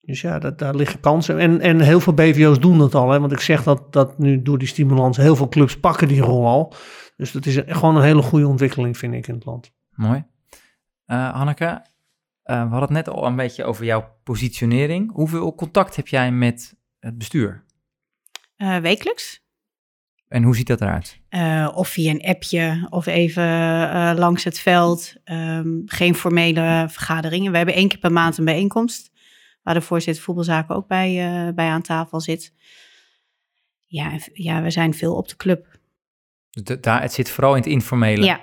Dus 0.00 0.20
ja, 0.20 0.38
dat, 0.38 0.58
daar 0.58 0.74
liggen 0.74 1.00
kansen. 1.00 1.38
En, 1.38 1.60
en 1.60 1.80
heel 1.80 2.00
veel 2.00 2.12
BVO's 2.14 2.60
doen 2.60 2.78
dat 2.78 2.94
al. 2.94 3.10
Hè? 3.10 3.20
Want 3.20 3.32
ik 3.32 3.40
zeg 3.40 3.62
dat, 3.62 3.92
dat 3.92 4.18
nu 4.18 4.42
door 4.42 4.58
die 4.58 4.68
stimulans, 4.68 5.16
heel 5.16 5.36
veel 5.36 5.48
clubs 5.48 5.76
pakken 5.78 6.08
die 6.08 6.20
rol 6.20 6.46
al. 6.46 6.74
Dus 7.16 7.32
dat 7.32 7.46
is 7.46 7.56
een- 7.56 7.64
gewoon 7.76 7.96
een 7.96 8.02
hele 8.02 8.22
goede 8.22 8.46
ontwikkeling, 8.46 8.98
vind 8.98 9.14
ik, 9.14 9.26
in 9.28 9.34
het 9.34 9.44
land. 9.44 9.72
Mooi. 9.94 10.24
Eh, 11.04 11.28
Hanneke, 11.34 11.82
we 12.54 12.70
hadden 12.70 12.96
het 12.96 13.06
net 13.06 13.08
al 13.08 13.26
een 13.26 13.36
beetje 13.36 13.64
over 13.64 13.84
jouw 13.84 14.16
positionering. 14.24 15.12
Hoeveel 15.12 15.54
contact 15.54 15.96
heb 15.96 16.08
jij 16.08 16.32
met 16.32 16.76
het 16.98 17.18
bestuur? 17.18 17.64
Eh, 18.56 18.76
wekelijks. 18.76 19.42
En 20.28 20.42
hoe 20.42 20.56
ziet 20.56 20.66
dat 20.66 20.80
eruit? 20.80 21.20
Eh, 21.28 21.68
of 21.74 21.88
via 21.88 22.10
een 22.10 22.22
appje 22.22 22.86
of 22.90 23.06
even 23.06 23.42
eh, 23.44 24.12
langs 24.16 24.44
het 24.44 24.58
veld. 24.58 25.14
Ehm, 25.24 25.68
geen 25.86 26.14
formele 26.14 26.86
vergaderingen. 26.88 27.50
We 27.50 27.56
hebben 27.56 27.74
één 27.74 27.88
keer 27.88 27.98
per 27.98 28.12
maand 28.12 28.38
een 28.38 28.44
bijeenkomst. 28.44 29.10
Waar 29.62 29.74
de 29.74 29.80
voorzitter 29.80 30.24
voetbalzaken 30.24 30.74
ook 30.74 30.86
bij, 30.86 31.08
eh, 31.48 31.54
bij 31.54 31.68
aan 31.68 31.82
tafel 31.82 32.20
zit. 32.20 32.52
Ja, 33.86 34.18
ja, 34.32 34.62
we 34.62 34.70
zijn 34.70 34.94
veel 34.94 35.14
op 35.16 35.28
de 35.28 35.36
club. 35.36 35.78
Dus 36.50 36.62
da- 36.62 36.76
daar, 36.76 37.02
het 37.02 37.12
zit 37.12 37.30
vooral 37.30 37.54
in 37.54 37.60
het 37.62 37.70
informele. 37.70 38.24
Ja, 38.24 38.40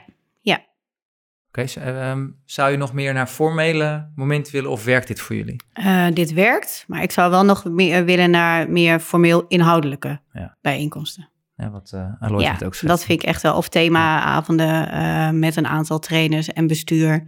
Oké, 1.62 1.80
ehm, 1.80 2.28
zou 2.46 2.72
je 2.72 2.78
nog 2.78 2.94
meer 2.94 3.14
naar 3.14 3.28
formele 3.28 4.10
momenten 4.16 4.54
willen 4.54 4.70
of 4.72 4.84
werkt 4.84 5.08
dit 5.08 5.20
voor 5.20 5.36
jullie? 5.36 5.56
eh, 5.74 6.08
dit 6.14 6.34
werkt. 6.34 6.84
Maar 6.88 7.02
ik 7.02 7.12
zou 7.12 7.32
wel 7.32 7.44
nog 7.46 7.66
meer 7.66 8.06
willen 8.06 8.30
naar 8.30 8.70
meer 8.70 9.00
formeel 9.00 9.46
inhoudelijke 9.48 10.20
Ja. 10.34 10.58
bijeenkomsten. 10.62 11.30
Ja, 11.56 11.70
wat 11.70 11.92
eh 11.94 12.10
Alois 12.20 12.44
ja, 12.44 12.52
net 12.52 12.64
ook 12.64 12.76
schetst. 12.76 12.96
dat 12.98 13.06
vind 13.06 13.22
ik 13.22 13.28
echt 13.28 13.42
wel. 13.42 13.56
Of 13.56 13.70
themaavonden 13.70 14.92
eh 14.92 15.30
met 15.30 15.56
een 15.56 15.68
aantal 15.68 16.00
trainers 16.00 16.48
en 16.54 16.68
bestuur. 16.68 17.28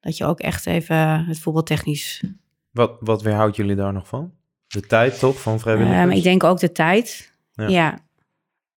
Dat 0.00 0.16
je 0.16 0.24
ook 0.24 0.40
echt 0.40 0.66
even 0.66 1.24
het 1.24 1.38
voetbaltechnisch 1.38 2.24
Wat, 2.70 2.96
wat 3.00 3.22
weerhoudt 3.22 3.56
jullie 3.56 3.76
daar 3.76 3.92
nog 3.92 4.06
van? 4.08 4.32
De 4.66 4.80
tijd 4.80 5.18
toch 5.18 5.40
van 5.40 5.60
vrijwilligers? 5.60 6.00
Ehm, 6.00 6.10
ik 6.10 6.22
denk 6.22 6.44
ook 6.44 6.58
de 6.60 6.72
tijd. 6.72 7.32
Ja. 7.52 7.68
Ja. 7.68 7.98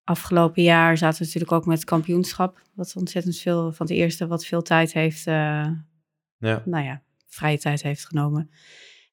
Afgelopen 0.08 0.62
jaar 0.62 0.96
zaten 0.96 1.18
we 1.18 1.24
natuurlijk 1.24 1.52
ook 1.52 1.66
met 1.66 1.78
het 1.78 1.86
kampioenschap. 1.86 2.60
Wat 2.74 2.96
ontzettend 2.96 3.38
veel 3.38 3.72
van 3.72 3.86
het 3.86 3.94
eerste 3.94 4.26
wat 4.26 4.44
veel 4.44 4.62
tijd 4.62 4.92
heeft, 4.92 5.26
eh, 5.26 5.66
Ja. 6.38 6.62
nou 6.64 6.84
ja, 6.84 7.02
vrije 7.26 7.58
tijd 7.58 7.82
heeft 7.82 8.06
genomen. 8.06 8.50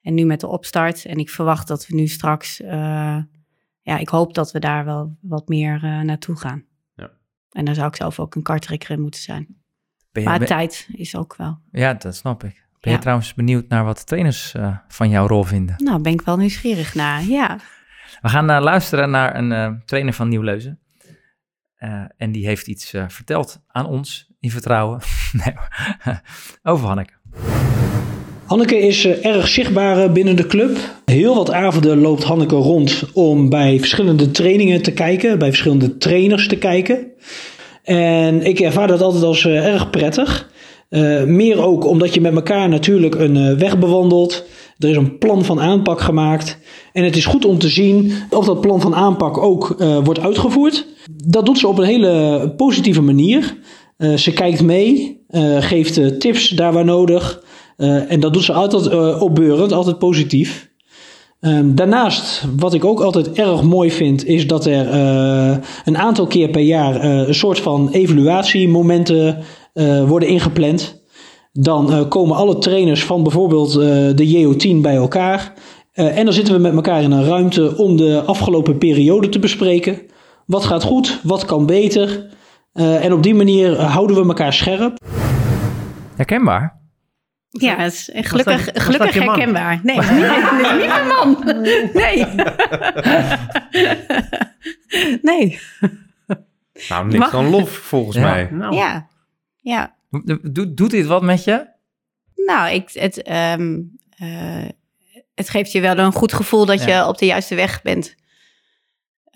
En 0.01 0.13
nu 0.13 0.25
met 0.25 0.39
de 0.39 0.47
opstart. 0.47 1.05
En 1.05 1.17
ik 1.17 1.29
verwacht 1.29 1.67
dat 1.67 1.87
we 1.87 1.95
nu 1.95 2.07
straks, 2.07 2.57
ja, 3.81 3.97
ik 3.97 4.09
hoop 4.09 4.33
dat 4.33 4.51
we 4.51 4.59
daar 4.59 4.85
wel 4.85 5.17
wat 5.21 5.47
meer 5.47 5.79
naartoe 6.05 6.37
gaan. 6.37 6.65
Ja. 6.95 7.11
En 7.49 7.65
dan 7.65 7.75
zou 7.75 7.87
ik 7.87 7.95
zelf 7.95 8.19
ook 8.19 8.35
een 8.35 8.43
kartrekker 8.43 8.91
in 8.91 9.01
moeten 9.01 9.21
zijn. 9.21 9.57
maar 10.23 10.45
tijd 10.45 10.87
is 10.91 11.15
ook 11.15 11.35
wel. 11.35 11.59
Ja, 11.71 11.93
dat 11.93 12.15
snap 12.15 12.43
ik. 12.43 12.65
Ben 12.79 12.93
je 12.93 12.99
trouwens 12.99 13.33
benieuwd 13.33 13.67
naar 13.67 13.83
wat 13.83 14.07
trainers 14.07 14.53
uh, 14.53 14.77
van 14.87 15.09
jouw 15.09 15.27
rol 15.27 15.43
vinden? 15.43 15.75
Nou, 15.83 16.01
ben 16.01 16.13
ik 16.13 16.21
wel 16.21 16.37
nieuwsgierig 16.37 16.95
naar, 16.95 17.23
ja. 17.23 17.59
We 18.21 18.29
gaan 18.29 18.49
uh, 18.49 18.61
luisteren 18.61 19.09
naar 19.09 19.35
een 19.35 19.51
uh, 19.51 19.79
trainer 19.85 20.13
van 20.13 20.29
Nieuw-Leuzen. 21.85 22.13
en 22.17 22.31
die 22.31 22.45
heeft 22.45 22.67
iets 22.67 22.93
verteld 23.07 23.59
aan 23.67 23.85
ons 23.85 24.27
in 24.39 24.51
vertrouwen 24.51 24.99
over 26.63 26.87
Hanneke. 26.87 27.13
Hanneke 28.45 28.77
is 28.79 29.05
erg 29.07 29.47
zichtbaar 29.47 30.11
binnen 30.11 30.35
de 30.35 30.47
club. 30.47 30.77
Heel 31.05 31.35
wat 31.35 31.51
avonden 31.51 31.99
loopt 31.99 32.23
Hanneke 32.23 32.55
rond 32.55 33.03
om 33.13 33.49
bij 33.49 33.79
verschillende 33.79 34.31
trainingen 34.31 34.81
te 34.81 34.91
kijken, 34.91 35.39
bij 35.39 35.47
verschillende 35.47 35.97
trainers 35.97 36.47
te 36.47 36.57
kijken. 36.57 37.11
En 37.83 38.45
ik 38.45 38.59
ervaar 38.59 38.87
dat 38.87 39.01
altijd 39.01 39.23
als 39.23 39.45
erg 39.45 39.89
prettig. 39.89 40.49
Meer 41.25 41.63
ook 41.63 41.85
omdat 41.85 42.13
je 42.13 42.21
met 42.21 42.35
elkaar 42.35 42.69
natuurlijk 42.69 43.15
een 43.15 43.57
weg 43.57 43.79
bewandelt. 43.79 44.45
Er 44.77 44.89
is 44.89 44.95
een 44.95 45.17
plan 45.17 45.45
van 45.45 45.59
aanpak 45.61 46.01
gemaakt. 46.01 46.57
En 46.93 47.03
het 47.03 47.15
is 47.15 47.25
goed 47.25 47.45
om 47.45 47.57
te 47.57 47.69
zien 47.69 48.13
of 48.29 48.45
dat 48.45 48.61
plan 48.61 48.81
van 48.81 48.95
aanpak 48.95 49.37
ook 49.37 49.75
wordt 50.03 50.19
uitgevoerd. 50.19 50.85
Dat 51.27 51.45
doet 51.45 51.57
ze 51.57 51.67
op 51.67 51.77
een 51.77 51.85
hele 51.85 52.53
positieve 52.57 53.01
manier. 53.01 53.57
ze 54.15 54.33
kijkt 54.33 54.63
mee, 54.63 55.21
geeft 55.59 56.19
tips 56.19 56.49
daar 56.49 56.73
waar 56.73 56.85
nodig. 56.85 57.43
en 58.07 58.19
dat 58.19 58.33
doet 58.33 58.43
ze 58.43 58.53
altijd 58.53 59.19
opbeurend, 59.19 59.71
altijd 59.71 59.99
positief. 59.99 60.73
Um, 61.39 61.75
daarnaast, 61.75 62.43
wat 62.57 62.73
ik 62.73 62.85
ook 62.85 63.01
altijd 63.01 63.31
erg 63.31 63.63
mooi 63.63 63.91
vind, 63.91 64.25
is 64.25 64.47
dat 64.47 64.65
er 64.65 64.93
een 65.85 65.97
aantal 65.97 66.27
keer 66.27 66.49
per 66.49 66.61
jaar 66.61 67.03
een 67.03 67.35
soort 67.35 67.59
van 67.59 67.89
evaluatiemomenten 67.91 69.43
uh, 69.75 70.07
worden 70.07 70.29
ingepland. 70.29 71.03
Dan 71.51 71.91
uh, 71.91 72.07
komen 72.09 72.35
alle 72.35 72.57
trainers 72.57 73.03
van 73.03 73.23
bijvoorbeeld 73.23 73.69
uh, 73.69 73.83
de 74.15 74.55
JO10 74.55 74.81
bij 74.81 74.95
elkaar. 74.95 75.53
en 75.93 76.25
dan 76.25 76.33
zitten 76.33 76.53
we 76.53 76.59
met 76.59 76.73
elkaar 76.73 77.03
in 77.03 77.11
een 77.11 77.25
ruimte 77.25 77.77
om 77.77 77.97
de 77.97 78.23
afgelopen 78.25 78.77
periode 78.77 79.29
te 79.29 79.39
bespreken. 79.39 79.99
Wat 80.45 80.65
gaat 80.65 80.83
goed, 80.83 81.19
wat 81.23 81.45
kan 81.45 81.65
beter. 81.65 82.33
en 82.73 83.13
op 83.13 83.23
die 83.23 83.35
manier 83.35 83.81
houden 83.81 84.21
we 84.21 84.27
elkaar 84.27 84.53
scherp. 84.53 84.97
Herkenbaar? 86.15 86.83
Ja, 87.49 87.77
het 87.77 87.91
is 87.93 88.09
gelukkig, 88.13 88.71
dat, 88.71 88.83
gelukkig 88.83 89.13
herkenbaar. 89.13 89.79
Nee, 89.83 89.99
nee, 89.99 90.73
niet 90.73 90.87
mijn 90.87 91.07
man. 91.07 91.43
Nee. 91.93 92.25
nee. 95.21 95.59
Nou, 96.89 97.07
niks 97.07 97.31
dan 97.31 97.49
lof 97.49 97.69
volgens 97.69 98.15
ja. 98.15 98.21
mij. 98.21 98.49
Nou. 98.51 98.75
Ja. 98.75 99.07
Ja. 99.55 99.95
Doet, 100.43 100.77
doet 100.77 100.91
dit 100.91 101.05
wat 101.05 101.21
met 101.21 101.43
je? 101.43 101.67
Nou, 102.35 102.73
ik, 102.73 102.89
het, 102.93 103.29
um, 103.57 103.97
uh, 104.21 104.67
het 105.33 105.49
geeft 105.49 105.71
je 105.71 105.81
wel 105.81 105.97
een 105.97 106.13
goed 106.13 106.33
gevoel 106.33 106.65
dat 106.65 106.83
je 106.83 107.07
op 107.07 107.17
de 107.17 107.25
juiste 107.25 107.55
weg 107.55 107.81
bent. 107.81 108.15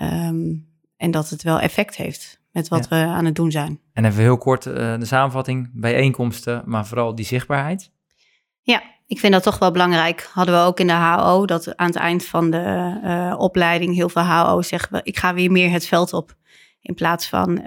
Um, 0.01 0.68
en 0.99 1.11
dat 1.11 1.29
het 1.29 1.43
wel 1.43 1.59
effect 1.59 1.95
heeft 1.95 2.39
met 2.51 2.67
wat 2.67 2.87
ja. 2.89 3.05
we 3.05 3.11
aan 3.11 3.25
het 3.25 3.35
doen 3.35 3.51
zijn. 3.51 3.79
En 3.93 4.05
even 4.05 4.21
heel 4.21 4.37
kort 4.37 4.65
uh, 4.65 4.73
de 4.73 5.05
samenvatting, 5.05 5.69
bijeenkomsten, 5.73 6.61
maar 6.65 6.85
vooral 6.87 7.15
die 7.15 7.25
zichtbaarheid. 7.25 7.91
Ja, 8.61 8.81
ik 9.07 9.19
vind 9.19 9.33
dat 9.33 9.43
toch 9.43 9.59
wel 9.59 9.71
belangrijk. 9.71 10.29
Hadden 10.33 10.55
we 10.55 10.61
ook 10.61 10.79
in 10.79 10.87
de 10.87 10.93
HO, 10.93 11.45
dat 11.45 11.77
aan 11.77 11.87
het 11.87 11.95
eind 11.95 12.25
van 12.25 12.51
de 12.51 12.99
uh, 13.03 13.39
opleiding 13.39 13.95
heel 13.95 14.09
veel 14.09 14.21
HO's 14.21 14.67
zeggen, 14.67 14.99
ik 15.03 15.17
ga 15.17 15.33
weer 15.33 15.51
meer 15.51 15.71
het 15.71 15.85
veld 15.85 16.13
op. 16.13 16.35
In 16.81 16.93
plaats 16.93 17.29
van 17.29 17.61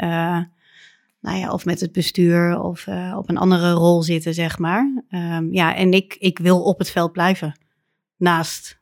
nou 1.23 1.39
ja, 1.39 1.53
of 1.53 1.65
met 1.65 1.81
het 1.81 1.93
bestuur 1.93 2.61
of 2.61 2.87
uh, 2.87 3.15
op 3.19 3.29
een 3.29 3.37
andere 3.37 3.73
rol 3.73 4.03
zitten, 4.03 4.35
zeg 4.35 4.59
maar. 4.59 5.05
Um, 5.11 5.53
ja, 5.53 5.75
en 5.75 5.93
ik, 5.93 6.17
ik 6.19 6.39
wil 6.39 6.63
op 6.63 6.79
het 6.79 6.91
veld 6.91 7.13
blijven. 7.13 7.59
Naast 8.17 8.81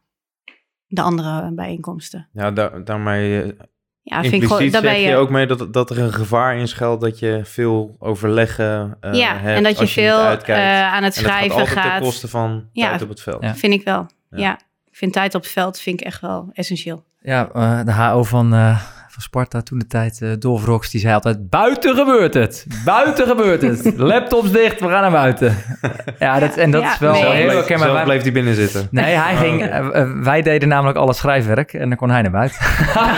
de 0.86 1.03
andere 1.03 1.53
bijeenkomsten. 1.55 2.28
Ja, 2.32 2.51
daar, 2.51 2.84
daarmee 2.84 3.57
ja, 4.03 4.20
vind 4.22 4.42
ik 4.42 4.48
gewoon, 4.48 4.70
daarbij, 4.70 5.01
zeg 5.01 5.11
je 5.11 5.16
ook 5.16 5.30
mee 5.30 5.46
dat, 5.46 5.72
dat 5.72 5.90
er 5.90 5.98
een 5.98 6.12
gevaar 6.12 6.57
in 6.57 6.68
schuilt 6.68 7.01
dat 7.01 7.18
je 7.18 7.40
veel 7.44 7.96
overleggen 7.98 8.98
uh, 9.01 9.14
ja, 9.14 9.36
hebt, 9.36 9.57
en 9.57 9.62
dat 9.62 9.78
je 9.78 9.86
veel 9.86 10.18
aan 10.18 11.03
het 11.03 11.14
schrijven 11.14 11.51
en 11.51 11.59
dat 11.59 11.68
gaat. 11.68 11.92
ten 11.92 12.03
koste 12.03 12.28
van 12.28 12.68
ja, 12.72 12.88
tijd 12.88 13.03
op 13.03 13.09
het 13.09 13.20
veld. 13.20 13.42
Ja. 13.42 13.55
vind 13.55 13.72
ik 13.72 13.84
wel. 13.84 14.07
Ja. 14.30 14.38
ja. 14.38 14.59
ik 14.84 14.96
vind 14.96 15.12
tijd 15.12 15.34
op 15.34 15.42
het 15.42 15.51
veld 15.51 15.80
vind 15.80 16.01
ik 16.01 16.07
echt 16.07 16.20
wel 16.20 16.51
essentieel. 16.53 17.05
Ja, 17.22 17.44
de 17.84 17.92
HO 17.92 18.24
van 18.24 18.53
van 19.21 19.29
Sparta 19.29 19.62
toen 19.62 19.79
de 19.79 19.87
tijd, 19.87 20.21
uh, 20.21 20.33
Dolf 20.39 20.89
die 20.89 21.01
zei 21.01 21.14
altijd, 21.14 21.49
buiten 21.51 21.95
gebeurt 21.97 22.35
het, 22.35 22.66
buiten 22.85 23.27
gebeurt 23.27 23.62
het. 23.62 23.97
Laptops 23.97 24.51
dicht, 24.51 24.81
we 24.81 24.89
gaan 24.89 25.01
naar 25.01 25.11
buiten. 25.11 25.57
ja, 26.18 26.39
dat, 26.39 26.57
en 26.57 26.71
dat 26.71 26.83
is 26.83 26.99
wel 26.99 27.12
nee. 27.12 27.33
heel 27.33 27.51
herkenbaar. 27.51 27.89
Zelf 27.89 28.03
bleef 28.05 28.23
hij 28.23 28.33
binnen 28.33 28.55
zitten. 28.55 28.89
Nee, 28.91 29.14
hij 29.14 29.33
oh, 29.33 29.41
ging, 29.41 29.62
uh, 29.62 30.23
wij 30.23 30.43
deden 30.43 30.68
namelijk 30.68 30.99
alle 30.99 31.12
schrijfwerk 31.12 31.73
en 31.73 31.89
dan 31.89 31.99
kon 31.99 32.11
hij 32.11 32.23
naar 32.23 32.31
buiten. 32.31 32.59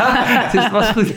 dus 0.53 0.63
het 0.63 0.73
was 0.73 0.89
goed. 0.89 1.15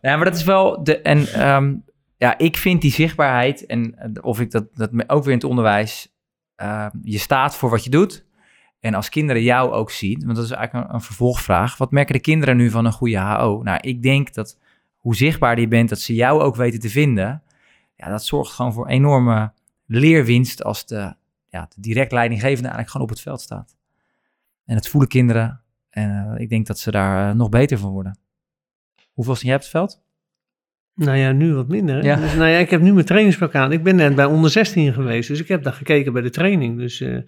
ja, 0.00 0.16
maar 0.16 0.24
dat 0.24 0.36
is 0.36 0.44
wel, 0.44 0.84
de, 0.84 1.00
en 1.00 1.48
um, 1.54 1.84
ja, 2.16 2.38
ik 2.38 2.56
vind 2.56 2.82
die 2.82 2.92
zichtbaarheid 2.92 3.66
en 3.66 3.94
of 4.20 4.40
ik 4.40 4.50
dat, 4.50 4.64
dat 4.74 4.90
ook 5.06 5.22
weer 5.22 5.32
in 5.32 5.38
het 5.38 5.48
onderwijs, 5.48 6.14
uh, 6.62 6.86
je 7.02 7.18
staat 7.18 7.56
voor 7.56 7.70
wat 7.70 7.84
je 7.84 7.90
doet. 7.90 8.23
En 8.84 8.94
als 8.94 9.08
kinderen 9.08 9.42
jou 9.42 9.72
ook 9.72 9.90
zien, 9.90 10.22
want 10.24 10.36
dat 10.36 10.44
is 10.44 10.50
eigenlijk 10.50 10.88
een, 10.88 10.94
een, 10.94 11.00
vervolgvraag. 11.00 11.76
Wat 11.76 11.90
merken 11.90 12.14
de 12.14 12.20
kinderen 12.20 12.56
nu 12.56 12.70
van 12.70 12.84
een 12.84 12.92
goede 12.92 13.18
HO? 13.18 13.62
Nou, 13.62 13.78
ik 13.80 14.02
denk 14.02 14.34
dat 14.34 14.58
hoe 14.96 15.16
zichtbaar 15.16 15.60
je 15.60 15.68
bent, 15.68 15.88
dat 15.88 16.00
ze 16.00 16.14
jou 16.14 16.40
ook 16.40 16.56
weten 16.56 16.80
te 16.80 16.88
vinden. 16.88 17.42
Ja, 17.96 18.08
dat 18.08 18.24
zorgt 18.24 18.52
gewoon 18.52 18.72
voor 18.72 18.88
enorme 18.88 19.52
leerwinst 19.86 20.64
als 20.64 20.86
de, 20.86 21.14
ja, 21.48 21.68
de 21.74 21.80
direct 21.80 22.12
leidinggevende 22.12 22.62
eigenlijk 22.62 22.90
gewoon 22.90 23.06
op 23.06 23.12
het 23.12 23.22
veld 23.22 23.40
staat. 23.40 23.76
En 24.64 24.74
het 24.74 24.88
voelen 24.88 25.10
kinderen. 25.10 25.60
En 25.90 26.10
uh, 26.10 26.40
ik 26.40 26.48
denk 26.48 26.66
dat 26.66 26.78
ze 26.78 26.90
daar 26.90 27.28
uh, 27.28 27.34
nog 27.34 27.48
beter 27.48 27.78
van 27.78 27.90
worden. 27.90 28.18
Hoeveel 29.12 29.36
jij 29.36 29.52
het 29.52 29.68
veld? 29.68 30.02
Nou 30.94 31.16
ja, 31.16 31.32
nu 31.32 31.54
wat 31.54 31.68
minder. 31.68 32.04
Ja. 32.04 32.16
Dus, 32.16 32.34
nou 32.34 32.48
ja, 32.48 32.58
ik 32.58 32.70
heb 32.70 32.80
nu 32.80 32.92
mijn 32.92 33.06
trainingspak 33.06 33.54
aan. 33.54 33.72
Ik 33.72 33.82
ben 33.82 33.96
net 33.96 34.14
bij 34.14 34.24
onder 34.24 34.50
16 34.50 34.92
geweest, 34.92 35.28
dus 35.28 35.40
ik 35.40 35.48
heb 35.48 35.62
daar 35.62 35.72
gekeken 35.72 36.12
bij 36.12 36.22
de 36.22 36.30
training. 36.30 36.78
Dus 36.78 37.00
uh, 37.00 37.14
dat 37.14 37.24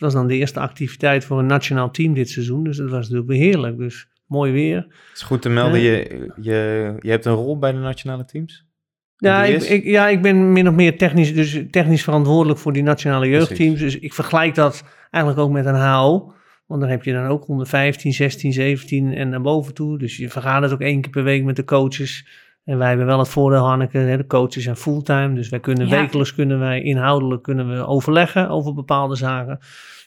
was 0.00 0.12
dan 0.12 0.26
de 0.26 0.36
eerste 0.36 0.60
activiteit 0.60 1.24
voor 1.24 1.38
een 1.38 1.46
nationaal 1.46 1.90
team 1.90 2.14
dit 2.14 2.30
seizoen. 2.30 2.64
Dus 2.64 2.76
dat 2.76 2.90
was 2.90 3.08
natuurlijk 3.08 3.38
heerlijk. 3.38 3.78
Dus 3.78 4.08
mooi 4.26 4.52
weer. 4.52 4.76
Het 4.76 4.96
is 5.14 5.22
goed 5.22 5.42
te 5.42 5.48
melden, 5.48 5.80
je, 5.80 6.30
je, 6.40 6.94
je 7.00 7.10
hebt 7.10 7.24
een 7.24 7.32
rol 7.32 7.58
bij 7.58 7.72
de 7.72 7.78
nationale 7.78 8.24
teams? 8.24 8.68
Ja 9.16 9.44
ik, 9.44 9.62
ik, 9.62 9.84
ja, 9.84 10.08
ik 10.08 10.22
ben 10.22 10.52
min 10.52 10.68
of 10.68 10.74
meer 10.74 10.98
technisch, 10.98 11.34
dus 11.34 11.62
technisch 11.70 12.02
verantwoordelijk 12.02 12.58
voor 12.58 12.72
die 12.72 12.82
nationale 12.82 13.28
jeugdteams. 13.28 13.78
Dus 13.78 13.98
ik 13.98 14.14
vergelijk 14.14 14.54
dat 14.54 14.84
eigenlijk 15.10 15.44
ook 15.44 15.52
met 15.52 15.66
een 15.66 15.92
HO. 15.92 16.32
Want 16.66 16.80
dan 16.80 16.90
heb 16.90 17.04
je 17.04 17.12
dan 17.12 17.26
ook 17.26 17.48
onder 17.48 17.66
15, 17.66 18.12
16, 18.12 18.52
17 18.52 19.14
en 19.14 19.28
naar 19.28 19.40
boven 19.40 19.74
toe. 19.74 19.98
Dus 19.98 20.16
je 20.16 20.28
vergadert 20.28 20.72
ook 20.72 20.80
één 20.80 21.00
keer 21.00 21.10
per 21.10 21.22
week 21.24 21.44
met 21.44 21.56
de 21.56 21.64
coaches. 21.64 22.26
En 22.64 22.78
wij 22.78 22.88
hebben 22.88 23.06
wel 23.06 23.18
het 23.18 23.28
voordeel, 23.28 23.64
Hanneke, 23.64 23.98
hè, 23.98 24.16
de 24.16 24.26
coaches 24.26 24.62
zijn 24.62 24.76
fulltime. 24.76 25.34
Dus 25.34 25.48
wij 25.48 25.60
kunnen 25.60 25.88
ja. 25.88 26.00
wekelijks 26.00 26.34
kunnen 26.34 26.58
wij 26.58 26.82
inhoudelijk 26.82 27.42
kunnen 27.42 27.68
we 27.68 27.86
overleggen 27.86 28.48
over 28.48 28.74
bepaalde 28.74 29.16
zaken. 29.16 29.58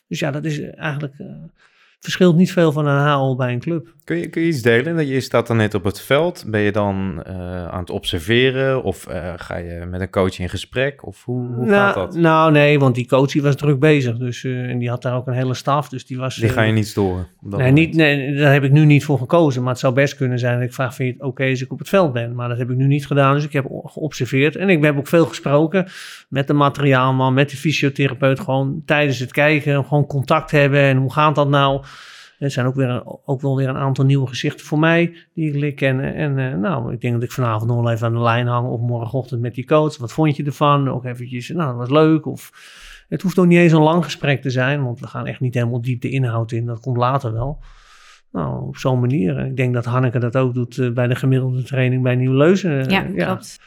Dus 0.08 0.20
ja, 0.20 0.32
dat 0.32 0.46
is 0.46 0.62
eigenlijk 0.62 1.14
uh, 1.18 1.28
verschilt 2.04 2.36
niet 2.36 2.52
veel 2.52 2.72
van 2.72 2.88
een 2.88 3.08
HO 3.08 3.36
bij 3.36 3.54
een 3.54 3.60
club. 3.60 3.94
Kun 4.04 4.18
je, 4.18 4.30
kun 4.30 4.42
je 4.42 4.48
iets 4.48 4.62
delen? 4.62 4.96
Dat 4.96 5.08
je 5.08 5.22
staat 5.22 5.48
dan 5.48 5.58
net 5.58 5.74
op 5.74 5.84
het 5.84 6.02
veld. 6.02 6.44
Ben 6.48 6.62
je 6.62 6.72
dan 6.72 7.24
uh, 7.28 7.68
aan 7.68 7.80
het 7.80 7.90
observeren? 7.90 8.84
Of 8.84 9.08
uh, 9.10 9.34
ga 9.36 9.58
je 9.58 9.86
met 9.90 10.02
een 10.02 10.10
coach 10.10 10.40
in 10.40 10.50
gesprek? 10.50 11.06
Of 11.06 11.24
hoe, 11.24 11.48
hoe 11.48 11.66
nou, 11.66 11.94
gaat 11.94 11.94
dat? 11.94 12.16
Nou 12.16 12.52
nee, 12.52 12.80
want 12.80 12.96
die 12.96 13.08
coach 13.08 13.32
die 13.32 13.42
was 13.42 13.56
druk 13.56 13.80
bezig. 13.80 14.18
Dus, 14.18 14.44
uh, 14.44 14.70
en 14.70 14.78
die 14.78 14.90
had 14.90 15.02
daar 15.02 15.16
ook 15.16 15.28
een 15.28 15.34
hele 15.34 15.54
staf. 15.54 15.90
Dus 15.90 16.06
die 16.06 16.18
was... 16.18 16.36
Die 16.36 16.50
ga 16.50 16.62
je 16.62 16.72
niet 16.72 16.88
storen? 16.88 17.28
Nee, 17.40 17.72
niet, 17.72 17.96
nee, 17.96 18.36
daar 18.36 18.54
heb 18.54 18.64
ik 18.64 18.72
nu 18.72 18.86
niet 18.86 19.06
voor 19.06 19.18
gekozen. 19.18 19.62
Maar 19.62 19.72
het 19.72 19.82
zou 19.82 19.94
best 19.94 20.16
kunnen 20.16 20.40
zijn 20.40 20.60
dat 20.60 20.68
ik 20.68 20.74
vraag, 20.74 20.96
vind 20.96 21.08
je 21.08 21.14
het 21.14 21.24
oké 21.24 21.32
okay 21.32 21.50
als 21.50 21.62
ik 21.62 21.72
op 21.72 21.80
het 21.80 21.90
veld 21.90 22.14
ben? 22.14 22.36
Maar 22.36 22.50
dat 22.50 22.58
heb 22.58 22.70
ik 22.70 22.78
nu 22.78 22.88
niet 22.88 23.08
gedaan. 23.08 23.34
Dus 23.34 23.44
ik 23.44 23.54
heb 23.54 23.66
geobserveerd. 23.86 24.56
En 24.56 24.70
ik 24.70 24.84
heb 24.84 24.98
ook 24.98 25.08
veel 25.08 25.26
gesproken 25.26 25.88
met 26.30 26.48
de 26.48 26.54
materiaalman, 26.54 27.34
met 27.34 27.50
de 27.50 27.58
fysiotherapeut. 27.58 28.40
Gewoon 28.40 28.82
tijdens 28.86 29.20
het 29.20 29.32
kijken, 29.32 29.86
gewoon 29.86 30.06
contact 30.06 30.52
hebben. 30.52 30.80
En 30.80 30.98
hoe 30.98 31.14
gaat 31.14 31.36
dat 31.36 31.50
nou? 31.50 31.84
Er 32.40 32.52
zijn 32.52 32.66
ook, 32.66 32.76
weer 32.76 32.90
een, 32.90 33.04
ook 33.26 33.42
wel 33.42 33.56
weer 33.56 33.70
een 33.70 33.78
aantal 33.78 34.06
nieuwe 34.06 34.28
gezichten 34.28 34.66
voor 34.66 34.80
mij 34.80 35.16
die 35.34 35.50
ik 35.50 35.56
leer 35.56 35.74
kennen. 35.74 36.16
En 36.16 36.38
uh, 36.38 36.56
nou, 36.56 36.94
ik 36.94 37.02
denk 37.02 37.14
dat 37.14 37.24
ik 37.24 37.32
vanavond 37.32 37.70
nog 37.70 37.82
wel 37.82 37.92
even 37.92 38.08
aan 38.08 38.14
de 38.14 38.20
lijn 38.20 38.48
hang 38.48 38.68
of 38.68 38.80
morgenochtend 38.80 39.42
met 39.42 39.56
die 39.56 39.66
coach. 39.66 39.98
Wat 39.98 40.14
vond 40.14 40.36
je 40.36 40.44
ervan? 40.44 40.90
Ook 40.90 41.06
eventjes, 41.06 41.50
nou, 41.50 41.70
dat 41.70 41.78
was 41.78 41.90
leuk. 41.90 42.26
Of 42.26 42.52
het 43.10 43.22
hoeft 43.22 43.40
ook 43.40 43.46
niet 43.46 43.60
eens 43.60 43.72
een 43.72 43.82
lang 43.82 44.04
gesprek 44.04 44.42
te 44.42 44.50
zijn, 44.50 44.84
want 44.84 45.00
we 45.00 45.08
gaan 45.08 45.28
echt 45.28 45.40
niet 45.40 45.54
helemaal 45.54 45.82
diep 45.82 46.02
de 46.02 46.10
inhoud 46.10 46.52
in. 46.52 46.66
Dat 46.66 46.80
komt 46.80 46.98
later 46.98 47.34
wel. 47.34 47.60
Nou, 48.32 48.68
op 48.68 48.78
zo'n 48.78 49.00
manier. 49.00 49.46
Ik 49.46 49.58
denk 49.58 49.74
dat 49.74 49.86
Hanneke 49.86 50.20
dat 50.20 50.38
ook 50.38 50.54
doet 50.54 50.78
uh, 50.78 50.92
bij 50.92 51.08
de 51.08 51.16
gemiddelde 51.16 51.64
training 51.64 52.04
bij 52.04 52.16
Nieuw 52.16 52.34
Leuzen. 52.34 52.72
Uh, 52.72 52.86
ja, 52.86 53.02
klopt. 53.26 53.60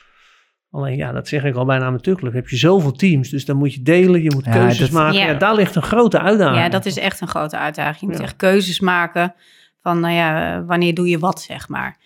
Alleen 0.77 0.97
ja, 0.97 1.13
dat 1.13 1.29
zeg 1.29 1.45
ik 1.45 1.55
al 1.55 1.65
bij 1.65 1.77
een 1.77 1.83
amateurclub. 1.83 2.33
Heb 2.33 2.49
je 2.49 2.57
zoveel 2.57 2.93
teams, 2.93 3.29
dus 3.31 3.45
dan 3.45 3.57
moet 3.57 3.75
je 3.75 3.83
delen, 3.83 4.23
je 4.23 4.33
moet 4.35 4.45
Ja, 4.45 4.53
keuzes 4.53 4.79
dat- 4.79 4.91
maken. 4.91 5.19
Ja. 5.19 5.27
Ja. 5.27 5.35
daar 5.35 5.55
ligt 5.55 5.75
een 5.77 5.83
grote 5.83 6.21
uitdaging. 6.21 6.59
Ja, 6.63 6.69
dat 6.69 6.87
is 6.87 6.99
echt 6.99 7.21
een 7.21 7.29
grote 7.29 7.59
uitdaging. 7.59 8.01
Je 8.01 8.07
moet 8.07 8.17
Ja. 8.19 8.23
echt 8.23 8.37
keuzes 8.37 8.81
maken 8.81 9.35
van, 9.83 10.01
nou 10.01 10.15
ja, 10.15 10.65
wanneer 10.65 10.95
doe 10.95 11.09
je 11.09 11.19
wat, 11.19 11.41
zeg 11.41 11.69
maar. 11.69 11.99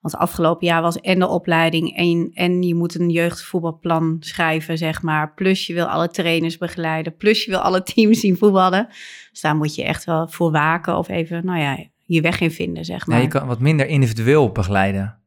Want 0.00 0.16
afgelopen 0.16 0.66
jaar 0.66 0.82
was 0.82 1.00
en 1.00 1.18
de 1.18 1.28
opleiding 1.28 1.96
en, 1.96 2.30
en 2.34 2.62
je 2.62 2.74
moet 2.74 2.94
een 3.00 3.10
jeugdvoetbalplan 3.10 4.16
schrijven, 4.20 4.78
zeg 4.78 5.02
maar. 5.02 5.34
Plus 5.34 5.66
je 5.66 5.74
wil 5.74 5.86
alle 5.86 6.08
trainers 6.08 6.58
begeleiden, 6.58 7.16
plus 7.16 7.44
je 7.44 7.50
wil 7.50 7.60
alle 7.60 7.82
teams 7.82 8.20
zien 8.20 8.36
voetballen. 8.36 8.86
Dus 9.30 9.40
daar 9.40 9.56
moet 9.56 9.74
je 9.74 9.84
echt 9.84 10.04
wel 10.04 10.28
voor 10.28 10.50
waken 10.50 10.96
of 10.96 11.08
even, 11.08 11.44
nou 11.44 11.58
ja, 11.60 11.84
je 12.06 12.20
weg 12.20 12.40
in 12.40 12.50
vinden, 12.50 12.84
zeg 12.84 13.06
maar. 13.06 13.16
Ja, 13.16 13.22
je 13.22 13.28
kan 13.28 13.46
wat 13.46 13.60
minder 13.60 13.86
individueel 13.86 14.50
begeleiden. 14.50 15.18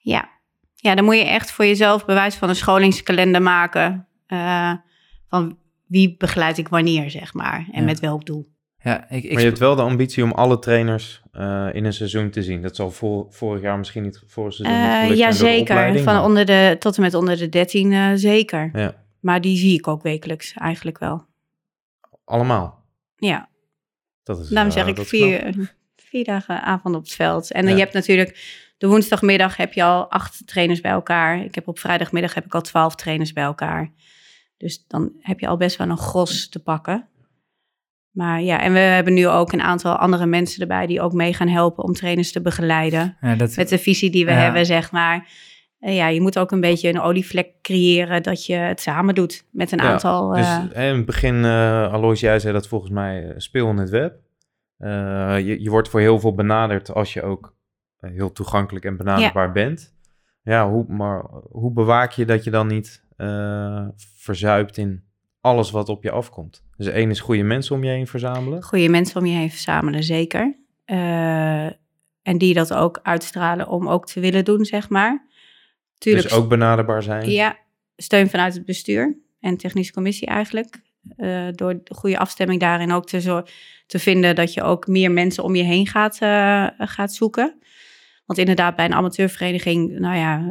Ja. 0.00 0.28
Ja, 0.80 0.94
dan 0.94 1.04
moet 1.04 1.16
je 1.16 1.24
echt 1.24 1.50
voor 1.50 1.64
jezelf 1.64 2.04
bewijs 2.04 2.34
van 2.34 2.48
een 2.48 2.56
scholingskalender 2.56 3.42
maken. 3.42 4.06
eh, 4.26 4.72
van 5.28 5.58
wie 5.86 6.16
begeleid 6.18 6.58
ik 6.58 6.68
wanneer, 6.68 7.10
zeg 7.10 7.34
maar. 7.34 7.68
En 7.72 7.80
Ja. 7.80 7.84
met 7.86 8.00
welk 8.00 8.26
doel. 8.26 8.46
Ja, 8.78 9.10
ik, 9.10 9.24
ik 9.24 9.32
Maar 9.32 9.40
je 9.42 9.46
hebt 9.46 9.58
wel 9.58 9.74
de 9.76 9.82
ambitie 9.82 10.24
om 10.24 10.32
alle 10.32 10.58
trainers 10.58 11.22
eh, 11.32 11.68
in 11.72 11.84
een 11.84 11.92
seizoen 11.92 12.30
te 12.30 12.42
zien. 12.42 12.62
Dat 12.62 12.76
zal 12.76 12.90
voor, 12.90 13.26
vorig 13.30 13.62
jaar 13.62 13.78
misschien 13.78 14.02
niet 14.02 14.22
vorig 14.26 14.52
seizoen 14.52 14.78
niet 14.80 14.86
Eh 14.92 15.00
gelukt 15.00 15.18
ja, 15.18 15.32
zeker. 15.32 15.98
Van 16.02 16.22
onder 16.22 16.44
de, 16.44 16.76
tot 16.78 16.96
en 16.96 17.02
met 17.02 17.14
onder 17.14 17.36
de 17.38 17.48
13 17.48 17.92
eh, 17.92 18.10
zeker. 18.14 18.70
Ja, 18.72 18.94
Maar 19.20 19.40
die 19.40 19.56
zie 19.56 19.74
ik 19.78 19.88
ook 19.88 20.02
wekelijks 20.02 20.52
eigenlijk 20.52 20.98
wel. 20.98 21.26
allemaal. 22.24 22.84
Ja, 23.16 23.48
Dat 24.22 24.38
is, 24.38 24.48
daarom 24.48 24.72
zeg 24.72 24.86
ik 24.86 24.94
knap. 24.94 25.06
vier, 25.06 25.54
vier 25.96 26.24
dagen 26.24 26.62
avond 26.62 26.94
op 26.94 27.02
het 27.02 27.12
veld. 27.12 27.52
En 27.52 27.60
dan 27.60 27.70
Ja. 27.70 27.76
je 27.76 27.82
hebt 27.82 27.94
natuurlijk 27.94 28.38
de 28.78 28.86
woensdagmiddag 28.86 29.56
heb 29.56 29.72
je 29.72 29.82
al 29.82 30.10
acht 30.10 30.46
trainers 30.46 30.80
bij 30.80 30.90
elkaar. 30.90 31.44
Ik 31.44 31.54
heb 31.54 31.68
op 31.68 31.78
vrijdagmiddag 31.78 32.34
heb 32.34 32.44
ik 32.44 32.54
al 32.54 32.60
twaalf 32.60 32.94
trainers 32.94 33.32
bij 33.32 33.44
elkaar. 33.44 33.92
Dus 34.56 34.84
dan 34.86 35.12
heb 35.18 35.40
je 35.40 35.46
al 35.48 35.56
best 35.56 35.76
wel 35.76 35.88
een 35.88 35.98
gros 35.98 36.48
te 36.48 36.62
pakken. 36.62 37.08
Maar 38.10 38.42
ja, 38.42 38.60
en 38.60 38.72
we 38.72 38.78
hebben 38.78 39.14
nu 39.14 39.28
ook 39.28 39.52
een 39.52 39.62
aantal 39.62 39.96
andere 39.96 40.26
mensen 40.26 40.60
erbij 40.60 40.86
die 40.86 41.00
ook 41.00 41.12
mee 41.12 41.34
gaan 41.34 41.48
helpen 41.48 41.84
om 41.84 41.92
trainers 41.92 42.32
te 42.32 42.40
begeleiden. 42.40 43.16
ja, 43.20 43.34
dat, 43.34 43.56
met 43.56 43.68
de 43.68 43.78
visie 43.78 44.10
die 44.10 44.24
we 44.24 44.30
Ja. 44.30 44.36
hebben, 44.38 44.66
zeg 44.66 44.90
maar. 44.92 45.28
Ja, 45.78 46.08
je 46.08 46.20
moet 46.20 46.38
ook 46.38 46.50
een 46.50 46.60
beetje 46.60 46.88
een 46.88 47.00
olievlek 47.00 47.48
creëren 47.62 48.22
dat 48.22 48.46
je 48.46 48.54
het 48.54 48.80
samen 48.80 49.14
doet 49.14 49.44
met 49.50 49.72
een 49.72 49.78
Ja, 49.78 49.90
aantal. 49.92 50.28
Dus 50.28 50.46
eh, 50.46 50.64
hè, 50.72 50.88
in 50.90 50.96
het 50.96 51.06
begin, 51.06 51.44
eh 51.44 51.92
Alois, 51.92 52.20
jij 52.20 52.38
zei 52.38 52.52
dat 52.52 52.68
volgens 52.68 52.90
mij 52.90 53.28
eh, 53.28 53.34
speel 53.36 53.68
in 53.70 53.76
het 53.76 53.90
web. 53.90 54.14
Eh, 54.76 54.88
je, 55.38 55.62
je 55.62 55.70
wordt 55.70 55.88
voor 55.88 56.00
heel 56.00 56.20
veel 56.20 56.34
benaderd 56.34 56.94
als 56.94 57.12
je 57.12 57.22
ook 57.22 57.56
heel 58.00 58.32
toegankelijk 58.32 58.84
en 58.84 58.96
benaderbaar 58.96 59.52
bent. 59.52 59.96
Ja, 60.42 60.70
hoe, 60.70 60.84
maar 60.88 61.24
hoe 61.50 61.72
bewaak 61.72 62.12
je 62.12 62.24
dat 62.24 62.44
je 62.44 62.50
dan 62.50 62.66
niet 62.66 63.04
eh, 63.16 63.86
verzuipt 64.16 64.76
in 64.76 65.04
alles 65.40 65.70
wat 65.70 65.88
op 65.88 66.02
je 66.02 66.10
afkomt? 66.10 66.64
Dus 66.76 66.86
één 66.86 67.10
is 67.10 67.20
goede 67.20 67.42
mensen 67.42 67.74
om 67.74 67.84
je 67.84 67.90
heen 67.90 68.06
verzamelen. 68.06 68.62
goede 68.62 68.88
mensen 68.88 69.20
om 69.20 69.26
je 69.26 69.36
heen 69.36 69.50
verzamelen, 69.50 70.02
zeker. 70.02 70.56
Eh, 70.84 71.66
en 72.22 72.38
die 72.38 72.54
dat 72.54 72.74
ook 72.74 73.00
uitstralen 73.02 73.68
om 73.68 73.88
ook 73.88 74.06
te 74.06 74.20
willen 74.20 74.44
doen, 74.44 74.64
zeg 74.64 74.88
maar. 74.88 75.26
Tuurlijk, 75.98 76.28
Dus 76.28 76.38
ook 76.38 76.48
benaderbaar 76.48 77.02
zijn. 77.02 77.30
ja, 77.30 77.58
steun 77.96 78.30
vanuit 78.30 78.54
het 78.54 78.64
bestuur 78.64 79.16
en 79.40 79.56
technische 79.56 79.92
commissie 79.92 80.26
eigenlijk. 80.26 80.80
Eh, 81.16 81.46
door 81.54 81.80
de 81.84 81.94
goede 81.94 82.18
afstemming 82.18 82.60
daarin 82.60 82.92
ook 82.92 83.06
te, 83.06 83.20
zo, 83.20 83.42
te 83.86 83.98
vinden 83.98 84.34
dat 84.34 84.54
je 84.54 84.62
ook 84.62 84.86
meer 84.86 85.10
mensen 85.10 85.44
om 85.44 85.54
je 85.54 85.62
heen 85.62 85.86
gaat, 85.86 86.18
eh, 86.20 86.66
gaat 86.78 87.12
zoeken. 87.12 87.58
Want 88.28 88.40
inderdaad, 88.40 88.76
bij 88.76 88.84
een 88.84 88.94
amateurvereniging, 88.94 89.98
nou 89.98 90.16
ja, 90.16 90.44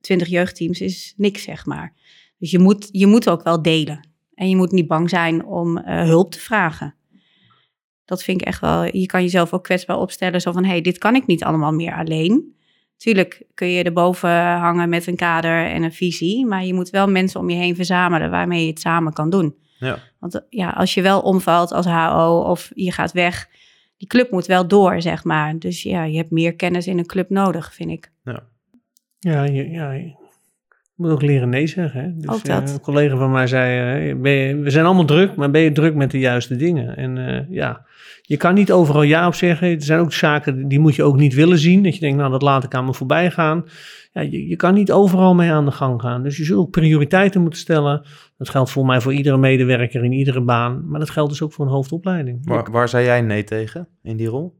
twintig 0.00 0.28
jeugdteams 0.28 0.80
is 0.80 1.14
niks, 1.16 1.42
zeg 1.42 1.66
maar. 1.66 1.94
Dus 2.38 2.50
je 2.50 2.58
moet, 2.58 2.88
je 2.92 3.06
moet 3.06 3.28
ook 3.28 3.42
wel 3.42 3.62
delen. 3.62 4.08
En 4.34 4.48
je 4.48 4.56
moet 4.56 4.72
niet 4.72 4.86
bang 4.86 5.10
zijn 5.10 5.44
om 5.44 5.78
eh, 5.78 6.02
hulp 6.02 6.30
te 6.30 6.40
vragen. 6.40 6.94
Dat 8.04 8.22
vind 8.22 8.40
ik 8.40 8.46
echt 8.46 8.60
wel. 8.60 8.96
Je 8.96 9.06
kan 9.06 9.22
jezelf 9.22 9.52
ook 9.52 9.64
kwetsbaar 9.64 9.98
opstellen. 9.98 10.40
Zo 10.40 10.52
van: 10.52 10.64
hé, 10.64 10.70
hey, 10.70 10.80
dit 10.80 10.98
kan 10.98 11.14
ik 11.14 11.26
niet 11.26 11.44
allemaal 11.44 11.72
meer 11.72 11.94
alleen. 11.94 12.56
Tuurlijk 12.96 13.42
kun 13.54 13.68
je 13.68 13.82
erboven 13.82 14.30
hangen 14.56 14.88
met 14.88 15.06
een 15.06 15.16
kader 15.16 15.66
en 15.66 15.82
een 15.82 15.92
visie. 15.92 16.46
Maar 16.46 16.64
je 16.64 16.74
moet 16.74 16.90
wel 16.90 17.08
mensen 17.08 17.40
om 17.40 17.50
je 17.50 17.56
heen 17.56 17.76
verzamelen 17.76 18.30
waarmee 18.30 18.62
je 18.62 18.70
het 18.70 18.80
samen 18.80 19.12
kan 19.12 19.30
doen. 19.30 19.54
Ja. 19.78 19.98
Want 20.20 20.34
eh, 20.34 20.40
ja, 20.48 20.70
als 20.70 20.94
je 20.94 21.02
wel 21.02 21.20
omvalt 21.20 21.72
als 21.72 21.86
HO 21.86 22.44
of 22.46 22.70
je 22.74 22.92
gaat 22.92 23.12
weg, 23.12 23.48
die 23.98 24.08
club 24.08 24.30
moet 24.30 24.46
wel 24.46 24.68
door, 24.68 25.02
zeg 25.02 25.24
maar. 25.24 25.58
Dus 25.58 25.82
ja, 25.82 26.04
je 26.04 26.16
hebt 26.16 26.30
meer 26.30 26.54
kennis 26.54 26.86
in 26.86 26.98
een 26.98 27.06
club 27.06 27.30
nodig, 27.30 27.74
vind 27.74 27.90
ik. 27.90 28.10
Ja, 29.18 29.44
je, 29.44 29.70
ja, 29.70 29.92
je 29.92 30.14
moet 30.98 31.10
ook 31.10 31.22
leren 31.22 31.48
nee 31.48 31.66
zeggen. 31.66 32.00
Hè? 32.00 32.08
Dus, 32.16 32.30
Ook 32.34 32.44
dat. 32.44 32.62
eh, 32.68 32.72
een 32.72 32.80
collega 32.80 33.16
van 33.16 33.30
mij 33.30 33.46
zei, 33.46 34.08
eh, 34.10 34.16
ben 34.20 34.32
je- 34.32 34.56
we 34.56 34.70
zijn 34.70 34.84
allemaal 34.84 35.04
druk, 35.04 35.36
maar 35.36 35.50
ben 35.50 35.60
je 35.60 35.72
druk 35.72 35.94
met 35.94 36.10
de 36.10 36.18
juiste 36.18 36.56
dingen? 36.56 36.96
En 36.96 37.18
eh, 37.28 37.44
ja, 37.50 37.86
je 38.22 38.36
kan 38.36 38.54
niet 38.54 38.72
overal 38.72 39.02
ja 39.02 39.26
op 39.26 39.34
zeggen. 39.34 39.68
Er 39.68 39.82
zijn 39.82 40.00
ook 40.00 40.12
zaken 40.12 40.68
die 40.68 40.78
moet 40.78 40.94
je 40.94 41.02
ook 41.02 41.16
niet 41.16 41.34
willen 41.34 41.58
zien. 41.58 41.82
Dat 41.82 41.94
je 41.94 42.00
denkt, 42.00 42.16
nou 42.16 42.30
dat 42.30 42.42
laat 42.42 42.64
ik 42.64 42.74
aan 42.74 42.84
me 42.84 42.94
voorbij 42.94 43.30
gaan. 43.30 43.64
Ja, 44.12 44.20
je, 44.20 44.48
je 44.48 44.56
kan 44.56 44.74
niet 44.74 44.92
overal 44.92 45.34
mee 45.34 45.50
aan 45.50 45.64
de 45.64 45.70
gang 45.70 46.00
gaan. 46.00 46.22
Dus 46.22 46.36
je 46.36 46.44
zult 46.44 46.58
ook 46.66 46.70
prioriteiten 46.70 47.40
moeten 47.40 47.60
stellen. 47.60 48.02
Dat 48.38 48.48
geldt 48.48 48.70
voor 48.70 48.86
mij 48.86 49.00
voor 49.00 49.12
iedere 49.12 49.38
medewerker 49.38 50.04
in 50.04 50.12
iedere 50.12 50.40
baan. 50.40 50.88
Maar 50.88 51.00
dat 51.00 51.10
geldt 51.10 51.30
dus 51.30 51.42
ook 51.42 51.52
voor 51.52 51.64
een 51.66 51.72
hoofdopleiding. 51.72 52.38
Waar, 52.42 52.70
waar 52.70 52.88
zei 52.88 53.04
jij 53.04 53.20
nee 53.20 53.44
tegen 53.44 53.88
in 54.02 54.16
die 54.16 54.26
rol? 54.28 54.57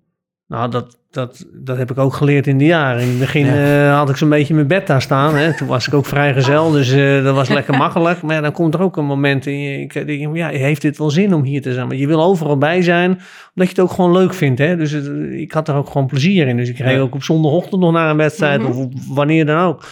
Nou, 0.49 0.71
dat, 0.71 0.99
dat, 1.11 1.47
dat 1.53 1.77
heb 1.77 1.91
ik 1.91 1.99
ook 1.99 2.15
geleerd 2.15 2.47
in 2.47 2.59
de 2.59 2.65
jaren. 2.65 3.03
In 3.03 3.09
het 3.09 3.19
begin 3.19 3.47
eh, 3.47 3.97
had 3.97 4.09
ik 4.11 4.17
zo'n 4.17 4.29
beetje 4.29 4.55
mijn 4.55 4.67
bed 4.67 4.87
daar 4.87 5.03
staan. 5.03 5.35
Hè. 5.37 5.57
Toen 5.57 5.69
was 5.69 5.87
ik 5.87 5.95
ook 5.95 6.07
vrijgezel, 6.07 6.71
dus 6.71 6.93
eh, 6.93 7.25
dat 7.25 7.35
was 7.35 7.49
lekker 7.49 7.77
makkelijk. 7.77 8.23
Maar 8.23 8.35
ja, 8.35 8.41
dan 8.41 8.53
komt 8.53 8.75
er 8.75 8.83
ook 8.83 8.97
een 8.97 9.05
moment 9.05 9.47
in 9.47 9.61
je, 9.61 9.81
ik 9.81 9.93
denk, 10.07 10.37
ja, 10.37 10.49
heeft 10.49 10.83
dit 10.83 10.99
wel 10.99 11.11
zin 11.11 11.35
om 11.35 11.43
hier 11.43 11.63
te 11.63 11.73
zijn? 11.73 11.87
Maar 11.87 11.97
je 11.97 12.07
wil 12.07 12.23
overal 12.23 12.59
bij 12.59 12.83
zijn, 12.83 13.11
omdat 13.11 13.21
je 13.55 13.63
het 13.69 13.81
ook 13.81 13.91
gewoon 13.91 14.13
leuk 14.13 14.35
vindt. 14.35 14.59
Hè. 14.59 14.77
Dus 14.77 14.91
het, 14.91 15.07
ik 15.31 15.53
had 15.53 15.69
er 15.69 15.75
ook 15.75 15.91
gewoon 15.91 16.07
plezier 16.07 16.47
in. 16.49 16.57
Dus 16.57 16.69
ik 16.69 16.79
reed 16.79 16.95
Ja. 16.97 17.01
ook 17.01 17.15
op 17.15 17.23
zondagochtend 17.23 17.81
nog 17.81 17.93
naar 17.93 18.11
een 18.11 18.17
wedstrijd 18.17 18.61
Mhm. 18.61 18.71
of 18.71 18.77
op 18.77 18.93
wanneer 19.09 19.47
dan 19.47 19.59
ook. 19.67 19.85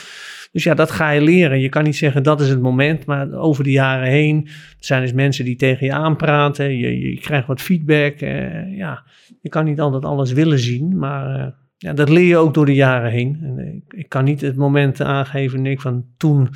Dus 0.57 0.65
ja, 0.65 0.75
dat 0.75 0.91
ga 0.91 1.11
je 1.11 1.21
leren. 1.21 1.61
Je 1.61 1.69
kan 1.69 1.85
niet 1.85 1.97
zeggen 1.97 2.23
dat 2.23 2.41
is 2.41 2.49
het 2.49 2.61
moment, 2.61 3.07
maar 3.07 3.33
over 3.33 3.65
de 3.65 3.71
jaren 3.71 4.09
heen 4.09 4.45
er 4.47 4.53
zijn 4.79 5.03
dus 5.03 5.13
mensen 5.13 5.45
die 5.45 5.57
tegen 5.57 5.87
je 5.87 5.93
aanpraten. 5.93 6.77
Je, 6.77 7.11
je 7.11 7.21
krijgt 7.21 7.47
wat 7.47 7.61
feedback. 7.61 8.21
eh, 8.21 8.77
ja, 8.77 9.05
je 9.41 9.49
kan 9.49 9.65
niet 9.65 9.81
altijd 9.81 10.05
alles 10.05 10.33
willen 10.33 10.59
zien, 10.59 10.99
maar 10.99 11.41
eh, 11.41 11.47
ja, 11.77 11.93
dat 11.93 12.09
leer 12.09 12.27
je 12.27 12.37
ook 12.37 12.55
door 12.55 12.67
de 12.67 12.75
jaren 12.75 13.11
heen. 13.11 13.39
En, 13.43 13.59
eh, 13.59 13.75
ik, 13.75 13.83
ik 14.01 14.09
kan 14.09 14.25
niet 14.25 14.41
het 14.41 14.57
moment 14.57 15.01
aangeven, 15.01 15.63
Nick, 15.63 15.81
van 15.81 16.05
toen 16.17 16.49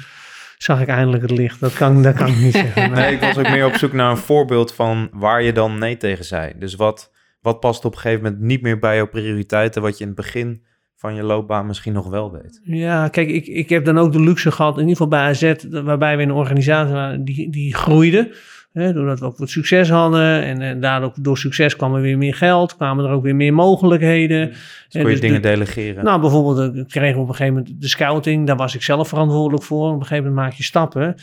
zag 0.59 0.80
ik 0.80 0.88
eindelijk 0.88 1.22
het 1.22 1.38
licht. 1.38 1.61
Dat 1.61 1.74
kan, 1.74 2.03
dat 2.03 2.14
kan 2.14 2.28
ik 2.28 2.38
niet 2.38 2.53
zeggen. 2.53 2.90
Nee, 3.01 3.14
ik 3.14 3.20
was 3.20 3.38
ook 3.38 3.51
meer 3.51 3.66
op 3.66 3.74
zoek 3.74 3.92
naar 3.92 4.11
een 4.11 4.16
voorbeeld 4.16 4.74
van 4.74 5.09
waar 5.12 5.42
je 5.42 5.53
dan 5.53 5.78
nee 5.78 5.96
tegen 5.96 6.24
zei. 6.24 6.53
Dus 6.59 6.74
wat, 6.74 7.12
wat 7.40 7.61
past 7.61 7.84
op 7.84 7.92
een 7.92 7.98
gegeven 8.01 8.22
moment 8.24 8.42
niet 8.42 8.62
meer 8.62 8.78
bij 8.78 8.96
jouw 8.96 9.09
prioriteiten, 9.09 9.82
wat 9.82 9.98
je 9.98 10.05
in 10.05 10.11
het 10.11 10.16
begin 10.16 10.62
van 11.01 11.14
je 11.14 11.22
loopbaan 11.22 11.66
misschien 11.66 11.92
nog 11.92 12.09
wel 12.09 12.30
deed. 12.30 12.61
Ja, 12.64 13.09
kijk, 13.09 13.28
ik, 13.28 13.46
ik 13.46 13.68
heb 13.68 13.84
dan 13.84 13.98
ook 13.98 14.12
de 14.12 14.20
luxe 14.20 14.51
gehad, 14.51 14.74
in 14.74 14.80
ieder 14.88 14.96
geval 14.96 15.09
bij 15.09 15.20
AZ, 15.20 15.55
waarbij 15.84 16.16
we 16.16 16.22
in 16.22 16.28
een 16.28 16.34
organisatie 16.34 16.92
waren 16.94 17.24
die, 17.24 17.51
die 17.51 17.74
groeide. 17.74 18.34
Hè, 18.72 18.92
doordat 18.92 19.20
we 19.20 19.26
ook 19.26 19.38
wat 19.38 19.51
succes 19.51 19.90
hadden 19.90 20.42
en, 20.42 20.61
en 20.61 20.80
daardoor 20.80 21.12
door 21.20 21.38
succes 21.38 21.76
kwam 21.76 21.94
er 21.94 22.01
weer 22.01 22.18
meer 22.18 22.34
geld, 22.34 22.76
kwamen 22.76 23.05
er 23.05 23.11
ook 23.11 23.22
weer 23.22 23.36
meer 23.36 23.55
mogelijkheden. 23.55 24.48
Dus 24.48 24.59
kon 24.90 25.01
je 25.01 25.07
dus 25.07 25.20
dingen 25.20 25.42
de- 25.42 25.48
delegeren. 25.48 26.05
Nou, 26.05 26.20
bijvoorbeeld 26.20 26.76
eh, 26.76 26.84
kregen 26.86 27.14
we 27.16 27.22
op 27.22 27.28
een 27.28 27.34
gegeven 27.34 27.55
moment 27.59 27.80
de 27.80 27.88
scouting. 27.88 28.46
Daar 28.46 28.57
was 28.57 28.74
ik 28.74 28.82
zelf 28.82 29.09
verantwoordelijk 29.09 29.62
voor. 29.62 29.88
Op 29.88 30.01
een 30.01 30.07
gegeven 30.07 30.24
moment 30.24 30.46
maak 30.46 30.53
je 30.53 30.62
stappen. 30.62 31.14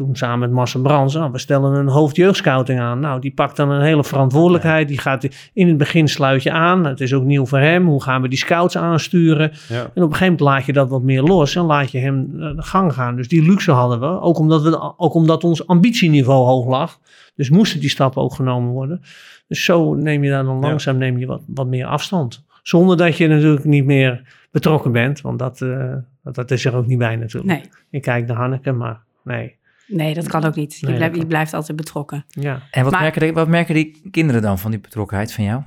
Toen 0.00 0.16
samen 0.16 0.38
met 0.38 0.50
Marcel 0.50 0.80
Brands, 0.80 1.14
nou, 1.14 1.32
we 1.32 1.38
stellen 1.38 1.74
een 1.74 1.88
hoofdjeugdscouting 1.88 2.80
aan. 2.80 3.00
Nou, 3.00 3.20
die 3.20 3.32
pakt 3.32 3.56
dan 3.56 3.70
een 3.70 3.82
hele 3.82 4.04
verantwoordelijkheid. 4.04 4.88
Die 4.88 4.98
gaat 4.98 5.28
in 5.52 5.68
het 5.68 5.76
begin 5.76 6.08
sluit 6.08 6.42
je 6.42 6.50
aan. 6.52 6.86
Het 6.86 7.00
is 7.00 7.14
ook 7.14 7.24
nieuw 7.24 7.46
voor 7.46 7.58
hem. 7.58 7.86
Hoe 7.86 8.02
gaan 8.02 8.22
we 8.22 8.28
die 8.28 8.38
scouts 8.38 8.76
aansturen? 8.76 9.52
ja. 9.68 9.74
En 9.80 9.84
op 9.84 9.94
een 9.94 10.02
gegeven 10.02 10.20
moment 10.20 10.40
laat 10.40 10.64
je 10.66 10.72
dat 10.72 10.88
wat 10.88 11.02
meer 11.02 11.22
los 11.22 11.56
en 11.56 11.62
laat 11.62 11.90
je 11.90 11.98
hem 11.98 12.30
eh, 12.40 12.56
de 12.56 12.62
gang 12.62 12.92
gaan. 12.92 13.16
Dus 13.16 13.28
die 13.28 13.42
luxe 13.42 13.70
hadden 13.70 14.00
we. 14.00 14.20
Ook 14.20 14.38
omdat, 14.38 14.62
we, 14.62 14.92
ook 14.96 15.14
omdat 15.14 15.44
ons 15.44 15.66
ambitieniveau 15.66 16.46
hoog 16.46 16.66
lag. 16.66 16.98
Dus 17.34 17.50
moesten 17.50 17.80
die 17.80 17.90
stappen 17.90 18.22
ook 18.22 18.34
genomen 18.34 18.70
worden. 18.72 19.00
Dus 19.48 19.64
zo 19.64 19.94
neem 19.94 20.24
je 20.24 20.30
daar 20.30 20.44
dan 20.44 20.54
Ja. 20.60 20.60
langzaam 20.68 20.96
neem 20.96 21.18
je 21.18 21.26
wat, 21.26 21.42
wat 21.46 21.66
meer 21.66 21.86
afstand. 21.86 22.44
Zonder 22.62 22.96
dat 22.96 23.16
je 23.16 23.28
natuurlijk 23.28 23.64
niet 23.64 23.84
meer 23.84 24.22
betrokken 24.50 24.92
bent. 24.92 25.20
Want 25.20 25.38
dat, 25.38 25.60
eh, 25.60 25.92
dat, 26.22 26.34
dat 26.34 26.50
is 26.50 26.64
er 26.64 26.74
ook 26.76 26.86
niet 26.86 26.98
bij 26.98 27.16
natuurlijk. 27.16 27.52
Nee, 27.52 27.62
Ik 27.90 28.02
kijk 28.02 28.26
naar 28.26 28.36
Hanneke, 28.36 28.72
maar 28.72 29.00
nee. 29.24 29.58
Nee 29.90 30.14
dat 30.14 30.28
kan 30.28 30.44
ook 30.44 30.54
niet. 30.54 30.78
Je, 30.78 30.86
Nee, 30.86 30.96
blijft, 30.96 31.16
je 31.16 31.26
blijft 31.26 31.54
altijd 31.54 31.76
betrokken. 31.76 32.24
Ja. 32.28 32.62
En 32.70 32.82
wat, 32.82 32.92
Maar- 32.92 33.00
merken 33.02 33.20
die, 33.20 33.32
wat 33.32 33.48
merken 33.48 33.74
die 33.74 34.10
kinderen 34.10 34.42
dan 34.42 34.58
van 34.58 34.70
die 34.70 34.80
betrokkenheid 34.80 35.32
van 35.32 35.44
jou? 35.44 35.62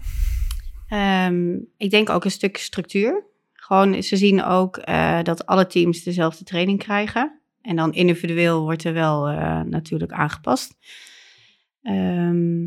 Ehm, 0.87 1.53
ik 1.77 1.89
denk 1.89 2.09
ook 2.09 2.25
een 2.25 2.31
stuk 2.31 2.57
structuur. 2.57 3.23
Gewoon, 3.53 4.03
ze 4.03 4.17
zien 4.17 4.43
ook 4.43 4.77
eh, 4.77 5.21
dat 5.21 5.45
alle 5.45 5.67
teams 5.67 6.03
dezelfde 6.03 6.43
training 6.43 6.79
krijgen. 6.79 7.39
En 7.61 7.75
dan 7.75 7.93
individueel 7.93 8.61
wordt 8.61 8.83
er 8.83 8.93
wel 8.93 9.27
eh, 9.27 9.61
natuurlijk 9.61 10.11
aangepast. 10.11 10.77
Ehm, 11.81 12.63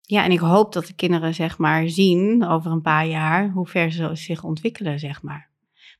ja, 0.00 0.24
en 0.24 0.30
ik 0.30 0.38
hoop 0.38 0.72
dat 0.72 0.86
de 0.86 0.94
kinderen 0.94 1.34
zeg 1.34 1.58
maar 1.58 1.88
zien 1.88 2.46
over 2.46 2.70
een 2.70 2.82
paar 2.82 3.06
jaar 3.06 3.50
hoe 3.50 3.66
ver 3.66 3.90
ze 3.90 4.10
zich 4.12 4.44
ontwikkelen, 4.44 4.98
zeg 4.98 5.22
maar. 5.22 5.50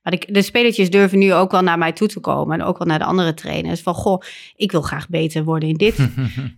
Maar 0.03 0.19
de, 0.19 0.27
de 0.31 0.41
spelertjes 0.41 0.89
durven 0.89 1.19
nu 1.19 1.33
ook 1.33 1.51
wel 1.51 1.61
naar 1.61 1.77
mij 1.77 1.91
toe 1.91 2.07
te 2.07 2.19
komen. 2.19 2.59
En 2.59 2.65
ook 2.65 2.77
wel 2.77 2.87
naar 2.87 2.99
de 2.99 3.05
andere 3.05 3.33
trainers. 3.33 3.81
Van, 3.81 3.93
goh, 3.93 4.21
ik 4.55 4.71
wil 4.71 4.81
graag 4.81 5.09
beter 5.09 5.43
worden 5.43 5.69
in 5.69 5.75
dit. 5.75 5.97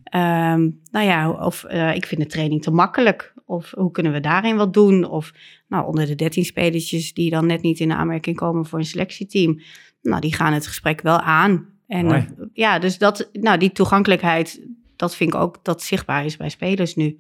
Ehm, 0.04 0.70
nou 0.91 1.06
ja, 1.06 1.32
of 1.32 1.66
uh, 1.70 1.96
ik 1.96 2.06
vind 2.06 2.22
de 2.22 2.28
training 2.28 2.62
te 2.62 2.72
makkelijk. 2.72 3.34
Of 3.46 3.72
hoe 3.72 3.91
kunnen 3.91 4.12
we 4.12 4.20
daarin 4.20 4.56
wat 4.56 4.74
doen? 4.74 5.06
Of 5.06 5.34
nou, 5.68 5.88
onder 5.88 6.06
de 6.06 6.16
13 6.16 6.46
spelertjes 6.46 7.14
die 7.14 7.30
dan 7.30 7.46
net 7.46 7.62
niet 7.62 7.80
in 7.80 7.91
aanmerking 7.91 8.36
komen 8.36 8.66
voor 8.66 8.80
een 8.80 8.86
selectieteam. 8.86 9.62
Nou, 10.02 10.22
die 10.22 10.36
gaan 10.36 10.54
het 10.54 10.68
gesprek 10.68 11.02
wel 11.02 11.20
aan. 11.20 11.66
En 11.88 12.06
uh, 12.06 12.24
ja, 12.54 12.80
dus 12.80 12.98
dat, 12.98 13.30
nou, 13.34 13.58
die 13.58 13.72
toegankelijkheid, 13.72 14.62
dat 14.96 15.16
vind 15.16 15.34
ik 15.34 15.39
ook 15.39 15.60
dat 15.64 15.84
zichtbaar 15.84 16.26
is 16.26 16.38
bij 16.38 16.50
spelers 16.50 16.96
nu. 16.96 17.20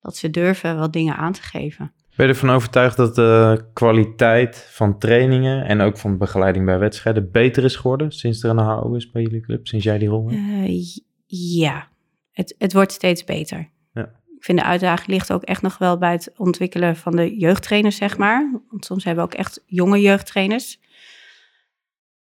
Dat 0.00 0.16
ze 0.16 0.30
durven 0.30 0.78
wat 0.78 0.92
dingen 0.92 1.16
aan 1.16 1.32
te 1.32 1.42
geven. 1.42 1.92
Ben 2.16 2.26
je 2.26 2.32
ervan 2.32 2.50
overtuigd 2.50 2.96
dat 2.96 3.14
de 3.14 3.64
kwaliteit 3.72 4.68
van 4.70 4.98
trainingen 4.98 5.64
en 5.64 5.80
ook 5.80 5.98
van 5.98 6.18
begeleiding 6.18 6.64
bij 6.64 6.78
wedstrijden 6.78 7.30
beter 7.30 7.64
is 7.64 7.76
geworden 7.76 8.12
sinds 8.12 8.42
er 8.42 8.50
een 8.50 8.58
HO 8.58 8.94
is 8.94 9.10
bij 9.10 9.22
jullie 9.22 9.40
club, 9.40 9.66
sinds 9.66 9.84
jij 9.84 9.98
die 9.98 10.08
rol 10.08 10.30
hebt? 10.30 10.42
Uh, 10.42 10.96
ja, 11.26 11.88
het, 12.30 12.54
het 12.58 12.72
wordt 12.72 12.92
steeds 12.92 13.24
beter. 13.24 13.68
Ja. 13.92 14.02
Ik 14.36 14.44
vind 14.44 14.58
de 14.58 14.64
uitdaging 14.64 15.08
ligt 15.08 15.32
ook 15.32 15.42
echt 15.42 15.62
nog 15.62 15.78
wel 15.78 15.98
bij 15.98 16.12
het 16.12 16.32
ontwikkelen 16.36 16.96
van 16.96 17.16
de 17.16 17.36
jeugdtrainers, 17.36 17.96
zeg 17.96 18.18
maar. 18.18 18.60
Want 18.70 18.84
soms 18.84 19.04
hebben 19.04 19.24
we 19.24 19.30
ook 19.30 19.38
echt 19.38 19.62
jonge 19.66 20.00
jeugdtrainers. 20.00 20.80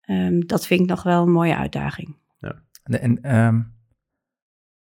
Um, 0.05 0.47
dat 0.47 0.67
vind 0.67 0.81
ik 0.81 0.87
nog 0.87 1.03
wel 1.03 1.21
een 1.21 1.31
mooie 1.31 1.55
uitdaging. 1.55 2.15
Ja. 2.39 2.61
En 2.83 3.35
um, 3.37 3.73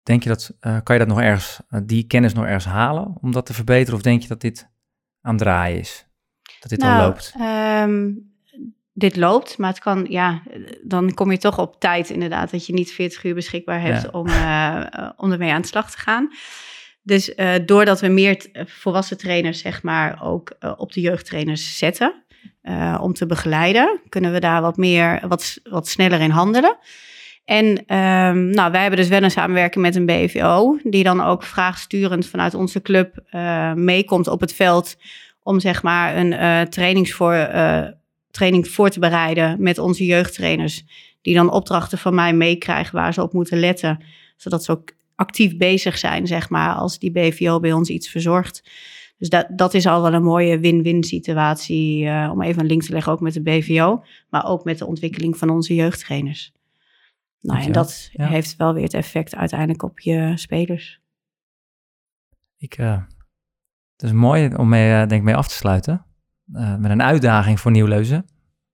denk 0.02 0.22
je 0.22 0.28
dat, 0.28 0.56
uh, 0.60 0.78
kan 0.82 0.94
je 0.96 1.04
dat 1.04 1.14
nog 1.14 1.20
ergens, 1.20 1.60
uh, 1.70 1.80
die 1.84 2.06
kennis 2.06 2.34
nog 2.34 2.44
ergens 2.44 2.64
halen 2.64 3.14
om 3.20 3.32
dat 3.32 3.46
te 3.46 3.54
verbeteren? 3.54 3.94
Of 3.94 4.02
denk 4.02 4.22
je 4.22 4.28
dat 4.28 4.40
dit 4.40 4.68
aan 5.26 5.34
het 5.34 5.42
draaien 5.42 5.78
is? 5.78 6.06
Dat 6.60 6.70
dit 6.70 6.80
nou, 6.80 7.00
al 7.00 7.06
loopt? 7.06 7.34
Um, 7.40 8.34
dit 8.92 9.16
loopt, 9.16 9.58
maar 9.58 9.70
het 9.70 9.78
kan, 9.78 10.06
ja, 10.08 10.42
dan 10.82 11.14
kom 11.14 11.30
je 11.30 11.38
toch 11.38 11.58
op 11.58 11.80
tijd 11.80 12.10
inderdaad, 12.10 12.50
dat 12.50 12.66
je 12.66 12.72
niet 12.72 12.92
40 12.92 13.24
uur 13.24 13.34
beschikbaar 13.34 13.80
hebt 13.80 14.02
ja. 14.02 14.08
om, 14.12 14.26
uh, 14.26 15.10
om 15.16 15.32
ermee 15.32 15.52
aan 15.52 15.60
de 15.60 15.66
slag 15.66 15.90
te 15.90 15.98
gaan. 15.98 16.28
Dus 17.02 17.28
uh, 17.36 17.54
doordat 17.66 18.00
we 18.00 18.08
meer 18.08 18.46
volwassen 18.64 19.18
trainers, 19.18 19.60
zeg 19.60 19.82
maar, 19.82 20.22
ook 20.22 20.56
uh, 20.60 20.72
op 20.76 20.92
de 20.92 21.00
jeugdtrainers 21.00 21.78
zetten, 21.78 22.24
om 23.00 23.12
te 23.12 23.26
begeleiden, 23.26 24.00
kunnen 24.08 24.32
we 24.32 24.40
daar 24.40 24.60
wat 24.60 24.76
meer, 24.76 25.28
wat, 25.28 25.60
wat 25.62 25.88
sneller 25.88 26.20
in 26.20 26.30
handelen. 26.30 26.76
En 27.46 27.66
um, 27.66 28.50
nou, 28.50 28.70
wij 28.70 28.80
hebben 28.80 28.98
dus 28.98 29.08
wel 29.08 29.22
een 29.22 29.30
samenwerking 29.30 29.84
met 29.84 29.94
een 29.94 30.06
BVO, 30.06 30.78
die 30.82 31.04
dan 31.04 31.20
ook 31.20 31.42
vraagsturend 31.42 32.26
vanuit 32.26 32.54
onze 32.54 32.82
club 32.82 33.24
uh, 33.30 33.72
meekomt 33.72 34.28
op 34.28 34.40
het 34.40 34.52
veld 34.52 34.96
om 35.42 35.60
zeg 35.60 35.82
maar 35.82 36.16
een 36.16 36.32
uh, 36.32 36.60
trainings 36.60 37.12
voor, 37.12 37.32
uh, 37.34 37.84
training 38.30 38.68
voor 38.68 38.90
te 38.90 38.98
bereiden 38.98 39.56
met 39.62 39.78
onze 39.78 40.06
jeugdtrainers. 40.06 40.84
Die 41.22 41.34
dan 41.34 41.50
opdrachten 41.50 41.98
van 41.98 42.14
mij 42.14 42.32
meekrijgen 42.32 42.94
waar 42.94 43.12
ze 43.12 43.22
op 43.22 43.32
moeten 43.32 43.58
letten, 43.58 44.04
zodat 44.36 44.64
ze 44.64 44.72
ook 44.72 44.92
actief 45.14 45.56
bezig 45.56 45.98
zijn, 45.98 46.26
zeg 46.26 46.48
maar, 46.48 46.74
als 46.74 46.98
die 46.98 47.10
BVO 47.10 47.60
bij 47.60 47.72
ons 47.72 47.88
iets 47.88 48.08
verzorgt. 48.08 48.70
Dus 49.18 49.28
dat, 49.28 49.46
dat 49.50 49.74
is 49.74 49.86
al 49.86 50.02
wel 50.02 50.14
een 50.14 50.22
mooie 50.22 50.58
win-win 50.58 51.04
situatie, 51.04 52.08
om 52.30 52.42
even 52.42 52.60
een 52.60 52.66
link 52.66 52.82
te 52.82 52.92
leggen, 52.92 53.12
ook 53.12 53.20
met 53.20 53.34
de 53.34 53.42
BVO, 53.42 54.04
maar 54.30 54.46
ook 54.46 54.64
met 54.64 54.78
de 54.78 54.86
ontwikkeling 54.86 55.36
van 55.36 55.50
onze 55.50 55.74
jeugdtrainers. 55.74 56.54
Nou, 57.46 57.62
en 57.62 57.72
dat 57.72 58.08
ja. 58.12 58.26
heeft 58.26 58.56
wel 58.56 58.74
weer 58.74 58.82
het 58.82 58.94
effect 58.94 59.34
uiteindelijk 59.34 59.82
op 59.82 60.00
je 60.00 60.32
spelers. 60.34 61.00
Ik, 62.56 62.78
uh, 62.78 63.02
het 63.96 64.02
is 64.02 64.12
mooi 64.12 64.54
om 64.54 64.68
mee, 64.68 64.90
uh, 64.90 64.98
denk 64.98 65.12
ik, 65.12 65.22
mee 65.22 65.36
af 65.36 65.48
te 65.48 65.54
sluiten. 65.54 66.06
Uh, 66.52 66.76
met 66.76 66.90
een 66.90 67.02
uitdaging 67.02 67.60
voor 67.60 67.70
Nieuwleuzen. 67.70 68.26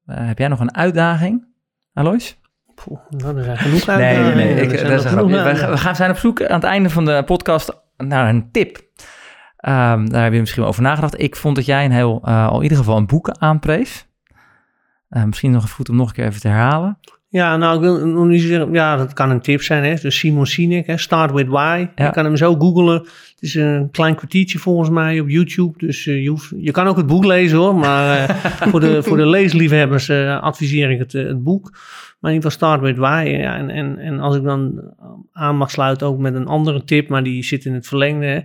heb 0.07 0.39
jij 0.39 0.49
nog 0.49 0.61
een 0.61 0.75
uitdaging, 0.75 1.47
Alois? 1.93 2.41
Poeh, 2.75 3.01
nou, 3.09 3.39
er 3.39 3.45
zijn 3.45 3.59
genoeg 3.59 3.87
Nee, 3.97 4.19
nee, 4.19 4.35
nee. 4.35 4.55
Ik, 4.55 4.71
dat 4.81 5.05
is 5.05 5.05
genoeg 5.05 5.31
we, 5.31 5.67
we 5.71 5.77
gaan 5.77 5.97
zijn 5.97 6.11
op 6.11 6.17
zoek 6.17 6.43
aan 6.43 6.61
het 6.61 6.65
einde 6.65 6.91
van 6.91 7.05
de 7.05 7.23
podcast 7.27 7.83
naar 7.97 8.29
een 8.29 8.51
tip. 8.51 8.77
Um, 8.77 10.11
daar 10.11 10.23
heb 10.23 10.33
je 10.33 10.41
misschien 10.41 10.65
over 10.65 10.83
nagedacht. 10.83 11.21
Ik 11.21 11.37
vond 11.37 11.57
dat 11.57 11.67
jij 11.67 11.85
een 11.85 11.91
heel, 11.91 12.23
uh, 12.25 12.49
al 12.49 12.57
in 12.57 12.63
ieder 12.63 12.79
geval 12.79 12.97
een 12.97 13.07
boek 13.07 13.31
aanprees. 13.31 14.07
Uh, 15.11 15.25
misschien 15.25 15.51
nog 15.51 15.63
even 15.63 15.75
goed 15.75 15.89
om 15.89 15.97
nog 15.97 16.09
een 16.09 16.15
keer 16.15 16.27
even 16.27 16.41
te 16.41 16.49
herhalen. 16.49 16.99
Ja, 17.33 17.57
nou, 17.57 17.75
ik 17.75 17.81
wil 17.81 18.07
nog 18.07 18.27
niet 18.27 18.43
zeggen, 18.43 18.73
ja, 18.73 18.97
dat 18.97 19.13
kan 19.13 19.31
een 19.31 19.41
tip 19.41 19.63
zijn, 19.63 19.85
hè. 19.85 19.95
Dus 19.95 20.19
Simon 20.19 20.47
Sinek, 20.47 20.87
hè, 20.87 20.97
Start 20.97 21.33
With 21.33 21.47
Why. 21.49 21.87
Ja. 21.95 22.05
Je 22.05 22.11
kan 22.11 22.25
hem 22.25 22.37
zo 22.37 22.55
googlen. 22.55 22.95
Het 22.95 23.37
is 23.41 23.55
een 23.55 23.89
klein 23.91 24.15
kwartiertje 24.15 24.59
volgens 24.59 24.91
mij 24.91 25.21
op 25.21 25.29
YouTube. 25.29 25.79
Dus 25.79 26.07
uh, 26.07 26.23
je, 26.23 26.29
hoeft, 26.29 26.53
je 26.57 26.71
kan 26.71 26.87
ook 26.87 26.97
het 26.97 27.07
boek 27.07 27.25
lezen 27.25 27.59
hoor. 27.59 27.75
Maar 27.75 28.31
uh, 28.31 28.37
voor, 28.71 28.81
de, 28.81 29.03
voor 29.03 29.17
de 29.17 29.27
leesliefhebbers 29.27 30.09
uh, 30.09 30.41
adviseer 30.41 30.91
ik 30.91 30.99
het, 30.99 31.13
het 31.13 31.43
boek. 31.43 31.71
Maar 32.21 32.31
in 32.31 32.37
ieder 32.37 32.51
geval 32.51 32.69
Start 32.69 32.81
With 32.81 32.97
Why. 32.97 33.37
Ja, 33.41 33.57
en, 33.57 33.71
en, 33.71 33.99
en 33.99 34.21
als 34.21 34.37
ik 34.37 34.43
dan 34.43 34.81
aan 35.33 35.57
mag 35.57 35.71
sluiten 35.71 36.07
ook 36.07 36.19
met 36.19 36.35
een 36.35 36.47
andere 36.47 36.85
tip, 36.85 37.09
maar 37.09 37.23
die 37.23 37.45
zit 37.45 37.65
in 37.65 37.75
het 37.75 37.87
verlengde. 37.87 38.27
Hè. 38.27 38.41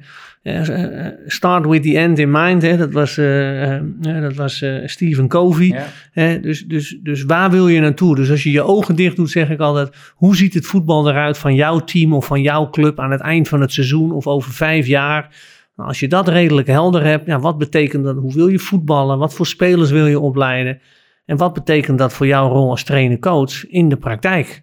Start 1.26 1.66
with 1.66 1.84
the 1.84 1.98
end 1.98 2.20
in 2.20 2.32
mind. 2.32 2.62
Hè. 2.62 2.78
Dat 2.78 2.92
was, 2.92 3.18
uh, 3.18 3.78
dat 4.00 4.34
was 4.34 4.66
Stephen 4.86 5.28
Covey. 5.28 5.66
Ja. 5.66 5.86
Hè. 6.12 6.40
Dus, 6.40 6.66
dus, 6.66 6.98
dus 7.04 7.24
waar 7.24 7.52
wil 7.52 7.68
je 7.68 7.80
naartoe? 7.80 8.16
Dus 8.16 8.30
als 8.30 8.44
je 8.44 8.52
je 8.52 8.62
ogen 8.62 8.96
dicht 8.96 9.16
doet, 9.16 9.30
zeg 9.30 9.50
ik 9.50 9.60
altijd: 9.60 10.14
hoe 10.16 10.36
ziet 10.36 10.54
het 10.54 10.66
voetbal 10.66 11.10
eruit 11.10 11.38
van 11.38 11.56
jouw 11.56 11.80
team 11.80 12.14
of 12.14 12.26
van 12.26 12.42
jouw 12.42 12.70
club 12.70 13.00
aan 13.00 13.12
het 13.12 13.22
eind 13.22 13.48
van 13.48 13.62
het 13.62 13.72
seizoen 13.72 14.12
of 14.12 14.28
over 14.28 14.52
vijf 14.52 14.88
jaar? 14.88 15.30
Nou, 15.76 15.90
als 15.90 16.00
je 16.00 16.08
dat 16.08 16.28
redelijk 16.28 16.68
helder 16.68 17.04
hebt, 17.04 17.26
ja, 17.26 17.40
wat 17.40 17.58
betekent 17.58 18.04
dat? 18.04 18.16
Hoe 18.16 18.34
wil 18.34 18.48
je 18.48 18.60
voetballen? 18.60 19.18
Wat 19.18 19.34
voor 19.34 19.48
spelers 19.48 19.92
wil 19.92 20.08
je 20.08 20.20
opleiden? 20.20 20.80
En 21.26 21.38
wat 21.38 21.54
betekent 21.54 21.98
dat 21.98 22.14
voor 22.14 22.28
jouw 22.28 22.50
rol 22.50 22.70
als 22.70 22.84
trainer-coach 22.84 23.68
in 23.68 23.90
de 23.90 23.98
praktijk? 23.98 24.62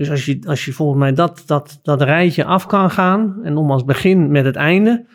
Dus 0.00 0.10
als 0.10 0.24
je, 0.24 0.38
als 0.46 0.64
je 0.64 0.72
volgens 0.72 0.98
mij 0.98 1.12
dat, 1.12 1.42
dat, 1.46 1.78
dat 1.82 2.02
rijtje 2.02 2.44
af 2.44 2.66
kan 2.66 2.90
gaan 2.90 3.40
en 3.42 3.56
om 3.56 3.70
als 3.70 3.84
begin 3.84 4.30
met 4.30 4.44
het 4.44 4.56
einde, 4.56 5.06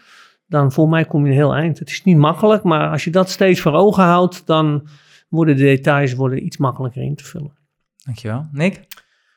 dan 0.48 0.72
voor 0.72 0.90
mij 0.90 1.06
kom 1.06 1.24
je 1.24 1.30
een 1.30 1.38
heel 1.38 1.56
eind. 1.56 1.80
Het 1.80 1.90
is 1.90 2.04
niet 2.04 2.18
makkelijk, 2.18 2.64
maar 2.64 2.90
als 2.90 3.04
je 3.04 3.12
dat 3.12 3.30
steeds 3.30 3.62
voor 3.62 3.74
ogen 3.74 4.04
houdt, 4.04 4.46
dan 4.46 4.88
worden 5.30 5.56
de 5.56 5.64
details 5.64 6.14
worden 6.14 6.46
iets 6.46 6.58
makkelijker 6.58 7.02
in 7.02 7.16
te 7.16 7.24
vullen. 7.24 7.58
Dankjewel. 8.04 8.48
Nick? 8.52 8.88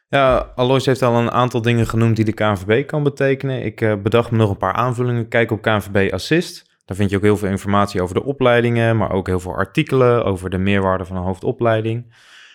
Ja, 0.08 0.52
Alois 0.54 0.86
heeft 0.86 1.02
al 1.02 1.18
een 1.18 1.30
aantal 1.30 1.62
dingen 1.62 1.86
genoemd 1.86 2.16
die 2.16 2.24
de 2.24 2.32
KNVB 2.32 2.86
kan 2.86 3.02
betekenen. 3.02 3.64
Ik 3.64 3.80
uh, 3.80 3.94
bedacht 4.02 4.30
me 4.30 4.36
nog 4.36 4.50
een 4.50 4.56
paar 4.56 4.74
aanvullingen. 4.74 5.28
Kijk 5.28 5.50
op 5.50 5.62
KNVB 5.62 6.12
Assist. 6.12 6.78
Daar 6.84 6.96
vind 6.96 7.10
je 7.10 7.16
ook 7.16 7.22
heel 7.22 7.36
veel 7.36 7.48
informatie 7.48 8.02
over 8.02 8.14
de 8.14 8.24
opleidingen, 8.24 8.96
maar 8.96 9.10
ook 9.12 9.26
heel 9.26 9.40
veel 9.40 9.54
artikelen 9.54 10.24
over 10.24 10.50
de 10.50 10.58
meerwaarde 10.58 11.04
van 11.04 11.16
een 11.16 11.22
hoofdopleiding. 11.22 12.06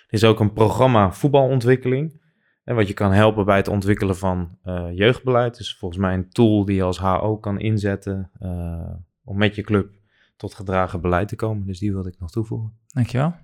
Er 0.08 0.14
is 0.14 0.24
ook 0.24 0.40
een 0.40 0.54
programma 0.54 1.12
voetbalontwikkeling. 1.12 2.22
En 2.64 2.76
wat 2.76 2.88
je 2.88 2.94
kan 2.94 3.12
helpen 3.12 3.46
bij 3.46 3.58
het 3.58 3.68
ontwikkelen 3.68 4.18
van 4.18 4.58
uh, 4.66 4.88
jeugdbeleid. 4.92 5.58
Dus 5.58 5.76
volgens 5.76 6.02
mij 6.02 6.14
een 6.14 6.30
tool 6.30 6.66
die 6.66 6.76
je 6.76 6.84
als 6.84 6.98
HO 6.98 7.38
kan 7.38 7.60
inzetten 7.60 8.32
uh, 8.42 8.94
om 9.24 9.38
met 9.38 9.56
je 9.56 9.62
club 9.62 9.94
tot 10.38 10.54
gedragen 10.54 11.02
beleid 11.02 11.28
te 11.28 11.36
komen. 11.36 11.68
Dus 11.68 11.80
die 11.80 11.92
wilde 11.92 12.10
ik 12.10 12.20
nog 12.20 12.32
toevoegen. 12.32 12.78
Dankjewel. 12.88 13.36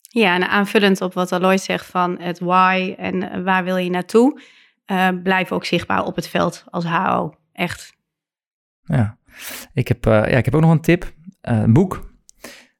Ja, 0.00 0.34
en 0.34 0.48
aanvullend 0.48 1.00
op 1.00 1.12
wat 1.12 1.32
Alois 1.32 1.64
zegt 1.64 1.86
van 1.86 2.18
het 2.20 2.38
why 2.38 2.94
en 2.96 3.44
waar 3.44 3.64
wil 3.64 3.76
je 3.76 3.90
naartoe, 3.90 4.40
uh, 4.86 5.08
blijf 5.22 5.52
ook 5.52 5.64
zichtbaar 5.64 6.04
op 6.04 6.16
het 6.16 6.28
veld 6.28 6.64
als 6.70 6.84
HO. 6.84 7.34
Echt. 7.52 7.96
Ja, 8.82 9.18
ik 9.72 9.88
heb, 9.88 10.04
ja, 10.04 10.24
ik 10.24 10.44
heb 10.44 10.54
ook 10.54 10.60
nog 10.60 10.70
een 10.70 10.80
tip. 10.80 11.12
een 11.40 11.72
boek. 11.72 12.12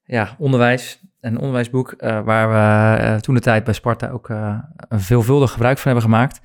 Ja, 0.05 0.37
onderwijs 0.39 1.01
een 1.21 1.39
onderwijsboek 1.39 1.95
uh, 1.99 2.21
waar 2.25 2.49
we 2.49 3.03
uh, 3.03 3.17
toen 3.17 3.35
de 3.35 3.41
tijd 3.41 3.65
bij 3.65 3.75
Sparta 3.75 4.09
ook 4.09 4.29
uh, 4.29 4.59
een 4.89 5.01
veelvuldig 5.01 5.51
gebruik 5.51 5.79
van 5.79 5.93
hebben 5.93 6.11
gemaakt. 6.11 6.41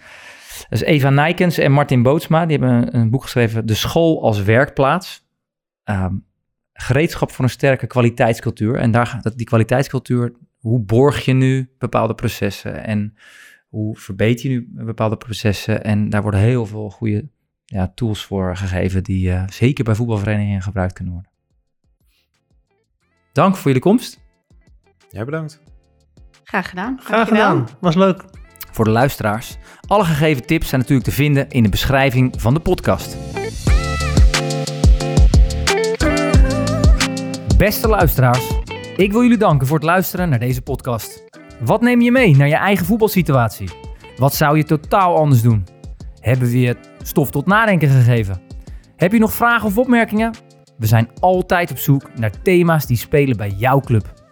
Dus 0.69 0.81
Eva 0.81 1.09
Nijkens 1.09 1.57
en 1.57 1.71
Martin 1.71 2.03
Bootsma, 2.03 2.45
die 2.45 2.57
hebben 2.57 2.95
een, 2.95 3.09
boek 3.09 3.21
geschreven, 3.21 3.65
De 3.65 3.73
School 3.73 4.23
als 4.23 4.43
Werkplaats. 4.43 5.27
Um, 5.85 6.25
gereedschap 6.73 7.31
voor 7.31 7.43
een 7.43 7.49
sterke 7.49 7.87
kwaliteitscultuur. 7.87 8.75
En 8.75 8.91
daar 8.91 9.07
gaat 9.07 9.37
die 9.37 9.45
kwaliteitscultuur, 9.45 10.33
hoe 10.59 10.79
borg 10.79 11.25
je 11.25 11.33
nu 11.33 11.69
bepaalde 11.77 12.15
processen 12.15 12.83
en 12.83 13.15
hoe 13.67 13.97
verbeter 13.97 14.49
je 14.49 14.55
nu 14.55 14.85
bepaalde 14.85 15.17
processen. 15.17 15.83
En 15.83 16.09
daar 16.09 16.21
worden 16.21 16.39
heel 16.39 16.65
veel 16.65 16.89
goede 16.89 17.29
ja, 17.65 17.91
tools 17.95 18.25
voor 18.25 18.57
gegeven 18.57 19.03
die 19.03 19.33
zeker 19.47 19.83
bij 19.83 19.95
voetbalverenigingen 19.95 20.61
gebruikt 20.61 20.93
kunnen 20.93 21.13
worden. 21.13 21.31
Dank 23.33 23.55
voor 23.55 23.65
jullie 23.65 23.81
komst. 23.81 24.22
Jij 25.13 25.25
bedankt. 25.25 25.59
Graag 26.43 26.69
gedaan. 26.69 26.99
Graag 27.03 27.27
gedaan. 27.27 27.67
Was 27.79 27.95
leuk. 27.95 28.23
Voor 28.71 28.85
de 28.85 28.91
luisteraars. 28.91 29.57
Alle 29.87 30.03
gegeven 30.03 30.45
tips 30.45 30.67
zijn 30.67 30.81
natuurlijk 30.81 31.09
te 31.09 31.15
vinden 31.15 31.49
in 31.49 31.63
de 31.63 31.69
beschrijving 31.69 32.33
van 32.37 32.53
de 32.53 32.59
podcast. 32.59 33.17
Beste 37.57 37.87
luisteraars, 37.87 38.51
ik 38.97 39.11
wil 39.11 39.21
jullie 39.21 39.37
danken 39.37 39.67
voor 39.67 39.77
het 39.77 39.85
luisteren 39.85 40.29
naar 40.29 40.39
deze 40.39 40.61
podcast. 40.61 41.23
Wat 41.59 41.81
neem 41.81 42.01
je 42.01 42.11
mee 42.11 42.35
naar 42.35 42.47
je 42.47 42.55
eigen 42.55 42.85
voetbalsituatie? 42.85 43.69
Wat 44.17 44.33
zou 44.33 44.57
je 44.57 44.63
totaal 44.63 45.17
anders 45.17 45.41
doen? 45.41 45.65
Hebben 46.19 46.49
we 46.49 46.59
je 46.59 46.77
stof 47.03 47.31
tot 47.31 47.45
nadenken 47.45 47.89
gegeven? 47.89 48.41
Heb 48.95 49.11
je 49.11 49.19
nog 49.19 49.33
vragen 49.33 49.67
of 49.67 49.77
opmerkingen? 49.77 50.33
We 50.77 50.85
zijn 50.85 51.09
altijd 51.19 51.71
op 51.71 51.77
zoek 51.77 52.17
naar 52.17 52.41
thema's 52.41 52.85
die 52.85 52.97
spelen 52.97 53.37
bij 53.37 53.49
jouw 53.49 53.79
club. 53.79 54.22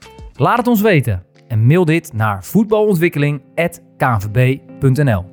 Laat 0.42 0.58
het 0.58 0.68
ons 0.68 0.82
weten. 0.82 1.24
en 1.48 1.66
mail 1.66 1.86
dit 1.86 2.14
naar 2.14 2.44
voetbalontwikkeling.kvb.nl. 2.44 5.26